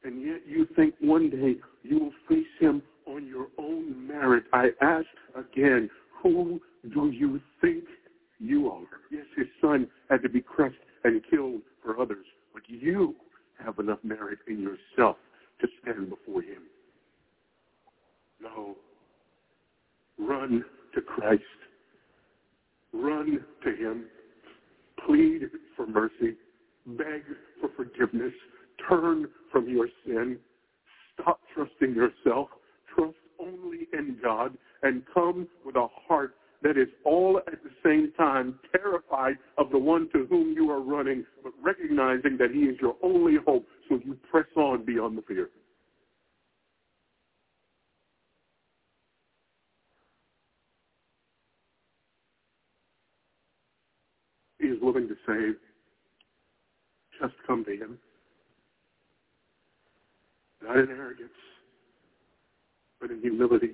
and 0.05 0.21
yet 0.21 0.41
you 0.47 0.69
think 0.77 0.95
one 1.01 1.31
day 1.31 1.57
you 1.83 1.99
will 1.99 2.13
face 2.29 2.47
him 2.61 2.83
on 3.07 3.27
your 3.27 3.49
own 3.59 4.07
merit. 4.07 4.45
I 4.53 4.71
ask 4.81 5.07
again, 5.35 5.91
who 6.23 6.61
do 6.93 7.11
you 7.11 7.41
think 7.61 7.85
you 8.39 8.71
are? 8.71 8.85
Yes, 9.11 9.25
his 9.37 9.47
son 9.61 9.89
had 10.11 10.23
to 10.23 10.29
be 10.29 10.41
crushed 10.41 10.77
and 11.05 11.23
killed 11.31 11.63
for 11.83 12.01
others, 12.01 12.27
but 12.53 12.63
you 12.67 13.15
have 13.63 13.79
enough 13.79 13.99
merit 14.03 14.39
in 14.49 14.61
yourself 14.61 15.17
to 15.61 15.69
stand 15.83 16.11
before 16.11 16.43
him. 16.43 16.63
No. 18.41 18.77
Run 20.19 20.65
to 20.95 21.01
Christ. 21.01 21.43
Run 22.93 23.45
to 23.65 23.71
him. 23.71 24.05
Plead 25.07 25.51
for 25.77 25.87
mercy. 25.87 26.37
Beg 26.87 27.23
for 27.61 27.71
forgiveness. 27.77 28.33
Turn 28.89 29.29
from 29.55 29.69
your 29.69 29.89
sin. 30.05 30.37
Stop 31.15 31.41
trusting 31.55 31.95
yourself. 31.95 32.49
Trust 32.93 33.15
only 33.39 33.87
in 33.93 34.19
God 34.21 34.59
and 34.83 35.03
come 35.15 35.47
with 35.65 35.77
a 35.77 35.87
heart 36.09 36.35
that 36.63 36.77
is 36.77 36.89
all 37.05 37.41
at 37.47 37.63
the 37.63 37.71
same 37.85 38.11
time 38.17 38.59
terrified 38.73 39.37
of 39.57 39.71
the 39.71 39.79
one 39.79 40.09
to 40.13 40.27
whom 40.29 40.55
you 40.55 40.71
are 40.71 40.81
running, 40.81 41.25
but 41.45 41.53
recognizing 41.63 42.37
that 42.39 42.51
he 42.51 42.63
is 42.63 42.77
your 42.81 42.97
only 43.03 43.37
hope, 43.47 43.65
so 43.89 44.01
you 44.05 44.19
press 44.29 44.47
on 44.57 44.85
beyond 44.85 45.17
the 45.17 45.23
fear. 45.23 45.51
He 54.59 54.67
is 54.67 54.79
willing 54.83 55.07
to 55.07 55.15
save. 55.27 55.57
Just 57.21 57.35
come 57.47 57.65
to 57.67 57.73
him. 57.73 57.99
Not 60.63 60.79
in 60.79 60.89
arrogance, 60.89 61.31
but 63.05 63.11
in 63.11 63.21
humility. 63.21 63.73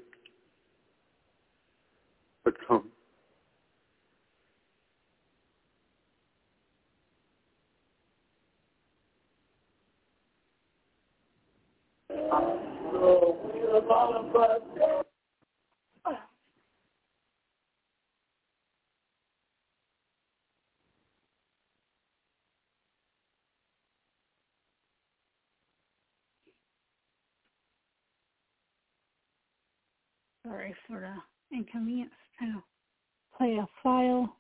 But 2.45 2.55
come. 2.67 2.90
Sorry 30.51 30.75
for 30.89 31.01
the 31.01 31.57
inconvenience. 31.57 32.11
Trying 32.37 32.55
to 32.55 32.63
play 33.39 33.59
a 33.59 33.67
file. 33.85 34.35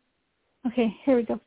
Okay, 0.66 0.92
here 1.04 1.16
we 1.16 1.22
go. 1.22 1.40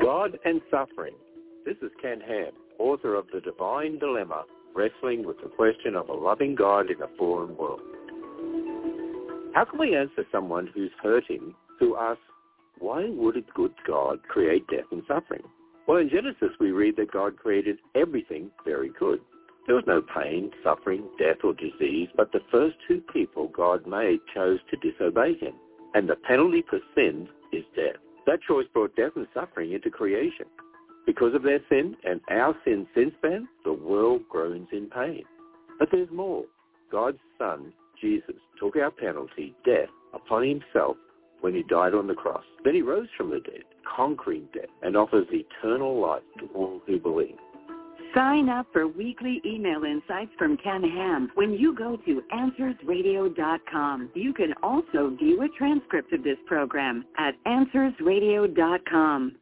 God 0.00 0.38
and 0.46 0.62
Suffering. 0.70 1.12
This 1.66 1.76
is 1.82 1.90
Ken 2.00 2.20
Ham, 2.26 2.52
author 2.78 3.14
of 3.14 3.26
The 3.32 3.42
Divine 3.42 3.98
Dilemma, 3.98 4.44
wrestling 4.74 5.26
with 5.26 5.36
the 5.42 5.50
question 5.50 5.94
of 5.94 6.08
a 6.08 6.14
loving 6.14 6.54
God 6.54 6.90
in 6.90 7.02
a 7.02 7.08
fallen 7.18 7.54
world. 7.58 7.80
How 9.54 9.66
can 9.66 9.78
we 9.78 9.94
answer 9.94 10.24
someone 10.32 10.70
who's 10.74 10.92
hurting, 11.02 11.54
who 11.78 11.96
asks, 11.98 12.22
why 12.78 13.10
would 13.10 13.36
a 13.36 13.42
good 13.54 13.74
God 13.86 14.22
create 14.28 14.66
death 14.68 14.86
and 14.90 15.02
suffering? 15.06 15.42
Well, 15.88 15.96
in 15.96 16.10
Genesis 16.10 16.50
we 16.60 16.70
read 16.70 16.96
that 16.98 17.10
God 17.10 17.38
created 17.38 17.78
everything 17.94 18.50
very 18.62 18.90
good. 18.90 19.20
There 19.66 19.74
was 19.74 19.84
no 19.86 20.02
pain, 20.02 20.50
suffering, 20.62 21.08
death, 21.18 21.38
or 21.42 21.54
disease, 21.54 22.08
but 22.14 22.30
the 22.30 22.42
first 22.52 22.76
two 22.86 23.02
people 23.10 23.48
God 23.48 23.86
made 23.86 24.20
chose 24.34 24.58
to 24.70 24.76
disobey 24.76 25.38
him. 25.38 25.54
And 25.94 26.06
the 26.06 26.16
penalty 26.16 26.62
for 26.68 26.78
sin 26.94 27.26
is 27.54 27.64
death. 27.74 27.96
That 28.26 28.42
choice 28.46 28.66
brought 28.74 28.96
death 28.96 29.12
and 29.16 29.26
suffering 29.32 29.72
into 29.72 29.90
creation. 29.90 30.44
Because 31.06 31.34
of 31.34 31.42
their 31.42 31.60
sin 31.70 31.96
and 32.04 32.20
our 32.30 32.54
sin 32.66 32.86
since 32.94 33.14
then, 33.22 33.48
the 33.64 33.72
world 33.72 34.20
groans 34.28 34.68
in 34.72 34.90
pain. 34.90 35.22
But 35.78 35.88
there's 35.90 36.10
more. 36.10 36.44
God's 36.92 37.18
Son, 37.38 37.72
Jesus, 37.98 38.36
took 38.60 38.76
our 38.76 38.90
penalty, 38.90 39.54
death, 39.64 39.88
upon 40.12 40.46
himself 40.46 40.98
when 41.40 41.54
he 41.54 41.62
died 41.62 41.94
on 41.94 42.06
the 42.06 42.14
cross. 42.14 42.44
Then 42.62 42.74
he 42.74 42.82
rose 42.82 43.08
from 43.16 43.30
the 43.30 43.40
dead, 43.40 43.64
conquering 43.94 44.48
death, 44.52 44.70
and 44.82 44.96
offers 44.96 45.26
eternal 45.30 46.00
life 46.00 46.22
to 46.38 46.48
all 46.54 46.80
who 46.86 46.98
believe. 46.98 47.36
Sign 48.14 48.48
up 48.48 48.66
for 48.72 48.88
weekly 48.88 49.42
email 49.44 49.84
insights 49.84 50.30
from 50.38 50.56
Ken 50.56 50.82
Ham 50.82 51.30
when 51.34 51.52
you 51.52 51.74
go 51.74 51.96
to 51.96 52.22
AnswersRadio.com. 52.32 54.10
You 54.14 54.32
can 54.32 54.54
also 54.62 55.14
view 55.18 55.42
a 55.42 55.48
transcript 55.58 56.12
of 56.12 56.24
this 56.24 56.38
program 56.46 57.04
at 57.18 57.34
AnswersRadio.com. 57.46 59.36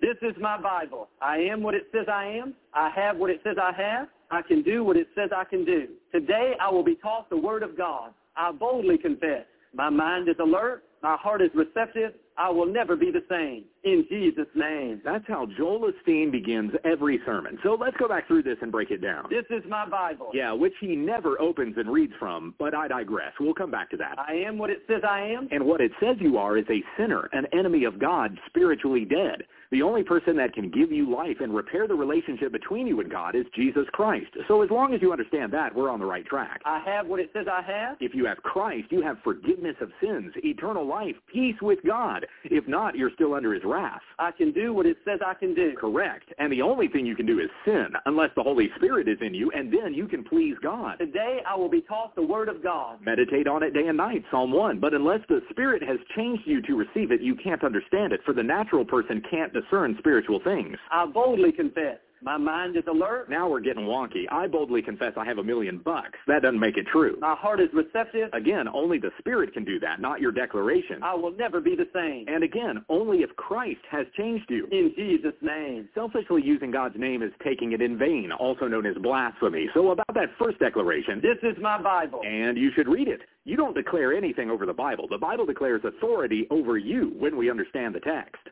This 0.00 0.16
is 0.22 0.36
my 0.40 0.60
Bible. 0.60 1.08
I 1.20 1.38
am 1.38 1.62
what 1.62 1.74
it 1.74 1.86
says 1.92 2.06
I 2.12 2.26
am. 2.26 2.54
I 2.72 2.90
have 2.90 3.16
what 3.16 3.30
it 3.30 3.40
says 3.44 3.56
I 3.60 3.72
have. 3.72 4.08
I 4.30 4.42
can 4.42 4.62
do 4.62 4.84
what 4.84 4.96
it 4.96 5.08
says 5.14 5.30
I 5.34 5.44
can 5.44 5.64
do. 5.64 5.88
Today 6.12 6.52
I 6.60 6.70
will 6.70 6.84
be 6.84 6.96
taught 6.96 7.30
the 7.30 7.36
Word 7.36 7.62
of 7.62 7.76
God. 7.76 8.12
I 8.36 8.52
boldly 8.52 8.98
confess. 8.98 9.44
My 9.74 9.90
mind 9.90 10.28
is 10.28 10.36
alert. 10.40 10.84
My 11.02 11.16
heart 11.16 11.42
is 11.42 11.50
receptive. 11.54 12.12
I 12.36 12.50
will 12.50 12.66
never 12.66 12.96
be 12.96 13.10
the 13.10 13.22
same. 13.28 13.64
In 13.84 14.04
Jesus' 14.08 14.46
name. 14.54 15.00
That's 15.04 15.24
how 15.26 15.46
Joel 15.56 15.90
Osteen 15.90 16.30
begins 16.30 16.72
every 16.84 17.20
sermon. 17.26 17.58
So 17.62 17.76
let's 17.80 17.96
go 17.96 18.08
back 18.08 18.26
through 18.26 18.42
this 18.44 18.56
and 18.62 18.70
break 18.70 18.90
it 18.90 19.02
down. 19.02 19.28
This 19.30 19.44
is 19.50 19.62
my 19.68 19.88
Bible. 19.88 20.30
Yeah, 20.32 20.52
which 20.52 20.74
he 20.80 20.94
never 20.94 21.40
opens 21.40 21.74
and 21.76 21.90
reads 21.90 22.12
from, 22.18 22.54
but 22.58 22.74
I 22.74 22.88
digress. 22.88 23.32
We'll 23.40 23.54
come 23.54 23.70
back 23.70 23.90
to 23.90 23.96
that. 23.98 24.18
I 24.18 24.34
am 24.34 24.58
what 24.58 24.70
it 24.70 24.82
says 24.88 25.02
I 25.08 25.20
am. 25.20 25.48
And 25.50 25.64
what 25.64 25.80
it 25.80 25.92
says 26.00 26.16
you 26.20 26.38
are 26.38 26.56
is 26.56 26.66
a 26.70 26.82
sinner, 26.96 27.28
an 27.32 27.46
enemy 27.52 27.84
of 27.84 27.98
God, 27.98 28.38
spiritually 28.46 29.04
dead. 29.04 29.42
The 29.70 29.82
only 29.82 30.02
person 30.02 30.34
that 30.36 30.54
can 30.54 30.70
give 30.70 30.90
you 30.90 31.14
life 31.14 31.36
and 31.40 31.54
repair 31.54 31.86
the 31.86 31.94
relationship 31.94 32.52
between 32.52 32.86
you 32.86 33.00
and 33.00 33.10
God 33.10 33.34
is 33.34 33.44
Jesus 33.54 33.84
Christ. 33.92 34.30
So 34.48 34.62
as 34.62 34.70
long 34.70 34.94
as 34.94 35.02
you 35.02 35.12
understand 35.12 35.52
that, 35.52 35.74
we're 35.74 35.90
on 35.90 36.00
the 36.00 36.06
right 36.06 36.24
track. 36.24 36.62
I 36.64 36.80
have 36.86 37.06
what 37.06 37.20
it 37.20 37.28
says 37.34 37.46
I 37.50 37.60
have. 37.60 37.98
If 38.00 38.14
you 38.14 38.24
have 38.24 38.38
Christ, 38.38 38.86
you 38.90 39.02
have 39.02 39.18
forgiveness 39.22 39.76
of 39.82 39.90
sins, 40.00 40.32
eternal 40.36 40.86
life, 40.86 41.16
peace 41.30 41.56
with 41.60 41.80
God. 41.86 42.24
If 42.44 42.66
not, 42.66 42.96
you're 42.96 43.10
still 43.14 43.34
under 43.34 43.52
his 43.52 43.62
wrath. 43.62 44.00
I 44.18 44.30
can 44.30 44.52
do 44.52 44.72
what 44.72 44.86
it 44.86 44.96
says 45.04 45.20
I 45.24 45.34
can 45.34 45.54
do. 45.54 45.74
Correct. 45.78 46.32
And 46.38 46.50
the 46.50 46.62
only 46.62 46.88
thing 46.88 47.04
you 47.04 47.14
can 47.14 47.26
do 47.26 47.38
is 47.38 47.50
sin, 47.66 47.88
unless 48.06 48.30
the 48.36 48.42
Holy 48.42 48.70
Spirit 48.76 49.06
is 49.06 49.18
in 49.20 49.34
you, 49.34 49.50
and 49.54 49.70
then 49.70 49.92
you 49.92 50.08
can 50.08 50.24
please 50.24 50.56
God. 50.62 50.96
Today 50.98 51.40
I 51.46 51.54
will 51.54 51.68
be 51.68 51.82
taught 51.82 52.14
the 52.14 52.22
Word 52.22 52.48
of 52.48 52.62
God. 52.62 53.00
Meditate 53.04 53.46
on 53.46 53.62
it 53.62 53.74
day 53.74 53.88
and 53.88 53.98
night, 53.98 54.24
Psalm 54.30 54.50
1. 54.50 54.80
But 54.80 54.94
unless 54.94 55.20
the 55.28 55.42
Spirit 55.50 55.82
has 55.82 55.98
changed 56.16 56.44
you 56.46 56.62
to 56.62 56.74
receive 56.74 57.12
it, 57.12 57.20
you 57.20 57.34
can't 57.34 57.62
understand 57.62 58.14
it, 58.14 58.20
for 58.24 58.32
the 58.32 58.42
natural 58.42 58.84
person 58.84 59.22
can't 59.30 59.52
discern 59.60 59.96
spiritual 59.98 60.40
things. 60.44 60.76
I 60.90 61.06
boldly 61.06 61.52
confess. 61.52 61.98
My 62.20 62.36
mind 62.36 62.76
is 62.76 62.82
alert. 62.88 63.30
Now 63.30 63.48
we're 63.48 63.60
getting 63.60 63.84
wonky. 63.84 64.24
I 64.30 64.48
boldly 64.48 64.82
confess 64.82 65.12
I 65.16 65.24
have 65.24 65.38
a 65.38 65.44
million 65.44 65.78
bucks. 65.78 66.18
That 66.26 66.42
doesn't 66.42 66.58
make 66.58 66.76
it 66.76 66.86
true. 66.90 67.16
My 67.20 67.36
heart 67.36 67.60
is 67.60 67.68
receptive. 67.72 68.30
Again, 68.32 68.66
only 68.66 68.98
the 68.98 69.12
Spirit 69.18 69.52
can 69.52 69.64
do 69.64 69.78
that, 69.80 70.00
not 70.00 70.20
your 70.20 70.32
declaration. 70.32 71.00
I 71.02 71.14
will 71.14 71.30
never 71.30 71.60
be 71.60 71.76
the 71.76 71.88
same. 71.94 72.24
And 72.26 72.42
again, 72.42 72.84
only 72.88 73.18
if 73.18 73.34
Christ 73.36 73.80
has 73.90 74.06
changed 74.16 74.46
you. 74.48 74.66
In 74.72 74.92
Jesus' 74.96 75.34
name. 75.42 75.88
Selfishly 75.94 76.42
using 76.42 76.72
God's 76.72 76.98
name 76.98 77.22
is 77.22 77.30
taking 77.44 77.72
it 77.72 77.80
in 77.80 77.96
vain, 77.96 78.32
also 78.32 78.66
known 78.66 78.86
as 78.86 78.96
blasphemy. 79.00 79.68
So 79.74 79.92
about 79.92 80.14
that 80.14 80.30
first 80.40 80.58
declaration. 80.58 81.20
This 81.22 81.38
is 81.42 81.56
my 81.62 81.80
Bible. 81.80 82.22
And 82.26 82.58
you 82.58 82.72
should 82.74 82.88
read 82.88 83.06
it. 83.06 83.20
You 83.44 83.56
don't 83.56 83.74
declare 83.74 84.12
anything 84.12 84.50
over 84.50 84.66
the 84.66 84.74
Bible. 84.74 85.06
The 85.08 85.18
Bible 85.18 85.46
declares 85.46 85.82
authority 85.84 86.48
over 86.50 86.78
you 86.78 87.12
when 87.16 87.36
we 87.36 87.48
understand 87.48 87.94
the 87.94 88.00
text. 88.00 88.42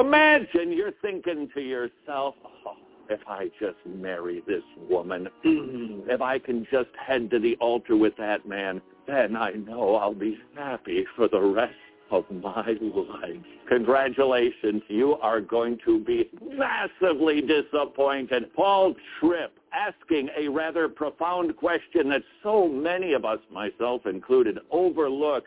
Imagine 0.00 0.72
you're 0.72 0.92
thinking 1.02 1.50
to 1.54 1.60
yourself, 1.60 2.34
oh, 2.66 2.76
if 3.10 3.20
I 3.28 3.50
just 3.60 3.76
marry 3.84 4.42
this 4.46 4.62
woman, 4.88 5.28
if 5.44 6.22
I 6.22 6.38
can 6.38 6.66
just 6.70 6.88
head 6.98 7.30
to 7.30 7.38
the 7.38 7.56
altar 7.56 7.96
with 7.96 8.16
that 8.16 8.48
man, 8.48 8.80
then 9.06 9.36
I 9.36 9.52
know 9.52 9.96
I'll 9.96 10.14
be 10.14 10.38
happy 10.56 11.04
for 11.16 11.28
the 11.28 11.40
rest 11.40 11.74
of 12.10 12.24
my 12.30 12.76
life. 12.80 13.44
Congratulations, 13.68 14.82
you 14.88 15.16
are 15.20 15.40
going 15.40 15.78
to 15.84 16.02
be 16.02 16.30
massively 16.40 17.42
disappointed. 17.42 18.54
Paul 18.54 18.94
Tripp 19.18 19.52
asking 19.72 20.30
a 20.36 20.48
rather 20.48 20.88
profound 20.88 21.56
question 21.56 22.08
that 22.08 22.22
so 22.42 22.66
many 22.68 23.12
of 23.12 23.26
us, 23.26 23.38
myself 23.52 24.06
included, 24.06 24.58
overlook. 24.70 25.44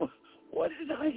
What 0.52 0.72
did 0.80 0.90
I 0.90 1.10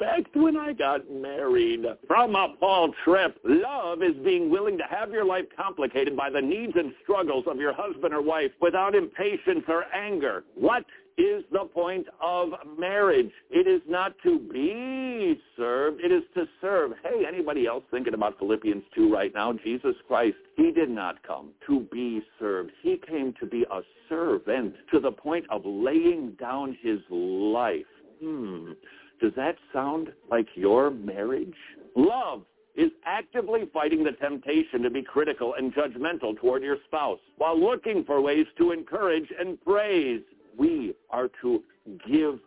expect 0.00 0.34
when 0.36 0.56
I 0.56 0.72
got 0.72 1.10
married? 1.10 1.84
From 2.06 2.34
a 2.34 2.54
Paul 2.58 2.92
Tripp, 3.04 3.38
love 3.44 4.02
is 4.02 4.16
being 4.24 4.50
willing 4.50 4.78
to 4.78 4.84
have 4.84 5.10
your 5.10 5.24
life 5.24 5.44
complicated 5.56 6.16
by 6.16 6.30
the 6.30 6.40
needs 6.40 6.72
and 6.76 6.92
struggles 7.02 7.44
of 7.46 7.58
your 7.58 7.72
husband 7.72 8.14
or 8.14 8.22
wife 8.22 8.50
without 8.60 8.94
impatience 8.94 9.64
or 9.68 9.84
anger. 9.94 10.44
What 10.54 10.84
is 11.18 11.44
the 11.52 11.66
point 11.74 12.06
of 12.22 12.48
marriage. 12.78 13.30
It 13.50 13.66
is 13.66 13.82
not 13.86 14.14
to 14.22 14.38
be 14.38 15.38
served. 15.54 16.00
It 16.00 16.10
is 16.10 16.22
to 16.34 16.46
serve. 16.62 16.92
Hey, 17.02 17.24
anybody 17.28 17.66
else 17.66 17.84
thinking 17.90 18.14
about 18.14 18.38
Philippians 18.38 18.84
2 18.94 19.12
right 19.12 19.32
now? 19.34 19.52
Jesus 19.52 19.94
Christ, 20.08 20.36
he 20.56 20.70
did 20.70 20.88
not 20.88 21.22
come 21.22 21.50
to 21.66 21.80
be 21.92 22.22
served. 22.38 22.70
He 22.80 22.98
came 23.06 23.34
to 23.38 23.44
be 23.44 23.66
a 23.70 23.80
servant 24.08 24.74
to 24.92 25.00
the 25.00 25.12
point 25.12 25.44
of 25.50 25.60
laying 25.66 26.36
down 26.40 26.78
his 26.80 27.00
life. 27.10 27.84
Hmm. 28.22 28.72
Does 29.20 29.32
that 29.36 29.56
sound 29.72 30.12
like 30.30 30.46
your 30.54 30.90
marriage? 30.90 31.54
Love 31.96 32.42
is 32.74 32.90
actively 33.04 33.68
fighting 33.72 34.04
the 34.04 34.12
temptation 34.12 34.82
to 34.82 34.90
be 34.90 35.02
critical 35.02 35.54
and 35.54 35.74
judgmental 35.74 36.38
toward 36.38 36.62
your 36.62 36.76
spouse 36.86 37.18
while 37.36 37.58
looking 37.58 38.04
for 38.04 38.20
ways 38.20 38.46
to 38.58 38.72
encourage 38.72 39.28
and 39.38 39.60
praise 39.64 40.22
we 40.56 40.94
are 41.10 41.28
to 41.42 41.62
give 42.08 42.38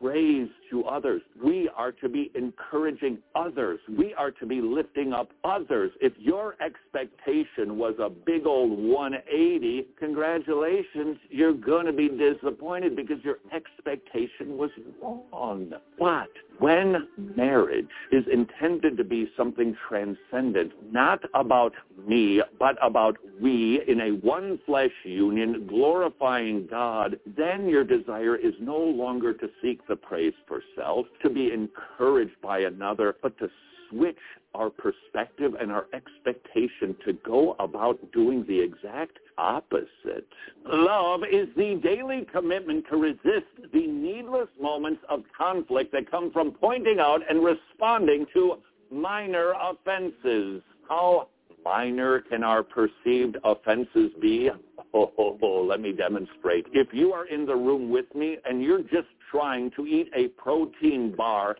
praise 0.00 0.48
to 0.70 0.84
others. 0.84 1.22
We 1.42 1.70
are 1.76 1.92
to 1.92 2.08
be 2.08 2.30
encouraging 2.34 3.18
others. 3.34 3.80
We 3.98 4.14
are 4.14 4.30
to 4.32 4.46
be 4.46 4.60
lifting 4.60 5.12
up 5.12 5.30
others. 5.44 5.92
If 6.00 6.12
your 6.18 6.56
expectation 6.60 7.78
was 7.78 7.94
a 7.98 8.10
big 8.10 8.46
old 8.46 8.78
180, 8.78 9.88
congratulations, 9.98 11.18
you're 11.30 11.52
going 11.52 11.86
to 11.86 11.92
be 11.92 12.08
disappointed 12.08 12.96
because 12.96 13.18
your 13.22 13.38
expectation 13.54 14.56
was 14.56 14.70
wrong. 15.02 15.72
But 15.98 16.28
when 16.58 17.08
marriage 17.36 17.88
is 18.12 18.24
intended 18.32 18.96
to 18.96 19.04
be 19.04 19.30
something 19.36 19.76
transcendent, 19.88 20.72
not 20.92 21.20
about 21.34 21.72
me, 22.06 22.40
but 22.58 22.76
about 22.82 23.16
we 23.40 23.82
in 23.86 24.00
a 24.00 24.10
one 24.26 24.58
flesh 24.64 24.92
union, 25.04 25.66
glorifying 25.66 26.66
God, 26.70 27.18
then 27.36 27.68
your 27.68 27.84
desire 27.84 28.36
is 28.36 28.54
no 28.60 28.78
longer 28.78 29.34
to 29.34 29.48
seek 29.62 29.86
the 29.86 29.96
praise 29.96 30.34
for 30.48 30.62
self, 30.76 31.06
to 31.22 31.30
be 31.30 31.52
encouraged 31.52 32.40
by 32.42 32.60
another, 32.60 33.16
but 33.22 33.36
to 33.38 33.48
switch 33.90 34.16
our 34.54 34.70
perspective 34.70 35.52
and 35.60 35.70
our 35.70 35.86
expectation 35.92 36.96
to 37.04 37.12
go 37.24 37.54
about 37.58 37.98
doing 38.12 38.44
the 38.48 38.58
exact 38.58 39.18
opposite. 39.38 40.28
Love 40.66 41.22
is 41.30 41.48
the 41.56 41.80
daily 41.82 42.26
commitment 42.32 42.84
to 42.90 42.96
resist 42.96 43.46
the 43.72 43.86
needless 43.86 44.48
moments 44.60 45.02
of 45.08 45.22
conflict 45.36 45.92
that 45.92 46.10
come 46.10 46.30
from 46.32 46.52
pointing 46.52 46.98
out 46.98 47.20
and 47.28 47.44
responding 47.44 48.26
to 48.32 48.56
minor 48.90 49.52
offenses. 49.60 50.62
How 50.88 51.28
minor 51.64 52.20
can 52.20 52.44
our 52.44 52.62
perceived 52.62 53.36
offenses 53.44 54.12
be? 54.20 54.50
Oh, 54.94 55.12
oh, 55.18 55.38
oh, 55.42 55.62
let 55.62 55.80
me 55.80 55.92
demonstrate. 55.92 56.66
If 56.72 56.88
you 56.92 57.12
are 57.12 57.26
in 57.26 57.44
the 57.44 57.56
room 57.56 57.90
with 57.90 58.06
me 58.14 58.38
and 58.44 58.62
you're 58.62 58.82
just 58.82 59.08
trying 59.30 59.70
to 59.72 59.86
eat 59.86 60.10
a 60.14 60.28
protein 60.40 61.14
bar, 61.16 61.56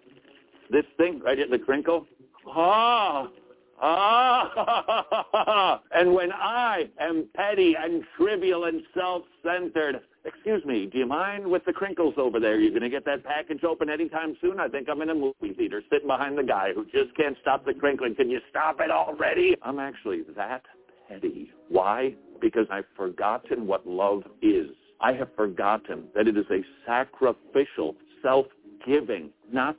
this 0.71 0.85
thing 0.97 1.21
right 1.21 1.39
at 1.39 1.51
the 1.51 1.59
crinkle, 1.59 2.07
ah, 2.49 3.29
ah, 3.81 5.81
and 5.95 6.15
when 6.15 6.33
I 6.33 6.89
am 7.01 7.29
petty 7.35 7.75
and 7.79 8.03
trivial 8.17 8.65
and 8.65 8.83
self-centered, 8.95 10.01
excuse 10.25 10.65
me, 10.65 10.87
do 10.87 10.99
you 10.99 11.07
mind 11.07 11.47
with 11.47 11.65
the 11.65 11.73
crinkles 11.73 12.15
over 12.17 12.41
there? 12.41 12.59
You're 12.59 12.71
going 12.71 12.83
to 12.83 12.91
get 12.91 13.05
that 13.07 13.25
package 13.25 13.65
open 13.65 13.89
anytime 13.89 14.37
soon? 14.41 14.61
I 14.61 14.69
think 14.69 14.89
I'm 14.89 15.03
in 15.03 15.11
a 15.11 15.15
movie 15.15 15.55
theater 15.57 15.83
sitting 15.91 16.09
behind 16.09 16.37
the 16.37 16.43
guy 16.43 16.73
who 16.75 16.85
just 16.85 17.15
can't 17.17 17.37
stop 17.41 17.65
the 17.65 17.75
crinkling. 17.75 18.15
Can 18.15 18.31
you 18.31 18.41
stop 18.51 18.81
it 18.81 18.91
already? 18.91 19.57
I'm 19.63 19.79
actually 19.79 20.23
that 20.37 20.63
petty. 21.09 21.51
Why? 21.69 22.15
Because 22.41 22.67
I've 22.71 22.87
forgotten 22.97 23.67
what 23.67 23.87
love 23.87 24.25
is. 24.43 24.69
I 25.01 25.13
have 25.13 25.29
forgotten 25.37 26.05
that 26.15 26.27
it 26.27 26.37
is 26.37 26.47
a 26.51 26.61
sacrificial, 26.87 27.95
self-giving, 28.23 29.31
not 29.53 29.79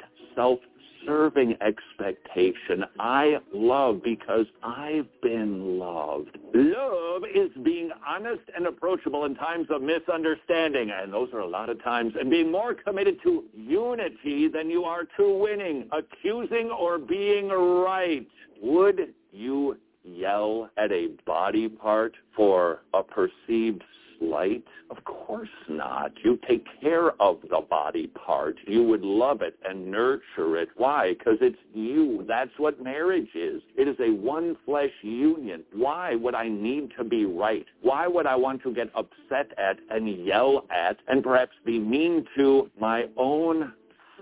self-serving 1.07 1.55
expectation. 1.61 2.85
I 2.99 3.37
love 3.53 4.01
because 4.03 4.45
I've 4.63 5.07
been 5.21 5.79
loved. 5.79 6.37
Love 6.53 7.23
is 7.33 7.49
being 7.63 7.89
honest 8.07 8.41
and 8.55 8.67
approachable 8.67 9.25
in 9.25 9.35
times 9.35 9.67
of 9.69 9.81
misunderstanding, 9.81 10.91
and 10.91 11.11
those 11.11 11.29
are 11.33 11.39
a 11.39 11.47
lot 11.47 11.69
of 11.69 11.81
times, 11.83 12.13
and 12.19 12.29
being 12.29 12.51
more 12.51 12.73
committed 12.73 13.21
to 13.23 13.43
unity 13.55 14.47
than 14.47 14.69
you 14.69 14.83
are 14.83 15.03
to 15.17 15.37
winning, 15.37 15.89
accusing 15.91 16.69
or 16.69 16.97
being 16.97 17.49
right. 17.49 18.27
Would 18.61 19.13
you 19.31 19.77
yell 20.03 20.69
at 20.77 20.91
a 20.91 21.09
body 21.25 21.67
part 21.67 22.15
for 22.35 22.81
a 22.93 23.03
perceived 23.03 23.83
slight? 24.19 24.63
Of 24.89 25.03
course 25.03 25.49
not. 25.69 26.11
You 26.23 26.39
take 26.47 26.65
care 26.81 27.11
of 27.21 27.39
the 27.49 27.61
body 27.69 28.07
part. 28.07 28.57
You 28.65 28.83
would 28.83 29.01
love 29.01 29.41
it 29.41 29.57
and 29.67 29.91
nurture 29.91 30.57
it. 30.57 30.69
Why? 30.75 31.13
Because 31.13 31.37
it's 31.41 31.57
you. 31.73 32.25
That's 32.27 32.51
what 32.57 32.81
marriage 32.81 33.29
is. 33.35 33.61
It 33.75 33.87
is 33.87 33.95
a 33.99 34.11
one 34.11 34.55
flesh 34.65 34.91
union. 35.01 35.63
Why 35.73 36.15
would 36.15 36.35
I 36.35 36.47
need 36.47 36.91
to 36.97 37.03
be 37.03 37.25
right? 37.25 37.65
Why 37.81 38.07
would 38.07 38.25
I 38.25 38.35
want 38.35 38.63
to 38.63 38.73
get 38.73 38.89
upset 38.95 39.51
at 39.57 39.77
and 39.89 40.25
yell 40.25 40.65
at 40.69 40.97
and 41.07 41.23
perhaps 41.23 41.53
be 41.65 41.79
mean 41.79 42.25
to 42.37 42.69
my 42.79 43.05
own 43.17 43.73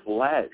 flesh? 0.04 0.50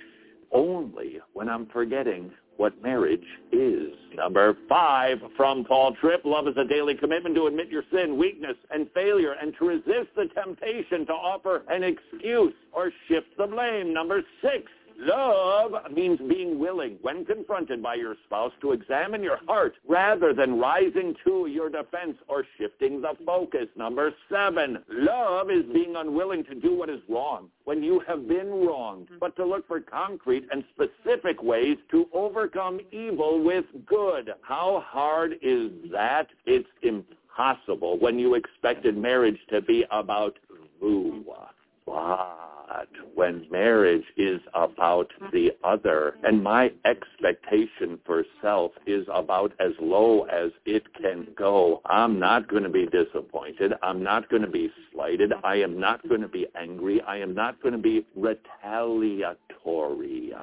Only 0.54 1.20
when 1.34 1.48
I'm 1.48 1.68
forgetting 1.68 2.32
what 2.62 2.80
marriage 2.84 3.26
is. 3.52 3.90
Number 4.16 4.56
five, 4.70 5.18
from 5.36 5.66
Paul 5.66 5.96
Tripp, 6.00 6.22
love 6.26 6.48
is 6.48 6.54
a 6.58 6.68
daily 6.68 6.94
commitment 6.94 7.34
to 7.34 7.48
admit 7.48 7.70
your 7.70 7.82
sin, 7.92 8.20
weakness, 8.20 8.56
and 8.70 8.88
failure, 8.94 9.32
and 9.42 9.52
to 9.58 9.66
resist 9.66 10.10
the 10.16 10.28
temptation 10.36 11.08
to 11.08 11.12
offer 11.12 11.64
an 11.70 11.82
excuse 11.82 12.54
or 12.72 12.92
shift 13.08 13.36
the 13.40 13.48
blame. 13.48 13.92
Number 13.92 14.22
six, 14.44 14.72
Love 15.04 15.92
means 15.92 16.20
being 16.30 16.60
willing, 16.60 17.00
when 17.02 17.26
confronted 17.26 17.82
by 17.82 17.96
your 17.96 18.16
spouse, 18.26 18.52
to 18.62 18.72
examine 18.72 19.24
your 19.24 19.40
heart 19.48 19.74
rather 19.88 20.32
than 20.32 20.60
rising 20.60 21.16
to 21.26 21.48
your 21.48 21.70
defense 21.72 22.16
or 22.28 22.46
shifting 22.60 23.02
the 23.02 23.14
focus. 23.26 23.68
Number 23.76 24.14
seven, 24.32 24.78
love 24.90 25.50
is 25.50 25.66
being 25.74 25.96
unwilling 25.96 26.44
to 26.44 26.54
do 26.54 26.76
what 26.76 26.90
is 26.90 27.00
wrong 27.10 27.50
when 27.64 27.82
you 27.82 28.00
have 28.08 28.28
been 28.28 28.52
wronged, 28.52 29.08
mm-hmm. 29.08 29.18
but 29.20 29.36
to 29.38 29.46
look 29.46 29.68
for 29.68 29.80
concrete 29.80 30.46
and 30.52 30.64
specific 30.76 31.42
ways 31.42 31.78
to 31.90 32.08
overcome 32.14 32.80
evil 32.92 33.44
with 33.44 33.66
good. 33.88 34.30
How 34.42 34.84
hard 34.86 35.34
is 35.42 35.72
that? 35.92 36.28
It's 36.46 36.70
impossible 36.84 37.98
when 37.98 38.20
you 38.20 38.36
expected 38.36 38.96
marriage 38.96 39.40
to 39.50 39.62
be 39.62 39.84
about 39.90 40.38
woo. 40.80 41.26
Wow 41.88 42.61
when 43.14 43.46
marriage 43.52 44.04
is 44.18 44.40
about 44.54 45.08
the 45.32 45.52
other. 45.64 46.16
And 46.24 46.44
my 46.44 46.72
expectation 46.86 48.00
for 48.06 48.24
self 48.42 48.72
is 48.86 49.06
about 49.14 49.54
as 49.60 49.72
low 49.80 50.24
as 50.24 50.52
it 50.66 50.84
can 50.96 51.28
go. 51.38 51.82
I'm 51.86 52.20
not 52.20 52.48
going 52.48 52.64
to 52.64 52.70
be 52.70 52.88
disappointed. 52.88 53.74
I'm 53.82 54.04
not 54.04 54.30
going 54.30 54.42
to 54.42 54.48
be 54.50 54.72
slighted. 54.94 55.34
I 55.44 55.56
am 55.56 55.80
not 55.80 56.08
going 56.08 56.22
to 56.22 56.28
be 56.28 56.48
angry. 56.56 57.02
I 57.02 57.18
am 57.18 57.34
not 57.34 57.62
going 57.62 57.74
to 57.74 57.80
be 57.80 58.06
retaliatory. 58.16 59.38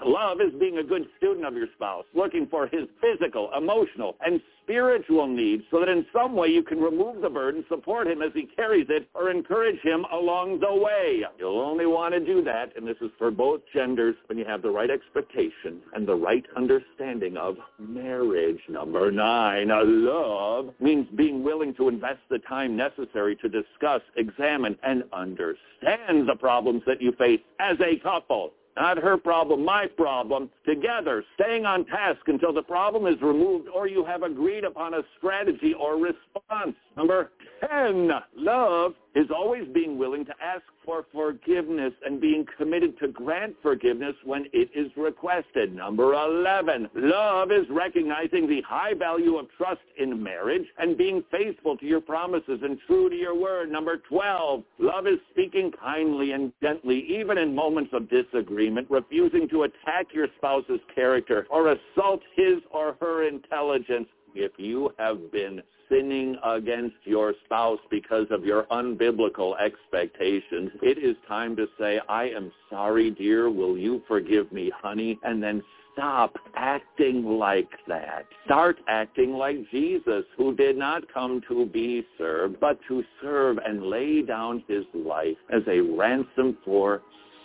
Love 0.04 0.40
is 0.40 0.52
being 0.58 0.78
a 0.78 0.84
good 0.84 1.06
student 1.16 1.46
of 1.46 1.54
your 1.54 1.66
spouse, 1.74 2.04
looking 2.14 2.46
for 2.46 2.66
his 2.66 2.82
physical, 3.00 3.50
emotional, 3.56 4.16
and 4.24 4.40
spiritual 4.62 5.26
needs 5.26 5.64
so 5.70 5.80
that 5.80 5.88
in 5.88 6.04
some 6.12 6.36
way 6.36 6.48
you 6.48 6.62
can 6.62 6.78
remove 6.80 7.22
the 7.22 7.30
burden, 7.30 7.64
support 7.68 8.06
him 8.06 8.20
as 8.20 8.30
he 8.34 8.46
carries 8.54 8.86
it, 8.90 9.08
or 9.14 9.30
encourage 9.30 9.80
him 9.80 10.04
along 10.12 10.60
the 10.60 10.72
way. 10.72 11.22
You'll 11.38 11.60
only 11.60 11.86
want 11.86 12.14
to 12.14 12.17
do 12.18 12.42
that, 12.44 12.76
and 12.76 12.86
this 12.86 12.96
is 13.00 13.10
for 13.18 13.30
both 13.30 13.60
genders, 13.72 14.14
when 14.26 14.38
you 14.38 14.44
have 14.44 14.62
the 14.62 14.70
right 14.70 14.90
expectation 14.90 15.80
and 15.94 16.06
the 16.06 16.14
right 16.14 16.44
understanding 16.56 17.36
of 17.36 17.56
marriage. 17.78 18.60
Number 18.68 19.10
nine, 19.10 19.68
love 19.68 20.74
means 20.80 21.06
being 21.16 21.42
willing 21.42 21.74
to 21.74 21.88
invest 21.88 22.20
the 22.30 22.38
time 22.40 22.76
necessary 22.76 23.36
to 23.36 23.48
discuss, 23.48 24.02
examine, 24.16 24.76
and 24.82 25.04
understand 25.12 26.28
the 26.28 26.36
problems 26.38 26.82
that 26.86 27.02
you 27.02 27.12
face 27.12 27.40
as 27.60 27.76
a 27.80 27.98
couple. 28.00 28.52
Not 28.76 28.98
her 28.98 29.16
problem, 29.16 29.64
my 29.64 29.86
problem. 29.86 30.50
Together, 30.64 31.24
staying 31.34 31.66
on 31.66 31.84
task 31.86 32.20
until 32.28 32.52
the 32.52 32.62
problem 32.62 33.12
is 33.12 33.20
removed 33.20 33.68
or 33.74 33.88
you 33.88 34.04
have 34.04 34.22
agreed 34.22 34.62
upon 34.62 34.94
a 34.94 35.02
strategy 35.16 35.74
or 35.74 35.96
response. 35.96 36.76
Number 36.96 37.32
10, 37.60 38.10
love 38.36 38.94
is 39.14 39.26
always 39.34 39.64
being 39.74 39.98
willing 39.98 40.24
to 40.24 40.34
ask 40.42 40.62
for 40.84 41.04
forgiveness 41.12 41.92
and 42.04 42.20
being 42.20 42.46
committed 42.56 42.98
to 42.98 43.08
grant 43.08 43.54
forgiveness 43.62 44.14
when 44.24 44.46
it 44.52 44.70
is 44.74 44.90
requested. 44.96 45.74
Number 45.74 46.14
11, 46.14 46.88
love 46.94 47.50
is 47.50 47.66
recognizing 47.70 48.48
the 48.48 48.62
high 48.62 48.94
value 48.94 49.36
of 49.36 49.46
trust 49.56 49.80
in 49.98 50.22
marriage 50.22 50.66
and 50.78 50.96
being 50.96 51.24
faithful 51.30 51.76
to 51.78 51.86
your 51.86 52.00
promises 52.00 52.60
and 52.62 52.78
true 52.86 53.10
to 53.10 53.16
your 53.16 53.34
word. 53.34 53.70
Number 53.70 53.96
12, 54.08 54.62
love 54.78 55.06
is 55.06 55.18
speaking 55.30 55.72
kindly 55.72 56.32
and 56.32 56.52
gently 56.62 57.04
even 57.08 57.38
in 57.38 57.54
moments 57.54 57.90
of 57.92 58.08
disagreement, 58.08 58.86
refusing 58.90 59.48
to 59.48 59.64
attack 59.64 60.06
your 60.12 60.28
spouse's 60.36 60.80
character 60.94 61.46
or 61.50 61.72
assault 61.72 62.20
his 62.36 62.58
or 62.70 62.96
her 63.00 63.26
intelligence 63.26 64.06
if 64.34 64.52
you 64.58 64.90
have 64.98 65.32
been 65.32 65.62
sinning 65.90 66.36
against 66.44 66.96
your 67.04 67.34
spouse 67.44 67.78
because 67.90 68.26
of 68.30 68.44
your 68.44 68.64
unbiblical 68.64 69.58
expectations, 69.60 70.70
it 70.82 70.98
is 70.98 71.16
time 71.26 71.56
to 71.56 71.66
say, 71.78 72.00
I 72.08 72.24
am 72.24 72.52
sorry, 72.70 73.10
dear. 73.10 73.50
Will 73.50 73.76
you 73.76 74.02
forgive 74.06 74.50
me, 74.52 74.70
honey? 74.82 75.18
And 75.22 75.42
then 75.42 75.62
stop 75.94 76.36
acting 76.54 77.24
like 77.24 77.70
that. 77.88 78.24
Start 78.44 78.78
acting 78.88 79.32
like 79.32 79.56
Jesus, 79.70 80.24
who 80.36 80.54
did 80.54 80.76
not 80.76 81.02
come 81.12 81.40
to 81.48 81.66
be 81.66 82.06
served, 82.16 82.60
but 82.60 82.78
to 82.88 83.02
serve 83.20 83.58
and 83.58 83.82
lay 83.82 84.22
down 84.22 84.62
his 84.68 84.84
life 84.94 85.36
as 85.50 85.62
a 85.66 85.80
ransom 85.80 86.56
for 86.64 87.02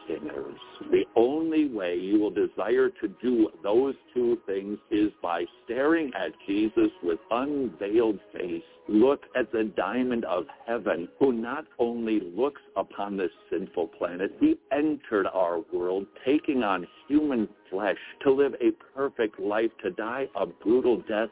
sinners. 0.07 0.59
The 0.91 1.03
only 1.15 1.67
way 1.67 1.95
you 1.95 2.19
will 2.19 2.29
desire 2.29 2.89
to 2.89 3.07
do 3.21 3.49
those 3.63 3.95
two 4.13 4.37
things 4.45 4.77
is 4.91 5.11
by 5.21 5.45
staring 5.63 6.11
at 6.15 6.31
Jesus 6.47 6.89
with 7.01 7.19
unveiled 7.31 8.19
face. 8.33 8.63
Look 8.89 9.21
at 9.35 9.51
the 9.51 9.71
diamond 9.77 10.25
of 10.25 10.45
heaven 10.67 11.07
who 11.19 11.31
not 11.31 11.65
only 11.79 12.19
looks 12.35 12.61
upon 12.75 13.15
this 13.15 13.31
sinful 13.49 13.87
planet, 13.97 14.35
he 14.39 14.55
entered 14.71 15.27
our 15.33 15.61
world 15.71 16.05
taking 16.25 16.63
on 16.63 16.85
human 17.07 17.47
flesh 17.69 17.97
to 18.23 18.31
live 18.31 18.53
a 18.55 18.71
perfect 18.93 19.39
life, 19.39 19.71
to 19.83 19.91
die 19.91 20.27
a 20.35 20.45
brutal 20.45 20.97
death 21.07 21.29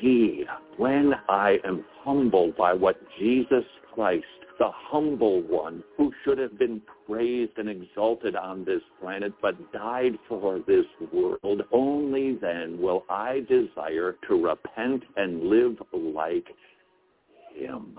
he, 0.00 0.44
when 0.76 1.12
I 1.28 1.58
am 1.64 1.84
humbled 2.02 2.56
by 2.56 2.72
what 2.72 2.96
Jesus 3.18 3.64
Christ 3.94 4.24
the 4.58 4.70
humble 4.72 5.42
one 5.42 5.82
who 5.96 6.12
should 6.24 6.38
have 6.38 6.58
been 6.58 6.80
praised 7.06 7.52
and 7.58 7.68
exalted 7.68 8.34
on 8.34 8.64
this 8.64 8.80
planet 9.00 9.32
but 9.42 9.72
died 9.72 10.12
for 10.28 10.60
this 10.66 10.86
world, 11.12 11.62
only 11.72 12.36
then 12.40 12.80
will 12.80 13.04
I 13.08 13.40
desire 13.48 14.16
to 14.28 14.34
repent 14.34 15.02
and 15.16 15.44
live 15.44 15.76
like 15.92 16.46
him. 17.54 17.98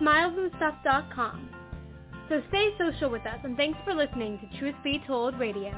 smilesandstuff.com. 0.00 1.50
So 2.28 2.42
stay 2.48 2.70
social 2.78 3.10
with 3.10 3.26
us 3.26 3.38
and 3.44 3.56
thanks 3.56 3.78
for 3.84 3.94
listening 3.94 4.38
to 4.38 4.58
Truth 4.58 4.76
Be 4.84 5.02
Told 5.06 5.38
Radio. 5.38 5.72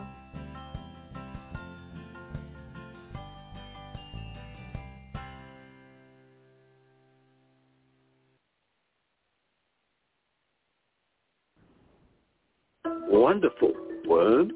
Wonderful. 13.08 13.72
Worms? 14.06 14.52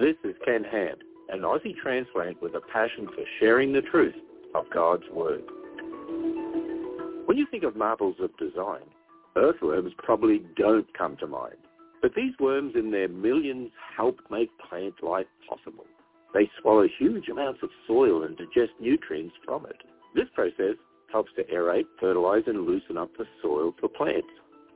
This 0.00 0.14
is 0.22 0.36
Ken 0.44 0.64
Ham, 0.70 0.96
an 1.30 1.40
Aussie 1.40 1.74
transplant 1.82 2.40
with 2.40 2.54
a 2.54 2.60
passion 2.72 3.06
for 3.06 3.24
sharing 3.40 3.72
the 3.72 3.82
truth 3.82 4.14
of 4.54 4.64
God's 4.72 5.04
Word. 5.12 5.42
When 7.30 7.38
you 7.38 7.46
think 7.48 7.62
of 7.62 7.76
marvels 7.76 8.16
of 8.18 8.36
design, 8.38 8.82
earthworms 9.36 9.92
probably 9.98 10.42
don't 10.56 10.92
come 10.98 11.16
to 11.18 11.28
mind. 11.28 11.58
But 12.02 12.16
these 12.16 12.32
worms 12.40 12.72
in 12.74 12.90
their 12.90 13.06
millions 13.06 13.70
help 13.96 14.18
make 14.32 14.50
plant 14.68 14.94
life 15.00 15.28
possible. 15.48 15.84
They 16.34 16.50
swallow 16.60 16.88
huge 16.98 17.28
amounts 17.28 17.62
of 17.62 17.70
soil 17.86 18.24
and 18.24 18.36
digest 18.36 18.72
nutrients 18.80 19.36
from 19.44 19.64
it. 19.66 19.76
This 20.12 20.26
process 20.34 20.74
helps 21.12 21.30
to 21.36 21.44
aerate, 21.44 21.86
fertilize, 22.00 22.42
and 22.48 22.66
loosen 22.66 22.96
up 22.98 23.16
the 23.16 23.26
soil 23.40 23.76
for 23.78 23.88
plants. 23.88 24.26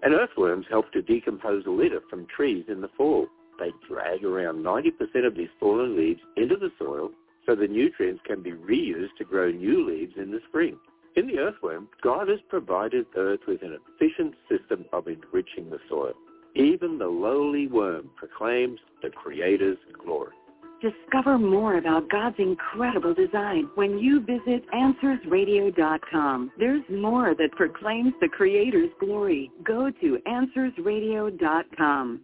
And 0.04 0.14
earthworms 0.14 0.66
help 0.70 0.92
to 0.92 1.02
decompose 1.02 1.64
litter 1.66 2.02
from 2.08 2.24
trees 2.26 2.66
in 2.68 2.80
the 2.80 2.90
fall. 2.96 3.26
They 3.58 3.72
drag 3.88 4.24
around 4.24 4.64
90% 4.64 5.26
of 5.26 5.34
these 5.34 5.50
fallen 5.58 5.96
leaves 5.96 6.20
into 6.36 6.54
the 6.54 6.70
soil 6.78 7.10
so 7.46 7.56
the 7.56 7.66
nutrients 7.66 8.22
can 8.24 8.44
be 8.44 8.52
reused 8.52 9.16
to 9.18 9.24
grow 9.24 9.50
new 9.50 9.84
leaves 9.84 10.12
in 10.16 10.30
the 10.30 10.40
spring. 10.48 10.78
In 11.16 11.28
the 11.28 11.38
earthworm, 11.38 11.88
God 12.02 12.28
has 12.28 12.40
provided 12.48 13.06
earth 13.16 13.40
with 13.46 13.62
an 13.62 13.78
efficient 13.78 14.34
system 14.50 14.84
of 14.92 15.06
enriching 15.06 15.70
the 15.70 15.78
soil. 15.88 16.14
Even 16.56 16.98
the 16.98 17.06
lowly 17.06 17.68
worm 17.68 18.10
proclaims 18.16 18.80
the 19.02 19.10
Creator's 19.10 19.78
glory. 20.04 20.32
Discover 20.80 21.38
more 21.38 21.78
about 21.78 22.10
God's 22.10 22.36
incredible 22.38 23.14
design 23.14 23.70
when 23.74 23.98
you 23.98 24.20
visit 24.20 24.64
AnswersRadio.com. 24.74 26.52
There's 26.58 26.82
more 26.90 27.34
that 27.36 27.52
proclaims 27.52 28.12
the 28.20 28.28
Creator's 28.28 28.90
glory. 29.00 29.50
Go 29.64 29.90
to 30.00 30.18
AnswersRadio.com. 30.26 32.20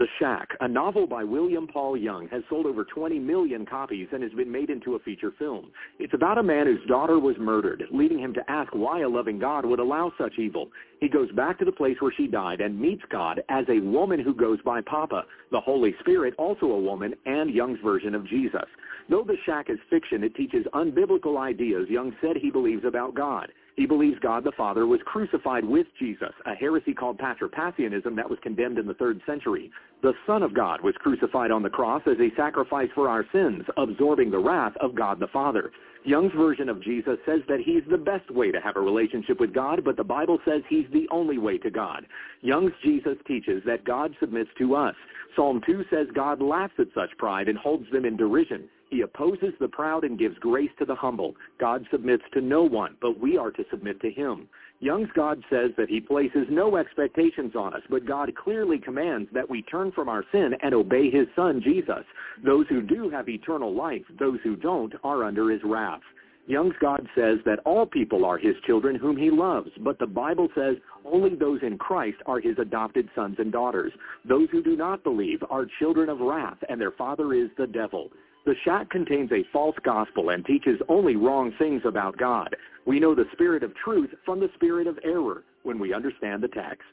The 0.00 0.08
Shack, 0.18 0.56
a 0.60 0.66
novel 0.66 1.06
by 1.06 1.24
William 1.24 1.66
Paul 1.66 1.94
Young, 1.94 2.26
has 2.28 2.42
sold 2.48 2.64
over 2.64 2.86
20 2.86 3.18
million 3.18 3.66
copies 3.66 4.08
and 4.12 4.22
has 4.22 4.32
been 4.32 4.50
made 4.50 4.70
into 4.70 4.94
a 4.94 4.98
feature 5.00 5.30
film. 5.38 5.70
It's 5.98 6.14
about 6.14 6.38
a 6.38 6.42
man 6.42 6.64
whose 6.64 6.88
daughter 6.88 7.18
was 7.18 7.36
murdered, 7.38 7.84
leading 7.92 8.18
him 8.18 8.32
to 8.32 8.50
ask 8.50 8.72
why 8.74 9.02
a 9.02 9.08
loving 9.10 9.38
God 9.38 9.66
would 9.66 9.78
allow 9.78 10.10
such 10.16 10.38
evil. 10.38 10.70
He 11.00 11.10
goes 11.10 11.30
back 11.32 11.58
to 11.58 11.66
the 11.66 11.72
place 11.72 11.98
where 12.00 12.14
she 12.16 12.28
died 12.28 12.62
and 12.62 12.80
meets 12.80 13.02
God 13.10 13.42
as 13.50 13.66
a 13.68 13.80
woman 13.80 14.20
who 14.20 14.32
goes 14.32 14.58
by 14.64 14.80
Papa, 14.80 15.24
the 15.52 15.60
Holy 15.60 15.94
Spirit, 16.00 16.32
also 16.38 16.64
a 16.64 16.80
woman, 16.80 17.14
and 17.26 17.50
Young's 17.50 17.80
version 17.84 18.14
of 18.14 18.26
Jesus. 18.26 18.64
Though 19.10 19.24
The 19.24 19.36
Shack 19.44 19.68
is 19.68 19.78
fiction, 19.90 20.24
it 20.24 20.34
teaches 20.34 20.64
unbiblical 20.72 21.36
ideas 21.36 21.90
Young 21.90 22.16
said 22.22 22.38
he 22.38 22.50
believes 22.50 22.86
about 22.86 23.14
God. 23.14 23.52
He 23.80 23.86
believes 23.86 24.18
God 24.18 24.44
the 24.44 24.52
Father 24.58 24.86
was 24.86 25.00
crucified 25.06 25.64
with 25.64 25.86
Jesus, 25.98 26.34
a 26.44 26.54
heresy 26.54 26.92
called 26.92 27.16
Patripassianism 27.16 28.14
that 28.14 28.28
was 28.28 28.38
condemned 28.42 28.76
in 28.76 28.86
the 28.86 28.92
third 28.92 29.22
century. 29.24 29.70
The 30.02 30.12
Son 30.26 30.42
of 30.42 30.52
God 30.52 30.82
was 30.82 30.94
crucified 30.98 31.50
on 31.50 31.62
the 31.62 31.70
cross 31.70 32.02
as 32.06 32.18
a 32.20 32.28
sacrifice 32.36 32.90
for 32.94 33.08
our 33.08 33.24
sins, 33.32 33.62
absorbing 33.78 34.30
the 34.30 34.38
wrath 34.38 34.74
of 34.82 34.94
God 34.94 35.18
the 35.18 35.28
Father. 35.28 35.72
Young's 36.04 36.34
version 36.36 36.68
of 36.68 36.82
Jesus 36.82 37.16
says 37.24 37.40
that 37.48 37.60
he's 37.64 37.82
the 37.90 37.96
best 37.96 38.30
way 38.30 38.52
to 38.52 38.60
have 38.60 38.76
a 38.76 38.80
relationship 38.80 39.40
with 39.40 39.54
God, 39.54 39.82
but 39.82 39.96
the 39.96 40.04
Bible 40.04 40.38
says 40.44 40.60
he's 40.68 40.90
the 40.92 41.08
only 41.10 41.38
way 41.38 41.56
to 41.56 41.70
God. 41.70 42.04
Young's 42.42 42.72
Jesus 42.84 43.16
teaches 43.26 43.62
that 43.64 43.86
God 43.86 44.14
submits 44.20 44.50
to 44.58 44.74
us. 44.74 44.94
Psalm 45.34 45.62
2 45.64 45.84
says 45.88 46.06
God 46.14 46.42
laughs 46.42 46.74
at 46.78 46.88
such 46.94 47.16
pride 47.16 47.48
and 47.48 47.56
holds 47.56 47.90
them 47.92 48.04
in 48.04 48.18
derision. 48.18 48.68
He 48.90 49.02
opposes 49.02 49.54
the 49.60 49.68
proud 49.68 50.02
and 50.02 50.18
gives 50.18 50.36
grace 50.38 50.70
to 50.80 50.84
the 50.84 50.96
humble. 50.96 51.36
God 51.60 51.86
submits 51.92 52.24
to 52.32 52.40
no 52.40 52.64
one, 52.64 52.96
but 53.00 53.20
we 53.20 53.38
are 53.38 53.52
to 53.52 53.64
submit 53.70 54.00
to 54.00 54.10
him. 54.10 54.48
Young's 54.80 55.10
God 55.14 55.44
says 55.48 55.70
that 55.76 55.88
he 55.88 56.00
places 56.00 56.46
no 56.50 56.76
expectations 56.76 57.54
on 57.54 57.72
us, 57.72 57.82
but 57.88 58.04
God 58.04 58.34
clearly 58.34 58.78
commands 58.78 59.28
that 59.32 59.48
we 59.48 59.62
turn 59.62 59.92
from 59.92 60.08
our 60.08 60.24
sin 60.32 60.54
and 60.62 60.74
obey 60.74 61.08
his 61.08 61.28
son, 61.36 61.60
Jesus. 61.62 62.04
Those 62.44 62.66
who 62.68 62.82
do 62.82 63.08
have 63.10 63.28
eternal 63.28 63.72
life, 63.72 64.02
those 64.18 64.40
who 64.42 64.56
don't 64.56 64.94
are 65.04 65.22
under 65.22 65.50
his 65.50 65.62
wrath. 65.64 66.00
Young's 66.46 66.74
God 66.80 67.06
says 67.14 67.38
that 67.44 67.60
all 67.64 67.86
people 67.86 68.24
are 68.24 68.38
his 68.38 68.56
children 68.66 68.96
whom 68.96 69.16
he 69.16 69.30
loves, 69.30 69.70
but 69.82 70.00
the 70.00 70.06
Bible 70.06 70.48
says 70.56 70.76
only 71.04 71.36
those 71.36 71.60
in 71.62 71.78
Christ 71.78 72.16
are 72.26 72.40
his 72.40 72.58
adopted 72.58 73.08
sons 73.14 73.36
and 73.38 73.52
daughters. 73.52 73.92
Those 74.24 74.48
who 74.50 74.62
do 74.62 74.76
not 74.76 75.04
believe 75.04 75.44
are 75.48 75.66
children 75.78 76.08
of 76.08 76.18
wrath, 76.18 76.58
and 76.68 76.80
their 76.80 76.90
father 76.90 77.34
is 77.34 77.50
the 77.56 77.68
devil. 77.68 78.10
The 78.46 78.54
shack 78.64 78.88
contains 78.90 79.30
a 79.32 79.44
false 79.52 79.76
gospel 79.84 80.30
and 80.30 80.44
teaches 80.44 80.80
only 80.88 81.16
wrong 81.16 81.52
things 81.58 81.82
about 81.84 82.16
God. 82.16 82.56
We 82.86 82.98
know 82.98 83.14
the 83.14 83.26
spirit 83.32 83.62
of 83.62 83.74
truth 83.76 84.10
from 84.24 84.40
the 84.40 84.48
spirit 84.54 84.86
of 84.86 84.98
error 85.04 85.44
when 85.62 85.78
we 85.78 85.92
understand 85.92 86.42
the 86.42 86.48
text. 86.48 86.88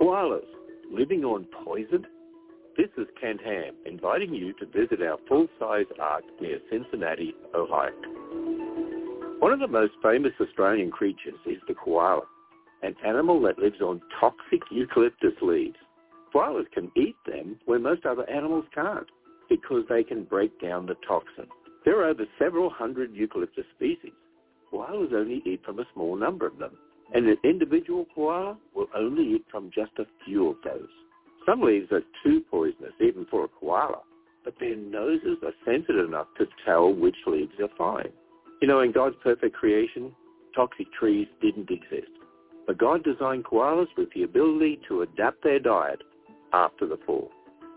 Koalas, 0.00 0.40
living 0.90 1.24
on 1.24 1.46
poison? 1.64 2.06
This 2.78 2.88
is 2.96 3.06
Ken 3.20 3.36
Ham 3.44 3.74
inviting 3.84 4.32
you 4.32 4.54
to 4.54 4.66
visit 4.66 5.02
our 5.02 5.18
full-size 5.28 5.84
ark 6.00 6.24
near 6.40 6.58
Cincinnati, 6.70 7.34
Ohio. 7.54 7.92
One 9.40 9.52
of 9.52 9.60
the 9.60 9.68
most 9.68 9.92
famous 10.02 10.32
Australian 10.40 10.90
creatures 10.90 11.34
is 11.44 11.58
the 11.68 11.74
koala 11.74 12.22
an 12.82 12.94
animal 13.06 13.40
that 13.42 13.58
lives 13.58 13.80
on 13.80 14.00
toxic 14.18 14.62
eucalyptus 14.70 15.34
leaves. 15.42 15.76
Koalas 16.34 16.70
can 16.72 16.90
eat 16.96 17.16
them 17.26 17.56
when 17.66 17.82
most 17.82 18.06
other 18.06 18.28
animals 18.30 18.64
can't 18.74 19.06
because 19.48 19.84
they 19.88 20.04
can 20.04 20.24
break 20.24 20.60
down 20.60 20.86
the 20.86 20.94
toxin. 21.06 21.46
There 21.84 22.00
are 22.00 22.10
over 22.10 22.24
several 22.38 22.70
hundred 22.70 23.12
eucalyptus 23.14 23.64
species. 23.76 24.12
Koalas 24.72 25.12
only 25.12 25.42
eat 25.44 25.62
from 25.64 25.80
a 25.80 25.84
small 25.92 26.16
number 26.16 26.46
of 26.46 26.58
them, 26.58 26.76
and 27.12 27.26
an 27.26 27.36
individual 27.42 28.06
koala 28.14 28.56
will 28.74 28.86
only 28.94 29.34
eat 29.34 29.44
from 29.50 29.70
just 29.74 29.92
a 29.98 30.06
few 30.24 30.48
of 30.50 30.56
those. 30.64 30.88
Some 31.46 31.62
leaves 31.62 31.90
are 31.90 32.02
too 32.22 32.42
poisonous 32.50 32.92
even 33.00 33.26
for 33.30 33.44
a 33.44 33.48
koala, 33.48 34.00
but 34.44 34.54
their 34.60 34.76
noses 34.76 35.38
are 35.42 35.52
sensitive 35.64 36.06
enough 36.06 36.28
to 36.38 36.46
tell 36.64 36.92
which 36.92 37.16
leaves 37.26 37.52
are 37.60 37.68
fine. 37.76 38.12
You 38.62 38.68
know, 38.68 38.80
in 38.80 38.92
God's 38.92 39.16
perfect 39.22 39.56
creation, 39.56 40.12
toxic 40.54 40.86
trees 40.92 41.26
didn't 41.40 41.70
exist. 41.70 42.12
But 42.70 42.78
God 42.78 43.02
designed 43.02 43.44
koalas 43.46 43.88
with 43.96 44.12
the 44.14 44.22
ability 44.22 44.78
to 44.86 45.02
adapt 45.02 45.42
their 45.42 45.58
diet 45.58 46.02
after 46.52 46.86
the 46.86 46.98
fall. 47.04 47.28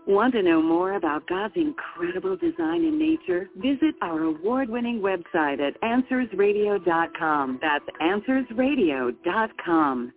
Want 0.06 0.34
to 0.34 0.42
know 0.44 0.62
more 0.62 0.92
about 0.92 1.26
God's 1.26 1.54
incredible 1.56 2.36
design 2.36 2.84
in 2.84 2.96
nature? 2.96 3.48
Visit 3.56 3.96
our 4.02 4.22
award-winning 4.22 5.00
website 5.00 5.58
at 5.58 5.80
AnswersRadio.com. 5.80 7.58
That's 7.60 7.84
AnswersRadio.com. 8.00 10.12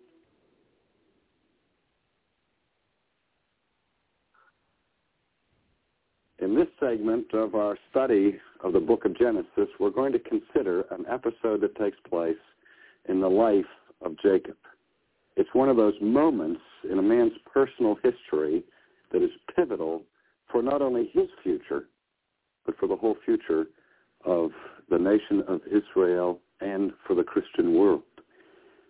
In 6.38 6.54
this 6.54 6.68
segment 6.80 7.34
of 7.34 7.56
our 7.56 7.80
study 7.90 8.40
of 8.64 8.74
the 8.74 8.80
book 8.80 9.06
of 9.06 9.18
Genesis, 9.18 9.70
we're 9.80 9.90
going 9.90 10.14
to 10.14 10.20
consider 10.20 10.82
an 10.92 11.08
episode 11.10 11.62
that 11.62 11.76
takes 11.78 11.98
place 12.08 12.38
in 13.10 13.20
the 13.20 13.28
life 13.28 13.66
of 14.02 14.18
Jacob. 14.22 14.56
It's 15.36 15.50
one 15.54 15.70
of 15.70 15.78
those 15.78 15.94
moments 16.02 16.62
in 16.90 17.00
a 17.00 17.02
man's 17.02 17.34
personal 17.52 17.96
history 18.04 18.64
that 19.12 19.22
is 19.22 19.30
pivotal 19.56 20.04
for 20.52 20.62
not 20.62 20.82
only 20.82 21.10
his 21.14 21.28
future, 21.44 21.86
but 22.66 22.78
for 22.78 22.88
the 22.88 22.96
whole 22.96 23.18
future 23.24 23.66
of 24.26 24.52
the 24.90 24.98
nation 24.98 25.44
of 25.48 25.62
Israel 25.68 26.40
and 26.62 26.92
for 27.06 27.16
the 27.16 27.24
Christian 27.24 27.78
world. 27.78 28.04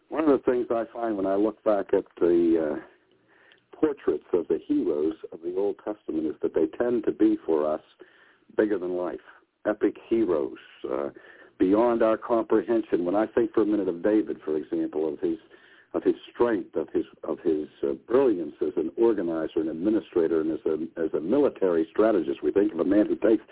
One 0.09 0.23
of 0.23 0.29
the 0.29 0.51
things 0.51 0.67
I 0.69 0.85
find 0.93 1.17
when 1.17 1.25
I 1.25 1.35
look 1.35 1.61
back 1.63 1.87
at 1.93 2.05
the 2.19 2.77
uh, 2.77 3.75
portraits 3.75 4.23
of 4.33 4.47
the 4.47 4.59
heroes 4.65 5.13
of 5.31 5.39
the 5.43 5.55
Old 5.57 5.75
Testament 5.83 6.25
is 6.25 6.35
that 6.41 6.53
they 6.53 6.65
tend 6.77 7.03
to 7.05 7.11
be 7.11 7.37
for 7.45 7.71
us 7.71 7.81
bigger 8.55 8.79
than 8.79 8.95
life, 8.95 9.19
epic 9.67 9.95
heroes, 10.09 10.57
uh, 10.91 11.09
beyond 11.59 12.03
our 12.03 12.17
comprehension. 12.17 13.05
When 13.05 13.15
I 13.15 13.25
think 13.27 13.53
for 13.53 13.61
a 13.61 13.65
minute 13.65 13.89
of 13.89 14.03
David, 14.03 14.37
for 14.43 14.57
example, 14.57 15.11
of 15.11 15.19
his 15.19 15.37
of 15.93 16.03
his 16.03 16.15
strength, 16.33 16.75
of 16.75 16.87
his 16.93 17.05
of 17.23 17.39
his 17.39 17.67
uh, 17.83 17.93
brilliance 18.07 18.53
as 18.61 18.73
an 18.75 18.91
organizer 18.97 19.61
and 19.61 19.69
administrator, 19.69 20.41
and 20.41 20.51
as 20.51 20.59
a 20.65 21.01
as 21.01 21.13
a 21.13 21.19
military 21.19 21.87
strategist, 21.91 22.43
we 22.43 22.51
think 22.51 22.73
of 22.73 22.79
a 22.79 22.85
man 22.85 23.05
who 23.07 23.15
takes 23.15 23.43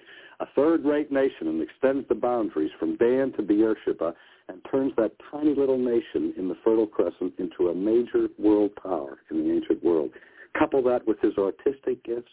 a 0.41 0.45
third-rate 0.53 1.11
nation 1.11 1.47
and 1.47 1.61
extends 1.61 2.05
the 2.09 2.15
boundaries 2.15 2.71
from 2.77 2.97
Dan 2.97 3.31
to 3.37 3.41
Beersheba 3.41 4.13
and 4.49 4.59
turns 4.69 4.91
that 4.97 5.13
tiny 5.31 5.55
little 5.55 5.77
nation 5.77 6.33
in 6.37 6.49
the 6.49 6.57
Fertile 6.63 6.87
Crescent 6.87 7.33
into 7.39 7.69
a 7.69 7.75
major 7.75 8.27
world 8.37 8.71
power 8.75 9.19
in 9.31 9.43
the 9.43 9.53
ancient 9.53 9.81
world. 9.83 10.11
Couple 10.59 10.83
that 10.83 11.07
with 11.07 11.19
his 11.21 11.33
artistic 11.37 12.03
gifts, 12.03 12.31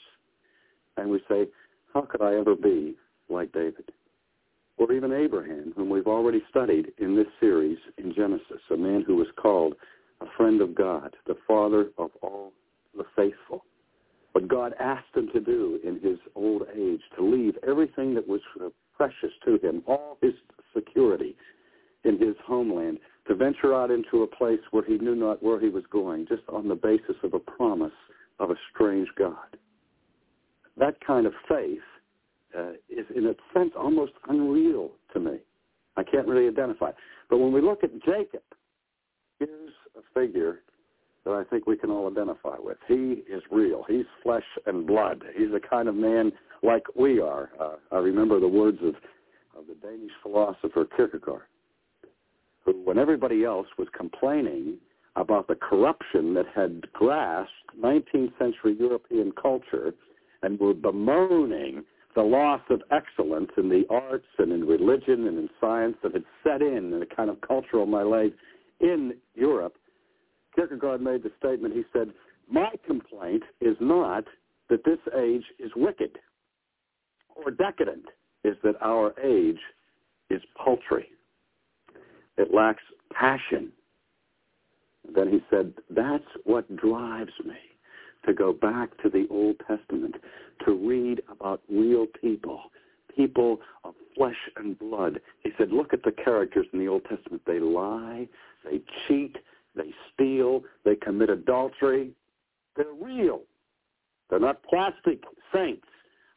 and 0.96 1.10
we 1.10 1.20
say, 1.28 1.46
how 1.94 2.02
could 2.02 2.22
I 2.22 2.34
ever 2.34 2.54
be 2.56 2.96
like 3.28 3.52
David? 3.52 3.90
Or 4.78 4.92
even 4.92 5.12
Abraham, 5.12 5.72
whom 5.76 5.90
we've 5.90 6.06
already 6.06 6.42
studied 6.50 6.92
in 6.98 7.14
this 7.14 7.26
series 7.40 7.78
in 7.98 8.14
Genesis, 8.14 8.60
a 8.70 8.76
man 8.76 9.04
who 9.06 9.16
was 9.16 9.28
called 9.40 9.74
a 10.20 10.26
friend 10.36 10.60
of 10.60 10.74
God, 10.74 11.14
the 11.26 11.36
father 11.46 11.90
of 11.98 12.10
all 12.22 12.52
the 12.96 13.04
faithful. 13.16 13.64
What 14.32 14.48
God 14.48 14.74
asked 14.80 15.14
him 15.14 15.28
to 15.32 15.40
do 15.40 15.78
in 15.84 16.00
his 16.00 16.18
old 16.34 16.62
age, 16.74 17.00
to 17.16 17.24
leave 17.24 17.54
everything 17.66 18.14
that 18.14 18.26
was 18.26 18.40
precious 18.96 19.32
to 19.44 19.58
him, 19.58 19.82
all 19.86 20.16
his 20.22 20.32
security 20.74 21.36
in 22.04 22.18
his 22.18 22.34
homeland, 22.44 22.98
to 23.28 23.34
venture 23.34 23.74
out 23.74 23.90
into 23.90 24.22
a 24.22 24.26
place 24.26 24.60
where 24.70 24.84
he 24.84 24.98
knew 24.98 25.14
not 25.14 25.42
where 25.42 25.60
he 25.60 25.68
was 25.68 25.84
going, 25.90 26.26
just 26.26 26.42
on 26.48 26.68
the 26.68 26.74
basis 26.74 27.16
of 27.22 27.34
a 27.34 27.38
promise 27.38 27.92
of 28.40 28.50
a 28.50 28.56
strange 28.72 29.08
God. 29.18 29.56
That 30.76 30.96
kind 31.06 31.26
of 31.26 31.34
faith 31.48 31.80
uh, 32.58 32.72
is 32.88 33.06
in 33.14 33.26
a 33.26 33.34
sense 33.54 33.72
almost 33.78 34.12
unreal 34.28 34.90
to 35.12 35.20
me. 35.20 35.38
I 35.96 36.02
can't 36.02 36.26
really 36.26 36.48
identify. 36.48 36.90
But 37.28 37.38
when 37.38 37.52
we 37.52 37.60
look 37.60 37.84
at 37.84 37.90
Jacob, 38.04 38.42
here's 39.38 39.72
a 39.96 40.00
figure 40.18 40.60
that 41.24 41.32
I 41.32 41.44
think 41.44 41.66
we 41.66 41.76
can 41.76 41.90
all 41.90 42.10
identify 42.10 42.56
with. 42.58 42.78
He 42.88 43.22
is 43.30 43.42
real. 43.50 43.84
He's 43.88 44.06
flesh 44.22 44.44
and 44.66 44.86
blood. 44.86 45.22
He's 45.36 45.50
the 45.52 45.60
kind 45.60 45.88
of 45.88 45.94
man 45.94 46.32
like 46.62 46.82
we 46.96 47.20
are. 47.20 47.50
Uh, 47.60 47.76
I 47.92 47.98
remember 47.98 48.40
the 48.40 48.48
words 48.48 48.78
of, 48.82 48.94
of 49.56 49.66
the 49.68 49.74
Danish 49.80 50.10
philosopher 50.22 50.86
Kierkegaard, 50.96 51.42
who, 52.64 52.72
when 52.84 52.98
everybody 52.98 53.44
else 53.44 53.68
was 53.78 53.88
complaining 53.96 54.78
about 55.16 55.46
the 55.46 55.54
corruption 55.54 56.34
that 56.34 56.46
had 56.54 56.90
grasped 56.92 57.52
19th 57.80 58.36
century 58.38 58.76
European 58.78 59.32
culture 59.40 59.92
and 60.42 60.58
were 60.58 60.74
bemoaning 60.74 61.84
the 62.14 62.22
loss 62.22 62.60
of 62.70 62.82
excellence 62.90 63.50
in 63.56 63.68
the 63.68 63.84
arts 63.88 64.26
and 64.38 64.52
in 64.52 64.66
religion 64.66 65.26
and 65.26 65.38
in 65.38 65.48
science 65.60 65.96
that 66.02 66.12
had 66.12 66.24
set 66.44 66.60
in 66.60 66.92
in 66.92 67.02
a 67.02 67.06
kind 67.06 67.30
of 67.30 67.40
cultural 67.40 67.86
malaise 67.86 68.32
in 68.80 69.14
Europe, 69.34 69.74
Kierkegaard 70.54 71.00
made 71.00 71.22
the 71.22 71.30
statement, 71.38 71.74
he 71.74 71.84
said, 71.92 72.12
my 72.50 72.70
complaint 72.86 73.42
is 73.60 73.76
not 73.80 74.24
that 74.68 74.84
this 74.84 74.98
age 75.18 75.44
is 75.58 75.70
wicked 75.74 76.18
or 77.34 77.50
decadent, 77.50 78.04
is 78.44 78.56
that 78.62 78.74
our 78.82 79.18
age 79.20 79.60
is 80.28 80.42
paltry. 80.62 81.06
It 82.36 82.52
lacks 82.52 82.82
passion. 83.12 83.72
Then 85.14 85.30
he 85.30 85.42
said, 85.50 85.72
that's 85.90 86.24
what 86.44 86.76
drives 86.76 87.32
me 87.44 87.71
to 88.26 88.32
go 88.32 88.52
back 88.52 88.90
to 89.02 89.08
the 89.08 89.26
Old 89.30 89.56
Testament, 89.66 90.16
to 90.64 90.72
read 90.72 91.22
about 91.30 91.62
real 91.68 92.06
people, 92.20 92.60
people 93.14 93.60
of 93.84 93.94
flesh 94.16 94.36
and 94.56 94.78
blood. 94.78 95.20
He 95.42 95.50
said, 95.58 95.72
look 95.72 95.92
at 95.92 96.02
the 96.02 96.12
characters 96.12 96.66
in 96.72 96.78
the 96.78 96.88
Old 96.88 97.04
Testament. 97.04 97.42
They 97.46 97.58
lie, 97.58 98.28
they 98.64 98.80
cheat, 99.06 99.36
they 99.74 99.92
steal, 100.12 100.62
they 100.84 100.96
commit 100.96 101.30
adultery. 101.30 102.12
They're 102.76 102.86
real. 103.00 103.42
They're 104.30 104.40
not 104.40 104.62
plastic 104.62 105.22
saints 105.52 105.86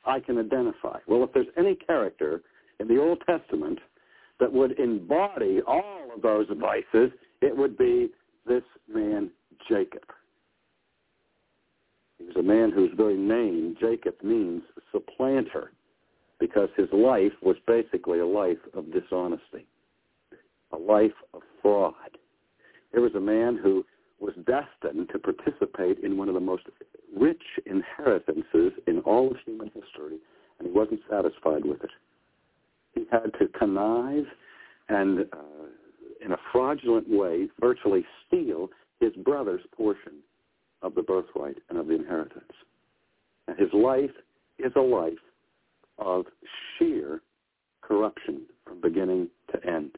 I 0.06 0.20
can 0.20 0.38
identify. 0.38 1.00
Well, 1.08 1.24
if 1.24 1.34
there's 1.34 1.48
any 1.58 1.76
character 1.76 2.42
in 2.80 2.88
the 2.88 3.00
Old 3.00 3.22
Testament 3.26 3.80
that 4.40 4.52
would 4.52 4.78
embody 4.80 5.62
all 5.66 6.10
of 6.14 6.22
those 6.22 6.48
vices, 6.60 7.12
it 7.42 7.56
would 7.56 7.78
be 7.78 8.10
this 8.46 8.64
man, 8.94 9.32
Jacob. 9.70 10.04
He 12.18 12.26
was 12.26 12.36
a 12.38 12.44
man 12.44 12.72
whose 12.72 12.92
very 12.96 13.18
name, 13.18 13.76
Jacob, 13.80 14.16
means 14.24 14.64
supplanter 14.92 15.72
because 16.40 16.70
his 16.76 16.88
life 16.92 17.34
was 17.42 17.56
basically 17.68 18.20
a 18.20 18.26
life 18.26 18.58
of 18.74 18.92
dishonesty, 18.92 19.66
a 20.72 20.78
life 20.78 21.12
of 21.34 21.42
fraud. 21.62 21.94
Here 22.92 23.02
was 23.02 23.16
a 23.16 23.20
man 23.20 23.58
who 23.62 23.86
was 24.20 24.34
destined 24.46 25.10
to 25.10 25.20
participate 25.20 26.00
in 26.00 26.18
one 26.18 26.30
of 26.30 26.34
the 26.34 26.40
most 26.40 26.64
rich 27.16 27.44
inheritances 27.66 28.72
in 28.88 29.00
all 29.06 29.32
of 29.32 29.38
human 29.46 29.68
history, 29.68 30.18
and 30.60 30.68
he 30.68 30.74
wasn't 30.74 31.02
satisfied 31.10 31.66
with 31.66 31.84
it. 31.84 31.92
He 32.94 33.06
had 33.12 33.34
to 33.40 33.48
connive 33.58 34.26
and, 34.88 35.22
uh, 35.34 35.68
in 36.24 36.32
a 36.32 36.38
fraudulent 36.52 37.10
way, 37.10 37.50
virtually 37.60 38.06
steal 38.26 38.70
his 39.00 39.14
brother's 39.18 39.66
portion 39.76 40.14
of 40.86 40.94
the 40.94 41.02
birthright 41.02 41.58
and 41.70 41.80
of 41.80 41.88
the 41.88 41.96
inheritance. 41.96 42.54
And 43.48 43.58
his 43.58 43.74
life 43.74 44.12
is 44.60 44.72
a 44.76 44.82
life 44.82 45.14
of 45.98 46.26
sheer 46.78 47.22
corruption 47.82 48.44
from 48.66 48.82
beginning 48.82 49.30
to 49.52 49.66
end. 49.68 49.98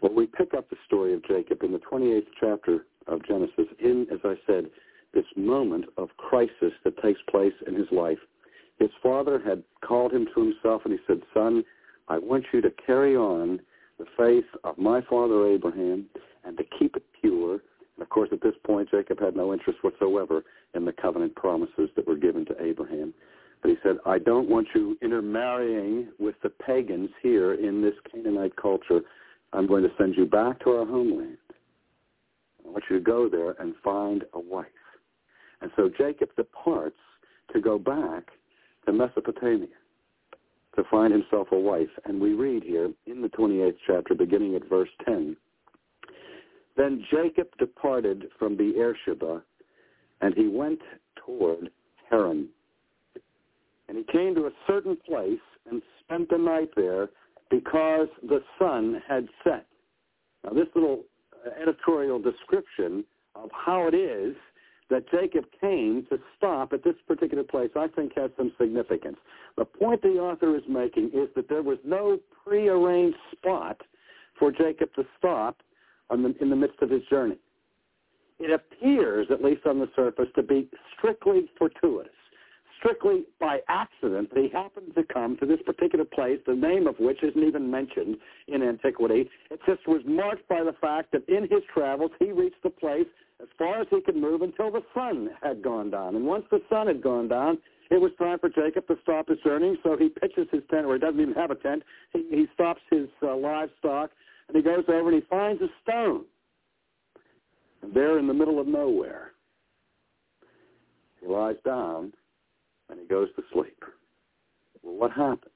Well, 0.00 0.12
we 0.12 0.26
pick 0.26 0.54
up 0.54 0.70
the 0.70 0.76
story 0.86 1.12
of 1.12 1.26
Jacob 1.26 1.62
in 1.62 1.72
the 1.72 1.80
28th 1.80 2.26
chapter 2.38 2.86
of 3.08 3.26
Genesis 3.26 3.66
in, 3.80 4.06
as 4.12 4.20
I 4.24 4.34
said, 4.46 4.66
this 5.12 5.24
moment 5.36 5.86
of 5.96 6.08
crisis 6.18 6.72
that 6.84 7.02
takes 7.02 7.20
place 7.30 7.54
in 7.66 7.74
his 7.74 7.86
life. 7.90 8.18
His 8.78 8.90
father 9.02 9.40
had 9.44 9.62
called 9.84 10.12
him 10.12 10.26
to 10.34 10.40
himself 10.40 10.82
and 10.84 10.92
he 10.92 11.00
said, 11.06 11.22
son, 11.34 11.64
I 12.08 12.18
want 12.18 12.44
you 12.52 12.60
to 12.60 12.70
carry 12.84 13.16
on 13.16 13.60
the 13.98 14.06
faith 14.16 14.44
of 14.62 14.78
my 14.78 15.00
father 15.08 15.46
Abraham 15.46 16.06
and 16.44 16.56
to 16.58 16.64
keep 16.78 16.96
it 16.96 17.04
pure. 17.20 17.60
Of 18.00 18.08
course, 18.10 18.28
at 18.32 18.42
this 18.42 18.54
point, 18.64 18.90
Jacob 18.90 19.20
had 19.20 19.36
no 19.36 19.52
interest 19.52 19.82
whatsoever 19.82 20.44
in 20.74 20.84
the 20.84 20.92
covenant 20.92 21.34
promises 21.34 21.88
that 21.96 22.06
were 22.06 22.16
given 22.16 22.44
to 22.46 22.62
Abraham. 22.62 23.14
But 23.62 23.70
he 23.70 23.76
said, 23.82 23.96
I 24.04 24.18
don't 24.18 24.48
want 24.48 24.68
you 24.74 24.98
intermarrying 25.00 26.08
with 26.18 26.34
the 26.42 26.50
pagans 26.50 27.10
here 27.22 27.54
in 27.54 27.80
this 27.80 27.94
Canaanite 28.10 28.56
culture. 28.56 29.00
I'm 29.52 29.66
going 29.66 29.82
to 29.82 29.90
send 29.96 30.14
you 30.16 30.26
back 30.26 30.60
to 30.60 30.70
our 30.70 30.86
homeland. 30.86 31.38
I 32.64 32.70
want 32.70 32.84
you 32.90 32.98
to 32.98 33.02
go 33.02 33.28
there 33.28 33.52
and 33.60 33.74
find 33.82 34.24
a 34.34 34.40
wife. 34.40 34.66
And 35.62 35.70
so 35.74 35.88
Jacob 35.88 36.28
departs 36.36 36.98
to 37.52 37.60
go 37.60 37.78
back 37.78 38.28
to 38.84 38.92
Mesopotamia 38.92 39.68
to 40.76 40.84
find 40.90 41.12
himself 41.12 41.48
a 41.52 41.58
wife. 41.58 41.88
And 42.04 42.20
we 42.20 42.34
read 42.34 42.62
here 42.62 42.90
in 43.06 43.22
the 43.22 43.28
28th 43.28 43.76
chapter, 43.86 44.14
beginning 44.14 44.54
at 44.54 44.68
verse 44.68 44.90
10, 45.06 45.36
Then 46.76 47.04
Jacob 47.10 47.48
departed 47.58 48.26
from 48.38 48.56
Beersheba, 48.56 49.42
and 50.20 50.34
he 50.34 50.48
went 50.48 50.80
toward 51.24 51.70
Haran. 52.10 52.48
And 53.88 53.98
he 53.98 54.04
came 54.12 54.34
to 54.34 54.46
a 54.46 54.50
certain 54.66 54.96
place 54.96 55.38
and 55.70 55.80
spent 56.04 56.28
the 56.28 56.38
night 56.38 56.70
there 56.76 57.08
because 57.50 58.08
the 58.22 58.42
sun 58.58 59.02
had 59.08 59.28
set. 59.44 59.66
Now 60.44 60.52
this 60.52 60.66
little 60.74 61.04
editorial 61.60 62.18
description 62.20 63.04
of 63.34 63.50
how 63.52 63.88
it 63.88 63.94
is 63.94 64.34
that 64.88 65.10
Jacob 65.10 65.44
came 65.60 66.06
to 66.10 66.18
stop 66.36 66.72
at 66.72 66.84
this 66.84 66.94
particular 67.08 67.42
place, 67.42 67.70
I 67.76 67.88
think 67.88 68.12
has 68.16 68.30
some 68.36 68.52
significance. 68.58 69.16
The 69.56 69.64
point 69.64 70.02
the 70.02 70.18
author 70.18 70.56
is 70.56 70.62
making 70.68 71.10
is 71.12 71.28
that 71.34 71.48
there 71.48 71.62
was 71.62 71.78
no 71.84 72.18
prearranged 72.44 73.16
spot 73.32 73.80
for 74.38 74.52
Jacob 74.52 74.92
to 74.94 75.04
stop 75.18 75.56
in 76.10 76.50
the 76.50 76.56
midst 76.56 76.80
of 76.82 76.90
his 76.90 77.02
journey. 77.10 77.38
It 78.38 78.50
appears, 78.50 79.28
at 79.30 79.42
least 79.42 79.66
on 79.66 79.78
the 79.78 79.88
surface, 79.96 80.28
to 80.34 80.42
be 80.42 80.68
strictly 80.98 81.50
fortuitous 81.58 82.12
strictly 82.78 83.24
by 83.40 83.58
accident 83.68 84.32
that 84.32 84.42
he 84.42 84.48
happened 84.48 84.94
to 84.94 85.02
come 85.04 85.36
to 85.38 85.46
this 85.46 85.60
particular 85.64 86.04
place, 86.04 86.38
the 86.46 86.54
name 86.54 86.86
of 86.86 86.94
which 86.98 87.22
isn't 87.22 87.42
even 87.42 87.70
mentioned 87.70 88.16
in 88.48 88.62
antiquity. 88.62 89.28
It 89.50 89.60
just 89.66 89.86
was 89.86 90.02
marked 90.06 90.48
by 90.48 90.62
the 90.62 90.74
fact 90.80 91.12
that 91.12 91.28
in 91.28 91.42
his 91.42 91.62
travels 91.72 92.10
he 92.18 92.32
reached 92.32 92.62
the 92.62 92.70
place 92.70 93.06
as 93.40 93.48
far 93.58 93.80
as 93.80 93.86
he 93.90 94.00
could 94.00 94.16
move 94.16 94.42
until 94.42 94.70
the 94.70 94.82
sun 94.94 95.30
had 95.42 95.62
gone 95.62 95.90
down. 95.90 96.16
And 96.16 96.26
once 96.26 96.44
the 96.50 96.60
sun 96.70 96.86
had 96.86 97.02
gone 97.02 97.28
down, 97.28 97.58
it 97.90 98.00
was 98.00 98.10
time 98.18 98.38
for 98.38 98.48
Jacob 98.48 98.86
to 98.88 98.96
stop 99.02 99.28
his 99.28 99.38
journey, 99.44 99.78
so 99.82 99.96
he 99.96 100.08
pitches 100.08 100.48
his 100.50 100.62
tent, 100.70 100.86
or 100.86 100.94
he 100.94 100.98
doesn't 100.98 101.20
even 101.20 101.34
have 101.34 101.50
a 101.50 101.54
tent. 101.54 101.82
He, 102.12 102.26
he 102.30 102.46
stops 102.54 102.80
his 102.90 103.06
uh, 103.22 103.36
livestock, 103.36 104.10
and 104.48 104.56
he 104.56 104.62
goes 104.62 104.84
over 104.88 105.10
and 105.10 105.22
he 105.22 105.28
finds 105.28 105.60
a 105.62 105.68
stone. 105.82 106.24
And 107.82 107.92
there 107.92 108.18
in 108.18 108.26
the 108.26 108.34
middle 108.34 108.60
of 108.60 108.66
nowhere, 108.66 109.32
he 111.20 111.26
lies 111.26 111.56
down 111.64 112.12
and 112.88 113.00
he 113.00 113.06
goes 113.06 113.28
to 113.36 113.42
sleep. 113.52 113.82
Well, 114.82 114.94
what 114.94 115.10
happens? 115.10 115.52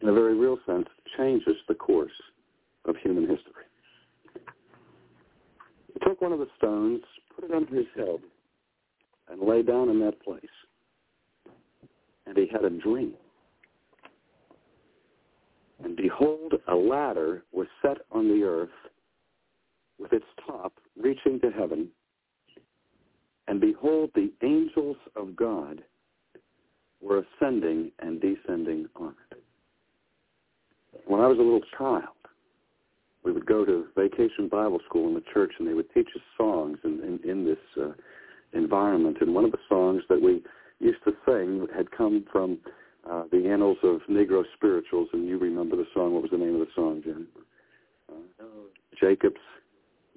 In 0.00 0.08
a 0.08 0.12
very 0.12 0.34
real 0.34 0.58
sense, 0.66 0.86
changes 1.16 1.56
the 1.66 1.74
course 1.74 2.12
of 2.84 2.96
human 3.02 3.28
history. 3.28 3.64
He 5.92 5.98
took 6.08 6.22
one 6.22 6.32
of 6.32 6.38
the 6.38 6.46
stones, 6.56 7.02
put 7.34 7.44
it 7.44 7.54
under 7.54 7.74
his 7.74 7.86
head, 7.96 8.20
and 9.30 9.42
lay 9.42 9.62
down 9.62 9.88
in 9.88 9.98
that 10.00 10.22
place. 10.22 10.44
And 12.26 12.36
he 12.36 12.46
had 12.46 12.64
a 12.64 12.70
dream. 12.70 13.14
And 15.82 15.96
behold, 15.96 16.54
a 16.66 16.74
ladder 16.74 17.44
was 17.52 17.66
set 17.82 17.98
on 18.10 18.28
the 18.28 18.44
earth 18.44 18.68
with 19.98 20.12
its 20.12 20.26
top 20.46 20.72
reaching 20.96 21.40
to 21.40 21.50
heaven 21.50 21.88
and 23.48 23.62
behold, 23.62 24.10
the 24.14 24.30
angels 24.42 24.98
of 25.16 25.34
God 25.34 25.82
were 27.00 27.24
ascending 27.24 27.90
and 27.98 28.20
descending 28.20 28.86
on 28.94 29.14
it. 29.30 29.42
When 31.06 31.22
I 31.22 31.26
was 31.26 31.38
a 31.38 31.42
little 31.42 31.62
child, 31.78 32.04
we 33.24 33.32
would 33.32 33.46
go 33.46 33.64
to 33.64 33.86
vacation 33.96 34.48
Bible 34.48 34.80
school 34.86 35.08
in 35.08 35.14
the 35.14 35.24
church, 35.32 35.52
and 35.58 35.66
they 35.66 35.72
would 35.72 35.90
teach 35.94 36.08
us 36.14 36.22
songs 36.36 36.78
in, 36.84 37.00
in, 37.24 37.30
in 37.30 37.44
this 37.46 37.58
uh, 37.80 37.92
environment. 38.52 39.16
And 39.22 39.34
one 39.34 39.46
of 39.46 39.52
the 39.52 39.58
songs 39.66 40.02
that 40.10 40.20
we 40.20 40.42
used 40.78 41.02
to 41.04 41.12
sing 41.26 41.66
had 41.74 41.90
come 41.90 42.26
from 42.30 42.58
uh, 43.10 43.24
the 43.30 43.48
Annals 43.48 43.78
of 43.82 44.00
Negro 44.10 44.44
Spirituals, 44.56 45.08
and 45.12 45.26
you 45.26 45.38
remember 45.38 45.76
the 45.76 45.86
song. 45.94 46.14
What 46.14 46.22
was 46.22 46.30
the 46.30 46.38
name 46.38 46.54
of 46.54 46.60
the 46.60 46.72
song, 46.74 47.02
Jim? 47.04 47.26
Uh, 48.10 48.44
Jacob's 49.00 49.36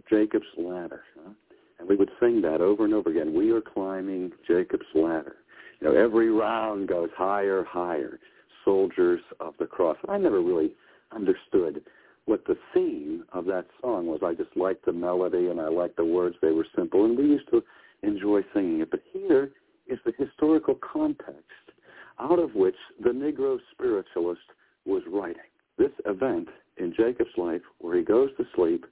Jacob's 0.09 0.45
Ladder. 0.57 1.03
Huh? 1.23 1.31
And 1.79 1.89
we 1.89 1.95
would 1.95 2.11
sing 2.19 2.41
that 2.41 2.61
over 2.61 2.85
and 2.85 2.93
over 2.93 3.09
again. 3.09 3.33
We 3.33 3.51
are 3.51 3.61
climbing 3.61 4.31
Jacob's 4.47 4.85
ladder. 4.93 5.37
You 5.79 5.87
know, 5.87 5.95
every 5.95 6.29
round 6.29 6.87
goes 6.87 7.09
higher, 7.17 7.63
higher. 7.63 8.19
Soldiers 8.63 9.21
of 9.39 9.55
the 9.59 9.65
cross. 9.65 9.97
I 10.07 10.19
never 10.19 10.41
really 10.41 10.73
understood 11.11 11.81
what 12.25 12.45
the 12.45 12.55
theme 12.73 13.23
of 13.33 13.45
that 13.45 13.65
song 13.81 14.05
was. 14.05 14.19
I 14.23 14.35
just 14.35 14.55
liked 14.55 14.85
the 14.85 14.93
melody 14.93 15.47
and 15.47 15.59
I 15.59 15.67
liked 15.67 15.97
the 15.97 16.05
words. 16.05 16.35
They 16.41 16.51
were 16.51 16.67
simple, 16.75 17.05
and 17.05 17.17
we 17.17 17.23
used 17.23 17.49
to 17.49 17.63
enjoy 18.03 18.41
singing 18.53 18.81
it. 18.81 18.91
But 18.91 19.01
here 19.11 19.49
is 19.87 19.97
the 20.05 20.13
historical 20.17 20.75
context 20.75 21.70
out 22.19 22.39
of 22.39 22.55
which 22.55 22.75
the 23.01 23.09
Negro 23.09 23.57
spiritualist 23.71 24.41
was 24.85 25.03
writing. 25.07 25.41
This 25.77 25.91
event 26.05 26.49
in 26.77 26.93
Jacob's 26.95 27.37
life 27.37 27.61
where 27.79 27.97
he 27.97 28.03
goes 28.03 28.29
to 28.37 28.45
sleep 28.55 28.85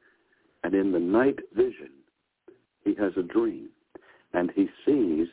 and 0.64 0.74
in 0.74 0.92
the 0.92 1.00
night 1.00 1.40
vision 1.56 1.90
he 2.84 2.96
has 2.96 3.12
a 3.18 3.24
dream 3.24 3.70
and 4.34 4.52
he 4.56 4.68
sees 4.86 5.28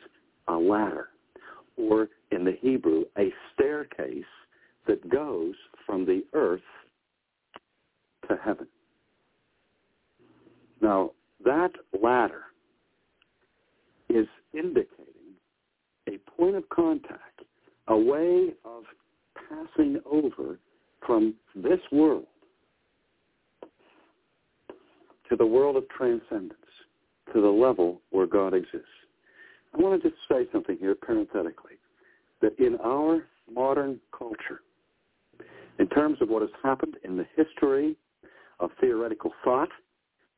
a 0.47 0.55
ladder, 0.55 1.09
or 1.75 2.09
in 2.31 2.43
the 2.43 2.57
Hebrew, 2.61 3.03
a 3.17 3.31
staircase 3.53 4.23
that 4.87 5.09
goes 5.09 5.53
from 5.85 6.05
the 6.05 6.23
earth 6.33 6.61
to 8.27 8.37
heaven. 8.43 8.67
Now, 10.81 11.11
that 11.43 11.71
ladder 12.01 12.45
is 14.09 14.27
indicating 14.53 15.35
a 16.07 16.17
point 16.31 16.55
of 16.55 16.67
contact, 16.69 17.26
a 17.87 17.97
way 17.97 18.53
of 18.65 18.83
passing 19.49 19.99
over 20.09 20.59
from 21.05 21.35
this 21.55 21.79
world 21.91 22.25
to 25.29 25.35
the 25.35 25.45
world 25.45 25.75
of 25.75 25.87
transcendence 25.89 26.53
to 27.33 27.41
the 27.41 27.47
level 27.47 28.01
where 28.11 28.25
God 28.25 28.53
exists. 28.53 28.87
I 29.73 29.81
want 29.81 30.01
to 30.01 30.09
just 30.09 30.21
say 30.29 30.47
something 30.51 30.77
here 30.79 30.95
parenthetically, 30.95 31.73
that 32.41 32.57
in 32.59 32.77
our 32.83 33.25
modern 33.51 33.99
culture, 34.17 34.61
in 35.79 35.87
terms 35.87 36.17
of 36.21 36.29
what 36.29 36.41
has 36.41 36.51
happened 36.63 36.95
in 37.03 37.17
the 37.17 37.25
history 37.35 37.95
of 38.59 38.71
theoretical 38.79 39.31
thought, 39.43 39.69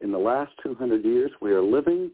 in 0.02 0.12
the 0.12 0.18
last 0.18 0.52
200 0.64 1.04
years, 1.04 1.32
we 1.42 1.52
are 1.52 1.62
living 1.62 2.12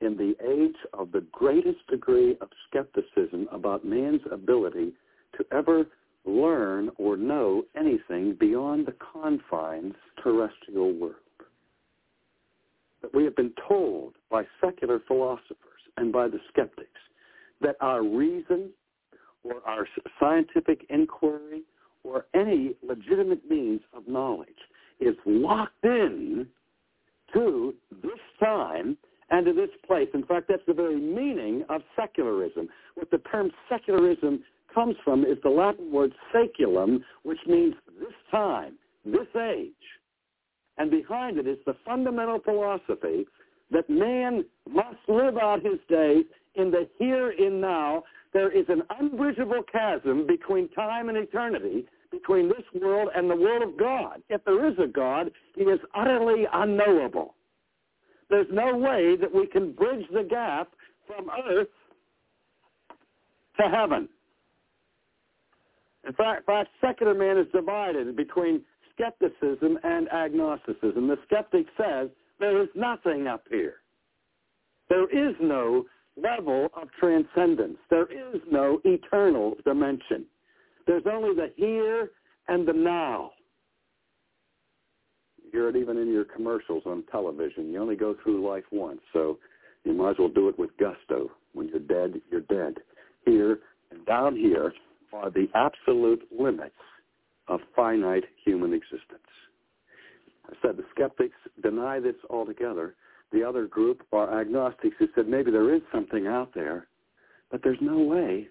in 0.00 0.16
the 0.16 0.34
age 0.46 0.76
of 0.92 1.12
the 1.12 1.24
greatest 1.32 1.86
degree 1.88 2.36
of 2.40 2.48
skepticism 2.68 3.48
about 3.50 3.84
man's 3.84 4.20
ability 4.30 4.92
to 5.36 5.44
ever 5.52 5.86
learn 6.24 6.90
or 6.96 7.16
know 7.16 7.62
anything 7.76 8.36
beyond 8.38 8.86
the 8.86 8.94
confines 9.12 9.94
terrestrial 10.22 10.92
world. 10.92 11.14
That 13.02 13.14
we 13.14 13.24
have 13.24 13.36
been 13.36 13.52
told 13.68 14.14
by 14.30 14.44
secular 14.60 15.00
philosophers 15.06 15.56
and 15.96 16.12
by 16.12 16.28
the 16.28 16.40
skeptics 16.48 16.88
that 17.60 17.76
our 17.80 18.02
reason 18.02 18.70
or 19.44 19.56
our 19.66 19.86
scientific 20.20 20.84
inquiry 20.90 21.62
or 22.04 22.26
any 22.34 22.74
legitimate 22.86 23.48
means 23.48 23.80
of 23.94 24.06
knowledge 24.06 24.48
is 25.00 25.14
locked 25.24 25.84
in 25.84 26.46
to 27.32 27.74
this 28.02 28.20
time 28.40 28.96
and 29.30 29.46
to 29.46 29.52
this 29.52 29.70
place. 29.86 30.08
In 30.14 30.24
fact, 30.24 30.46
that's 30.48 30.62
the 30.66 30.74
very 30.74 31.00
meaning 31.00 31.64
of 31.68 31.82
secularism. 31.96 32.68
What 32.94 33.10
the 33.10 33.18
term 33.18 33.50
secularism 33.68 34.44
comes 34.72 34.96
from 35.04 35.24
is 35.24 35.38
the 35.42 35.50
Latin 35.50 35.90
word 35.90 36.12
saeculum, 36.34 37.00
which 37.22 37.40
means 37.46 37.74
this 37.98 38.14
time, 38.30 38.74
this 39.04 39.26
age. 39.40 39.72
And 40.78 40.90
behind 40.90 41.38
it 41.38 41.46
is 41.46 41.58
the 41.66 41.76
fundamental 41.84 42.38
philosophy 42.44 43.26
that 43.70 43.88
man 43.88 44.44
must 44.68 44.98
live 45.08 45.36
out 45.38 45.64
his 45.64 45.78
days 45.88 46.24
in 46.54 46.70
the 46.70 46.88
here 46.98 47.30
and 47.30 47.60
now. 47.60 48.04
There 48.32 48.50
is 48.50 48.66
an 48.68 48.82
unbridgeable 49.00 49.62
chasm 49.72 50.26
between 50.26 50.68
time 50.70 51.08
and 51.08 51.16
eternity, 51.16 51.86
between 52.10 52.48
this 52.48 52.64
world 52.80 53.08
and 53.16 53.30
the 53.30 53.36
world 53.36 53.62
of 53.62 53.78
God. 53.78 54.22
If 54.28 54.44
there 54.44 54.68
is 54.68 54.74
a 54.78 54.86
God, 54.86 55.30
he 55.54 55.62
is 55.62 55.80
utterly 55.94 56.44
unknowable. 56.52 57.34
There's 58.28 58.46
no 58.52 58.76
way 58.76 59.16
that 59.16 59.32
we 59.32 59.46
can 59.46 59.72
bridge 59.72 60.06
the 60.12 60.24
gap 60.24 60.68
from 61.06 61.30
earth 61.48 61.68
to 63.60 63.68
heaven. 63.68 64.08
In 66.06 66.12
fact, 66.12 66.46
fact, 66.46 66.70
secular 66.80 67.14
man 67.14 67.38
is 67.38 67.46
divided 67.52 68.16
between 68.16 68.62
skepticism 68.94 69.78
and 69.82 70.08
agnosticism. 70.12 71.08
The 71.08 71.18
skeptic 71.24 71.66
says 71.76 72.08
there 72.38 72.62
is 72.62 72.68
nothing 72.74 73.26
up 73.26 73.44
here. 73.50 73.76
There 74.88 75.08
is 75.08 75.34
no 75.40 75.84
level 76.16 76.68
of 76.74 76.88
transcendence. 76.98 77.78
There 77.90 78.06
is 78.10 78.40
no 78.50 78.80
eternal 78.84 79.54
dimension. 79.64 80.24
There's 80.86 81.02
only 81.10 81.34
the 81.34 81.52
here 81.56 82.10
and 82.48 82.66
the 82.66 82.72
now. 82.72 83.32
Hear 85.52 85.68
it 85.68 85.76
even 85.76 85.96
in 85.96 86.12
your 86.12 86.24
commercials 86.24 86.82
on 86.86 87.04
television. 87.10 87.72
You 87.72 87.80
only 87.80 87.96
go 87.96 88.16
through 88.22 88.46
life 88.46 88.64
once, 88.70 89.00
so 89.12 89.38
you 89.84 89.92
might 89.92 90.10
as 90.10 90.16
well 90.18 90.28
do 90.28 90.48
it 90.48 90.58
with 90.58 90.70
gusto. 90.78 91.30
When 91.52 91.68
you're 91.68 91.78
dead, 91.78 92.20
you're 92.30 92.40
dead. 92.42 92.78
Here 93.24 93.60
and 93.90 94.04
down 94.06 94.36
here 94.36 94.72
are 95.12 95.30
the 95.30 95.48
absolute 95.54 96.22
limits 96.36 96.74
of 97.48 97.60
finite 97.74 98.24
human 98.44 98.72
existence. 98.72 99.20
I 100.48 100.54
said 100.62 100.76
the 100.76 100.84
skeptics 100.94 101.36
deny 101.62 102.00
this 102.00 102.16
altogether. 102.30 102.94
The 103.32 103.42
other 103.42 103.66
group 103.66 104.02
are 104.12 104.40
agnostics 104.40 104.96
who 104.98 105.08
said 105.14 105.28
maybe 105.28 105.50
there 105.50 105.74
is 105.74 105.82
something 105.92 106.26
out 106.26 106.52
there, 106.54 106.86
but 107.50 107.62
there's 107.62 107.78
no 107.80 107.98
way 107.98 108.48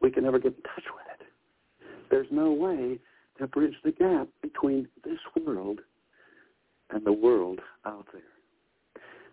we 0.00 0.10
can 0.10 0.24
ever 0.24 0.38
get 0.38 0.54
in 0.54 0.62
touch 0.62 0.84
with 0.94 1.20
it. 1.20 1.26
There's 2.10 2.26
no 2.30 2.52
way 2.52 2.98
to 3.38 3.46
bridge 3.46 3.74
the 3.84 3.92
gap 3.92 4.28
between 4.42 4.88
this 5.04 5.18
world 5.44 5.80
and 6.94 7.04
the 7.04 7.12
world 7.12 7.60
out 7.84 8.06
there. 8.12 8.22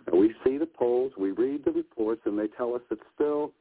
Now, 0.08 0.20
we 0.20 0.34
see 0.44 0.58
the 0.58 0.66
polls, 0.66 1.14
we 1.18 1.32
read 1.32 1.64
the 1.64 1.72
reports, 1.72 2.22
and 2.26 2.38
they 2.38 2.48
tell 2.48 2.74
us 2.74 2.82
that 2.90 3.00
still 3.16 3.54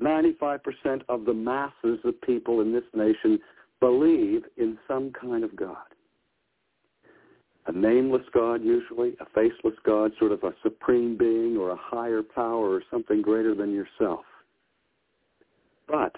95% 0.00 0.60
of 1.08 1.24
the 1.24 1.34
masses 1.34 1.98
of 2.04 2.20
people 2.22 2.60
in 2.60 2.72
this 2.72 2.84
nation 2.94 3.38
believe 3.80 4.44
in 4.56 4.78
some 4.86 5.12
kind 5.12 5.44
of 5.44 5.54
God. 5.56 5.76
A 7.66 7.72
nameless 7.72 8.22
God, 8.32 8.62
usually, 8.62 9.14
a 9.20 9.26
faceless 9.34 9.74
God, 9.84 10.12
sort 10.18 10.32
of 10.32 10.42
a 10.44 10.54
supreme 10.62 11.16
being 11.16 11.56
or 11.56 11.70
a 11.70 11.76
higher 11.76 12.22
power 12.22 12.70
or 12.70 12.82
something 12.90 13.20
greater 13.20 13.54
than 13.54 13.72
yourself. 13.72 14.24
But 15.86 16.14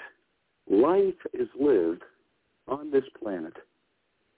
life 0.71 1.15
is 1.33 1.49
lived 1.59 2.03
on 2.69 2.91
this 2.91 3.05
planet 3.21 3.55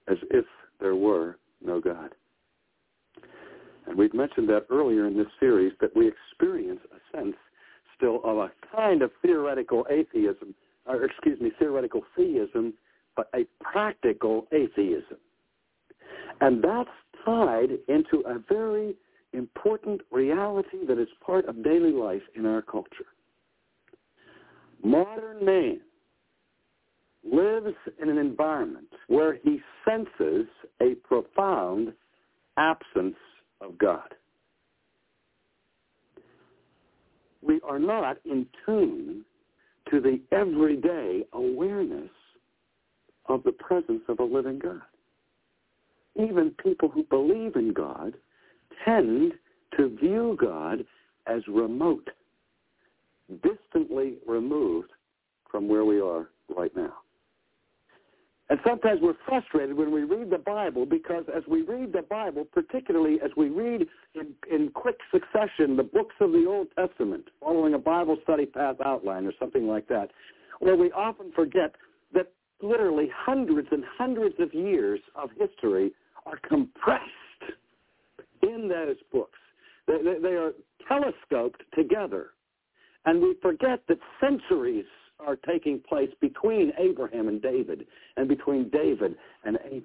as 0.08 0.16
if 0.30 0.44
there 0.80 0.96
were 0.96 1.38
no 1.62 1.80
God. 1.80 2.14
And 3.86 3.96
we've 3.96 4.14
mentioned 4.14 4.48
that 4.48 4.66
earlier 4.70 5.06
in 5.06 5.16
this 5.16 5.26
series 5.40 5.72
that 5.80 5.94
we 5.94 6.08
experience 6.08 6.80
a 6.92 7.16
sense 7.16 7.36
still 7.96 8.20
of 8.24 8.38
a 8.38 8.52
kind 8.74 9.02
of 9.02 9.10
theoretical 9.22 9.86
atheism, 9.90 10.54
or 10.86 11.04
excuse 11.04 11.40
me, 11.40 11.52
theoretical 11.58 12.02
theism, 12.16 12.74
but 13.16 13.28
a 13.34 13.44
practical 13.62 14.46
atheism. 14.52 15.18
And 16.40 16.62
that's 16.62 16.90
tied 17.24 17.70
into 17.88 18.22
a 18.26 18.38
very 18.48 18.94
important 19.32 20.00
reality 20.10 20.86
that 20.86 20.98
is 20.98 21.08
part 21.24 21.46
of 21.46 21.62
daily 21.62 21.92
life 21.92 22.22
in 22.36 22.46
our 22.46 22.62
culture. 22.62 23.06
Modern 24.82 25.44
man 25.44 25.80
lives 27.24 27.74
in 28.00 28.10
an 28.10 28.18
environment 28.18 28.88
where 29.08 29.38
he 29.42 29.60
senses 29.84 30.46
a 30.82 30.94
profound 31.06 31.92
absence 32.56 33.16
of 33.64 33.78
God. 33.78 34.14
We 37.42 37.60
are 37.68 37.78
not 37.78 38.18
in 38.24 38.46
tune 38.64 39.24
to 39.90 40.00
the 40.00 40.20
everyday 40.32 41.24
awareness 41.32 42.10
of 43.26 43.42
the 43.44 43.52
presence 43.52 44.02
of 44.08 44.18
a 44.18 44.24
living 44.24 44.58
God. 44.58 44.80
Even 46.16 46.54
people 46.62 46.88
who 46.88 47.02
believe 47.04 47.56
in 47.56 47.72
God 47.72 48.14
tend 48.84 49.32
to 49.76 49.96
view 50.00 50.36
God 50.40 50.84
as 51.26 51.42
remote, 51.48 52.08
distantly 53.42 54.14
removed 54.26 54.90
from 55.50 55.68
where 55.68 55.84
we 55.84 56.00
are 56.00 56.28
right 56.54 56.74
now. 56.76 56.94
And 58.50 58.58
sometimes 58.66 59.00
we're 59.00 59.14
frustrated 59.26 59.74
when 59.74 59.90
we 59.90 60.04
read 60.04 60.28
the 60.28 60.38
Bible 60.38 60.84
because 60.84 61.24
as 61.34 61.42
we 61.48 61.62
read 61.62 61.92
the 61.94 62.02
Bible, 62.02 62.44
particularly 62.52 63.18
as 63.24 63.30
we 63.36 63.48
read 63.48 63.86
in, 64.14 64.34
in 64.52 64.70
quick 64.70 64.98
succession 65.10 65.76
the 65.76 65.82
books 65.82 66.14
of 66.20 66.32
the 66.32 66.44
Old 66.46 66.68
Testament, 66.76 67.24
following 67.40 67.72
a 67.72 67.78
Bible 67.78 68.18
study 68.22 68.44
path 68.44 68.76
outline 68.84 69.24
or 69.26 69.32
something 69.38 69.66
like 69.66 69.88
that, 69.88 70.10
where 70.60 70.76
we 70.76 70.92
often 70.92 71.32
forget 71.32 71.74
that 72.12 72.32
literally 72.62 73.08
hundreds 73.16 73.68
and 73.70 73.82
hundreds 73.96 74.34
of 74.38 74.52
years 74.52 75.00
of 75.14 75.30
history 75.38 75.92
are 76.26 76.38
compressed 76.46 77.02
in 78.42 78.68
those 78.68 78.96
books. 79.10 79.38
They, 79.86 79.98
they, 80.02 80.18
they 80.20 80.34
are 80.34 80.52
telescoped 80.86 81.62
together. 81.74 82.30
And 83.06 83.22
we 83.22 83.36
forget 83.40 83.80
that 83.88 83.98
centuries 84.20 84.84
are 85.20 85.36
taking 85.36 85.80
place 85.80 86.10
between 86.20 86.72
Abraham 86.78 87.28
and 87.28 87.40
David, 87.40 87.86
and 88.16 88.28
between 88.28 88.68
David 88.70 89.14
and 89.44 89.58
Amos, 89.70 89.84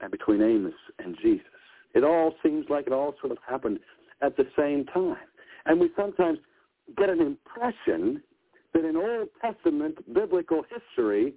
and 0.00 0.10
between 0.10 0.42
Amos 0.42 0.74
and 0.98 1.16
Jesus. 1.22 1.46
It 1.94 2.04
all 2.04 2.34
seems 2.42 2.66
like 2.68 2.86
it 2.86 2.92
all 2.92 3.14
sort 3.20 3.32
of 3.32 3.38
happened 3.46 3.80
at 4.22 4.36
the 4.36 4.44
same 4.56 4.84
time. 4.86 5.16
And 5.66 5.80
we 5.80 5.90
sometimes 5.96 6.38
get 6.96 7.08
an 7.08 7.20
impression 7.20 8.22
that 8.72 8.84
in 8.84 8.96
Old 8.96 9.28
Testament 9.40 9.98
biblical 10.14 10.62
history, 10.70 11.34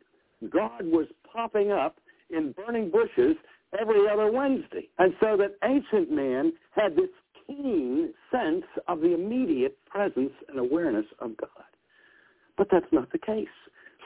God 0.50 0.86
was 0.86 1.08
popping 1.32 1.72
up 1.72 1.98
in 2.30 2.54
burning 2.54 2.92
bushes 2.92 3.36
every 3.80 4.08
other 4.08 4.32
Wednesday. 4.32 4.88
And 5.00 5.14
so 5.20 5.38
that 5.38 5.56
ancient 5.64 6.12
man 6.12 6.54
had 6.72 6.96
this 6.96 7.10
keen 7.48 8.14
sense 8.32 8.66
of 8.88 9.02
the 9.02 9.14
immediate 9.14 9.78
presence 9.86 10.32
and 10.48 10.60
awareness 10.60 11.06
of 11.20 11.36
God. 11.38 11.50
But 12.58 12.68
that's 12.72 12.92
not 12.92 13.12
the 13.12 13.18
case. 13.18 13.48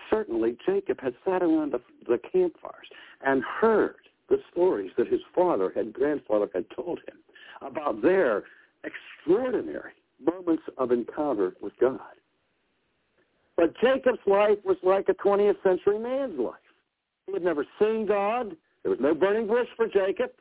Certainly, 0.10 0.58
Jacob 0.66 1.02
had 1.02 1.16
sat 1.26 1.44
around 1.44 1.74
the, 1.74 1.82
the 2.08 2.20
campfires 2.32 2.88
and 3.26 3.44
heard 3.44 3.96
the 4.30 4.38
stories 4.52 4.92
that 4.98 5.08
his 5.08 5.22
father 5.36 5.70
and 5.76 5.94
grandfather 5.94 6.50
had 6.54 6.66
told 6.76 7.00
him 7.00 7.18
about 7.62 8.02
their 8.02 8.44
extraordinary 8.84 9.94
moments 10.24 10.64
of 10.78 10.92
encounter 10.92 11.54
with 11.62 11.74
God. 11.80 12.00
But 13.56 13.74
Jacob's 13.82 14.20
life 14.26 14.60
was 14.64 14.78
like 14.84 15.10
a 15.10 15.14
20th 15.14 15.62
century 15.64 16.00
man's 16.00 16.40
life. 16.40 16.56
He 17.26 17.34
had 17.34 17.44
never 17.44 17.66
seen 17.80 18.06
God. 18.06 18.56
There 18.84 18.92
was 18.92 19.00
no 19.02 19.14
burning 19.14 19.48
bush 19.48 19.68
for 19.76 19.88
Jacob. 19.88 20.32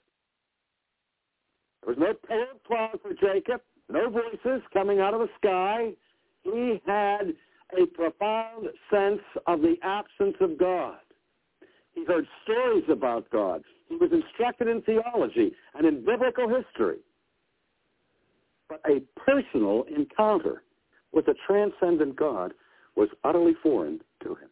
There 1.82 1.94
was 1.94 1.98
no 1.98 2.14
pillar 2.28 2.46
of 2.54 2.62
cloud 2.64 2.98
for 3.02 3.14
Jacob. 3.14 3.60
No 3.90 4.10
voices 4.10 4.62
coming 4.72 5.00
out 5.00 5.14
of 5.14 5.20
the 5.20 5.28
sky. 5.38 5.92
He 6.42 6.80
had 6.86 7.34
a 7.72 7.86
profound 7.86 8.68
sense 8.90 9.20
of 9.46 9.60
the 9.60 9.76
absence 9.82 10.36
of 10.40 10.58
God. 10.58 10.98
He 11.94 12.04
heard 12.04 12.26
stories 12.44 12.84
about 12.90 13.28
God. 13.30 13.62
He 13.88 13.96
was 13.96 14.10
instructed 14.12 14.68
in 14.68 14.82
theology 14.82 15.52
and 15.74 15.86
in 15.86 16.04
biblical 16.04 16.48
history. 16.48 16.98
but 18.68 18.80
a 18.86 19.00
personal 19.20 19.84
encounter 19.94 20.62
with 21.12 21.28
a 21.28 21.34
transcendent 21.46 22.16
God 22.16 22.52
was 22.96 23.08
utterly 23.24 23.54
foreign 23.62 24.00
to 24.22 24.30
him, 24.30 24.48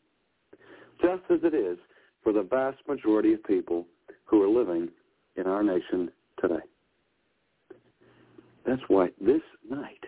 just 1.01 1.23
as 1.31 1.41
it 1.43 1.55
is 1.55 1.79
for 2.23 2.33
the 2.33 2.43
vast 2.43 2.79
majority 2.89 3.33
of 3.35 3.43
people 3.45 3.87
who 4.25 4.43
are 4.43 4.49
living 4.49 4.89
in 5.37 5.47
our 5.47 5.63
nation 5.63 6.11
today. 6.41 6.63
That's 8.67 8.83
why 8.89 9.09
this 9.21 9.43
night, 9.69 10.05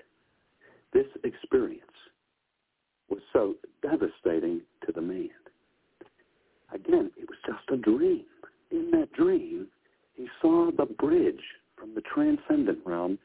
this 0.92 1.06
experience 1.24 1.82
was 3.08 3.20
so 3.32 3.54
devastating 3.82 4.60
to 4.84 4.92
the 4.92 5.00
man. 5.00 5.28
Again, 6.72 7.10
it 7.16 7.28
was 7.28 7.38
just 7.46 7.70
a 7.70 7.76
dream. 7.76 8.24
In 8.70 8.90
that 8.92 9.12
dream, 9.12 9.68
he 10.14 10.26
saw 10.42 10.70
the 10.76 10.86
bridge 10.86 11.42
from 11.76 11.94
the 11.94 12.00
transcendent 12.00 12.78
realm 12.84 13.18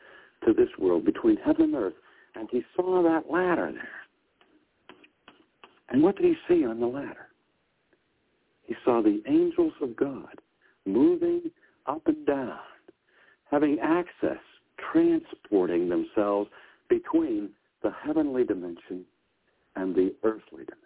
to 0.46 0.54
this 0.54 0.70
world 0.78 1.06
between 1.06 1.38
heaven 1.38 1.64
and 1.64 1.76
earth, 1.76 1.94
and 2.36 2.48
he 2.52 2.64
saw 2.76 3.02
that 3.04 3.32
ladder 3.32 3.72
there. 3.72 3.90
And 5.90 6.02
what 6.02 6.16
did 6.16 6.26
he 6.26 6.36
see 6.48 6.66
on 6.66 6.80
the 6.80 6.88
ladder? 6.88 7.28
He 8.64 8.76
saw 8.86 9.02
the 9.02 9.22
angels 9.28 9.74
of 9.82 9.96
God 9.96 10.40
moving 10.86 11.52
up 11.86 12.02
and 12.06 12.26
down, 12.26 12.60
having 13.50 13.80
access, 13.80 14.40
transporting 14.92 15.90
themselves 15.90 16.50
between 16.90 17.50
the 17.84 17.92
heavenly 18.06 18.44
dimension 18.44 19.06
and 19.76 19.96
the 19.96 20.14
earthly 20.24 20.66
dimension. 20.66 20.82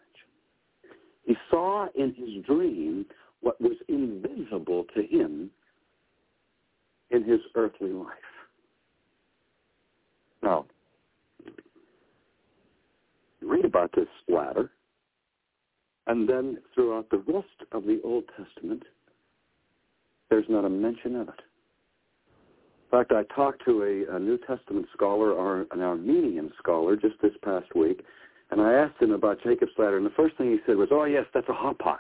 He 1.25 1.35
saw 1.49 1.87
in 1.95 2.13
his 2.13 2.43
dream 2.45 3.05
what 3.41 3.59
was 3.59 3.77
invisible 3.87 4.85
to 4.95 5.03
him 5.03 5.49
in 7.11 7.23
his 7.23 7.39
earthly 7.55 7.91
life. 7.91 8.09
Now, 10.41 10.65
read 13.41 13.65
about 13.65 13.91
this 13.95 14.07
ladder, 14.27 14.71
and 16.07 16.29
then 16.29 16.59
throughout 16.73 17.09
the 17.09 17.17
rest 17.17 17.47
of 17.71 17.83
the 17.85 17.99
Old 18.03 18.25
Testament, 18.37 18.83
there's 20.29 20.45
not 20.49 20.65
a 20.65 20.69
mention 20.69 21.15
of 21.15 21.29
it. 21.29 21.41
In 22.85 22.99
fact, 22.99 23.11
I 23.11 23.23
talked 23.33 23.65
to 23.65 23.83
a, 23.83 24.15
a 24.15 24.19
New 24.19 24.37
Testament 24.37 24.87
scholar, 24.93 25.31
or 25.31 25.65
an 25.71 25.81
Armenian 25.81 26.51
scholar, 26.59 26.95
just 26.95 27.15
this 27.21 27.33
past 27.43 27.75
week, 27.75 28.03
and 28.51 28.61
I 28.61 28.73
asked 28.73 29.01
him 29.01 29.11
about 29.11 29.41
Jacob's 29.43 29.71
ladder, 29.77 29.97
and 29.97 30.05
the 30.05 30.11
first 30.11 30.37
thing 30.37 30.51
he 30.51 30.59
said 30.65 30.77
was, 30.77 30.89
"Oh 30.91 31.05
yes, 31.05 31.25
that's 31.33 31.49
a 31.49 31.53
hapax." 31.53 31.99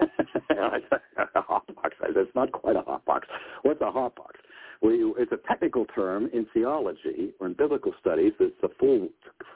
a 0.50 1.42
hapax. 1.42 1.92
I 2.00 2.06
said, 2.06 2.16
"It's 2.16 2.34
not 2.34 2.52
quite 2.52 2.76
a 2.76 2.82
hapax. 2.82 3.22
What's 3.62 3.80
a 3.80 3.84
hapax?" 3.84 4.36
Well, 4.80 5.14
it's 5.18 5.32
a 5.32 5.48
technical 5.48 5.86
term 5.86 6.30
in 6.32 6.46
theology 6.54 7.34
or 7.40 7.48
in 7.48 7.54
biblical 7.54 7.92
studies. 8.00 8.32
It's 8.38 8.54
the 8.62 8.70
full 8.78 9.08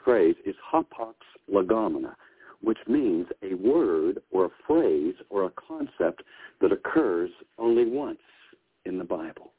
phrase 0.05 0.35
is 0.45 0.57
hapax 0.73 1.15
legomena, 1.53 2.15
which 2.61 2.79
means 2.89 3.27
a 3.43 3.55
word 3.55 4.21
or 4.31 4.47
a 4.47 4.51
phrase 4.67 5.15
or 5.31 5.45
a 5.45 5.51
concept 5.51 6.23
that 6.61 6.73
occurs 6.73 7.31
only 7.59 7.87
once 7.87 8.19
in 8.85 8.99
the 8.99 9.05
Bible. 9.05 9.52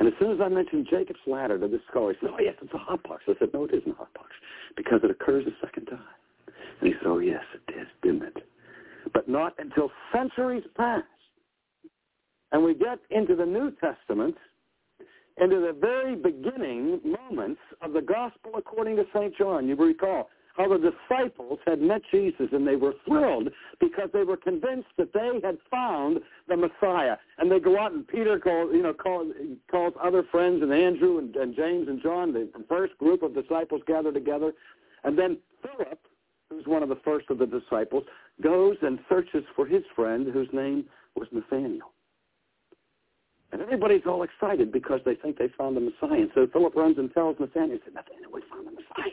And 0.00 0.08
as 0.08 0.14
soon 0.18 0.32
as 0.32 0.38
I 0.42 0.48
mentioned 0.48 0.88
Jacob's 0.90 1.20
ladder 1.26 1.58
to 1.58 1.68
this 1.68 1.82
scholar, 1.90 2.14
he 2.14 2.18
said, 2.20 2.30
oh, 2.32 2.40
yes, 2.40 2.54
it's 2.62 2.72
a 2.72 2.78
hapax. 2.78 3.18
I 3.28 3.34
said, 3.38 3.50
no, 3.52 3.64
it 3.64 3.74
isn't 3.74 3.92
a 3.92 3.94
hapax 3.94 4.30
because 4.74 5.00
it 5.04 5.10
occurs 5.10 5.44
a 5.46 5.66
second 5.66 5.86
time. 5.86 6.00
And 6.80 6.88
he 6.88 6.94
said, 6.94 7.06
oh, 7.06 7.18
yes, 7.18 7.42
it 7.54 7.66
did, 7.72 7.86
didn't 8.02 8.22
it? 8.22 8.48
But 9.12 9.28
not 9.28 9.54
until 9.58 9.90
centuries 10.10 10.64
passed. 10.74 11.04
And 12.52 12.64
we 12.64 12.74
get 12.74 12.98
into 13.10 13.36
the 13.36 13.44
New 13.44 13.72
Testament, 13.72 14.36
into 15.36 15.56
the 15.56 15.76
very 15.78 16.16
beginning 16.16 17.00
moments 17.04 17.60
of 17.82 17.92
the 17.92 18.00
gospel 18.00 18.52
according 18.56 18.96
to 18.96 19.04
St. 19.14 19.36
John. 19.36 19.68
You 19.68 19.76
recall, 19.76 20.30
how 20.60 20.68
the 20.68 20.92
disciples 20.92 21.58
had 21.66 21.80
met 21.80 22.02
Jesus 22.10 22.48
and 22.52 22.66
they 22.66 22.76
were 22.76 22.94
thrilled 23.06 23.48
because 23.80 24.10
they 24.12 24.24
were 24.24 24.36
convinced 24.36 24.88
that 24.98 25.12
they 25.12 25.40
had 25.42 25.58
found 25.70 26.20
the 26.48 26.56
Messiah. 26.56 27.16
And 27.38 27.50
they 27.50 27.60
go 27.60 27.78
out 27.78 27.92
and 27.92 28.06
Peter 28.06 28.38
calls, 28.38 28.70
you 28.72 28.82
know, 28.82 28.92
calls, 28.92 29.32
calls 29.70 29.94
other 30.02 30.22
friends 30.30 30.62
and 30.62 30.72
Andrew 30.72 31.18
and, 31.18 31.34
and 31.36 31.56
James 31.56 31.88
and 31.88 32.02
John, 32.02 32.32
the 32.32 32.48
first 32.68 32.96
group 32.98 33.22
of 33.22 33.34
disciples 33.34 33.80
gathered 33.86 34.14
together. 34.14 34.52
And 35.04 35.18
then 35.18 35.38
Philip, 35.62 35.98
who's 36.50 36.66
one 36.66 36.82
of 36.82 36.88
the 36.88 36.98
first 37.04 37.30
of 37.30 37.38
the 37.38 37.46
disciples, 37.46 38.04
goes 38.42 38.76
and 38.82 38.98
searches 39.08 39.44
for 39.56 39.66
his 39.66 39.82
friend 39.96 40.26
whose 40.30 40.48
name 40.52 40.84
was 41.14 41.28
Nathaniel. 41.32 41.92
And 43.52 43.62
everybody's 43.62 44.02
all 44.06 44.22
excited 44.22 44.70
because 44.72 45.00
they 45.04 45.14
think 45.14 45.38
they 45.38 45.48
found 45.58 45.76
the 45.76 45.80
Messiah. 45.80 46.20
And 46.20 46.30
so 46.34 46.46
Philip 46.52 46.76
runs 46.76 46.98
and 46.98 47.12
tells 47.12 47.36
Nathaniel, 47.40 47.78
he 47.78 47.82
said, 47.84 47.94
Nathaniel, 47.94 48.30
we 48.32 48.42
found 48.50 48.66
the 48.66 48.72
Messiah. 48.72 49.10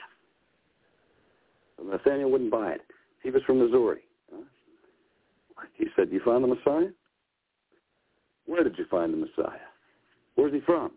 Nathaniel 1.84 2.32
wouldn't 2.32 2.52
buy 2.52 2.72
it. 2.72 2.82
He 3.24 3.30
was 3.30 3.41
from 3.44 3.60
Missouri. 3.60 4.02
He 5.74 5.86
said, 5.95 6.10
you 6.12 6.22
found 6.26 6.44
the 6.44 6.48
Messiah? 6.48 6.90
Where 8.45 8.64
did 8.64 8.78
you 8.78 8.86
find 8.90 9.14
the 9.14 9.18
Messiah? 9.18 9.60
Where's 10.36 10.54
he 10.54 10.62
from? 10.62 10.91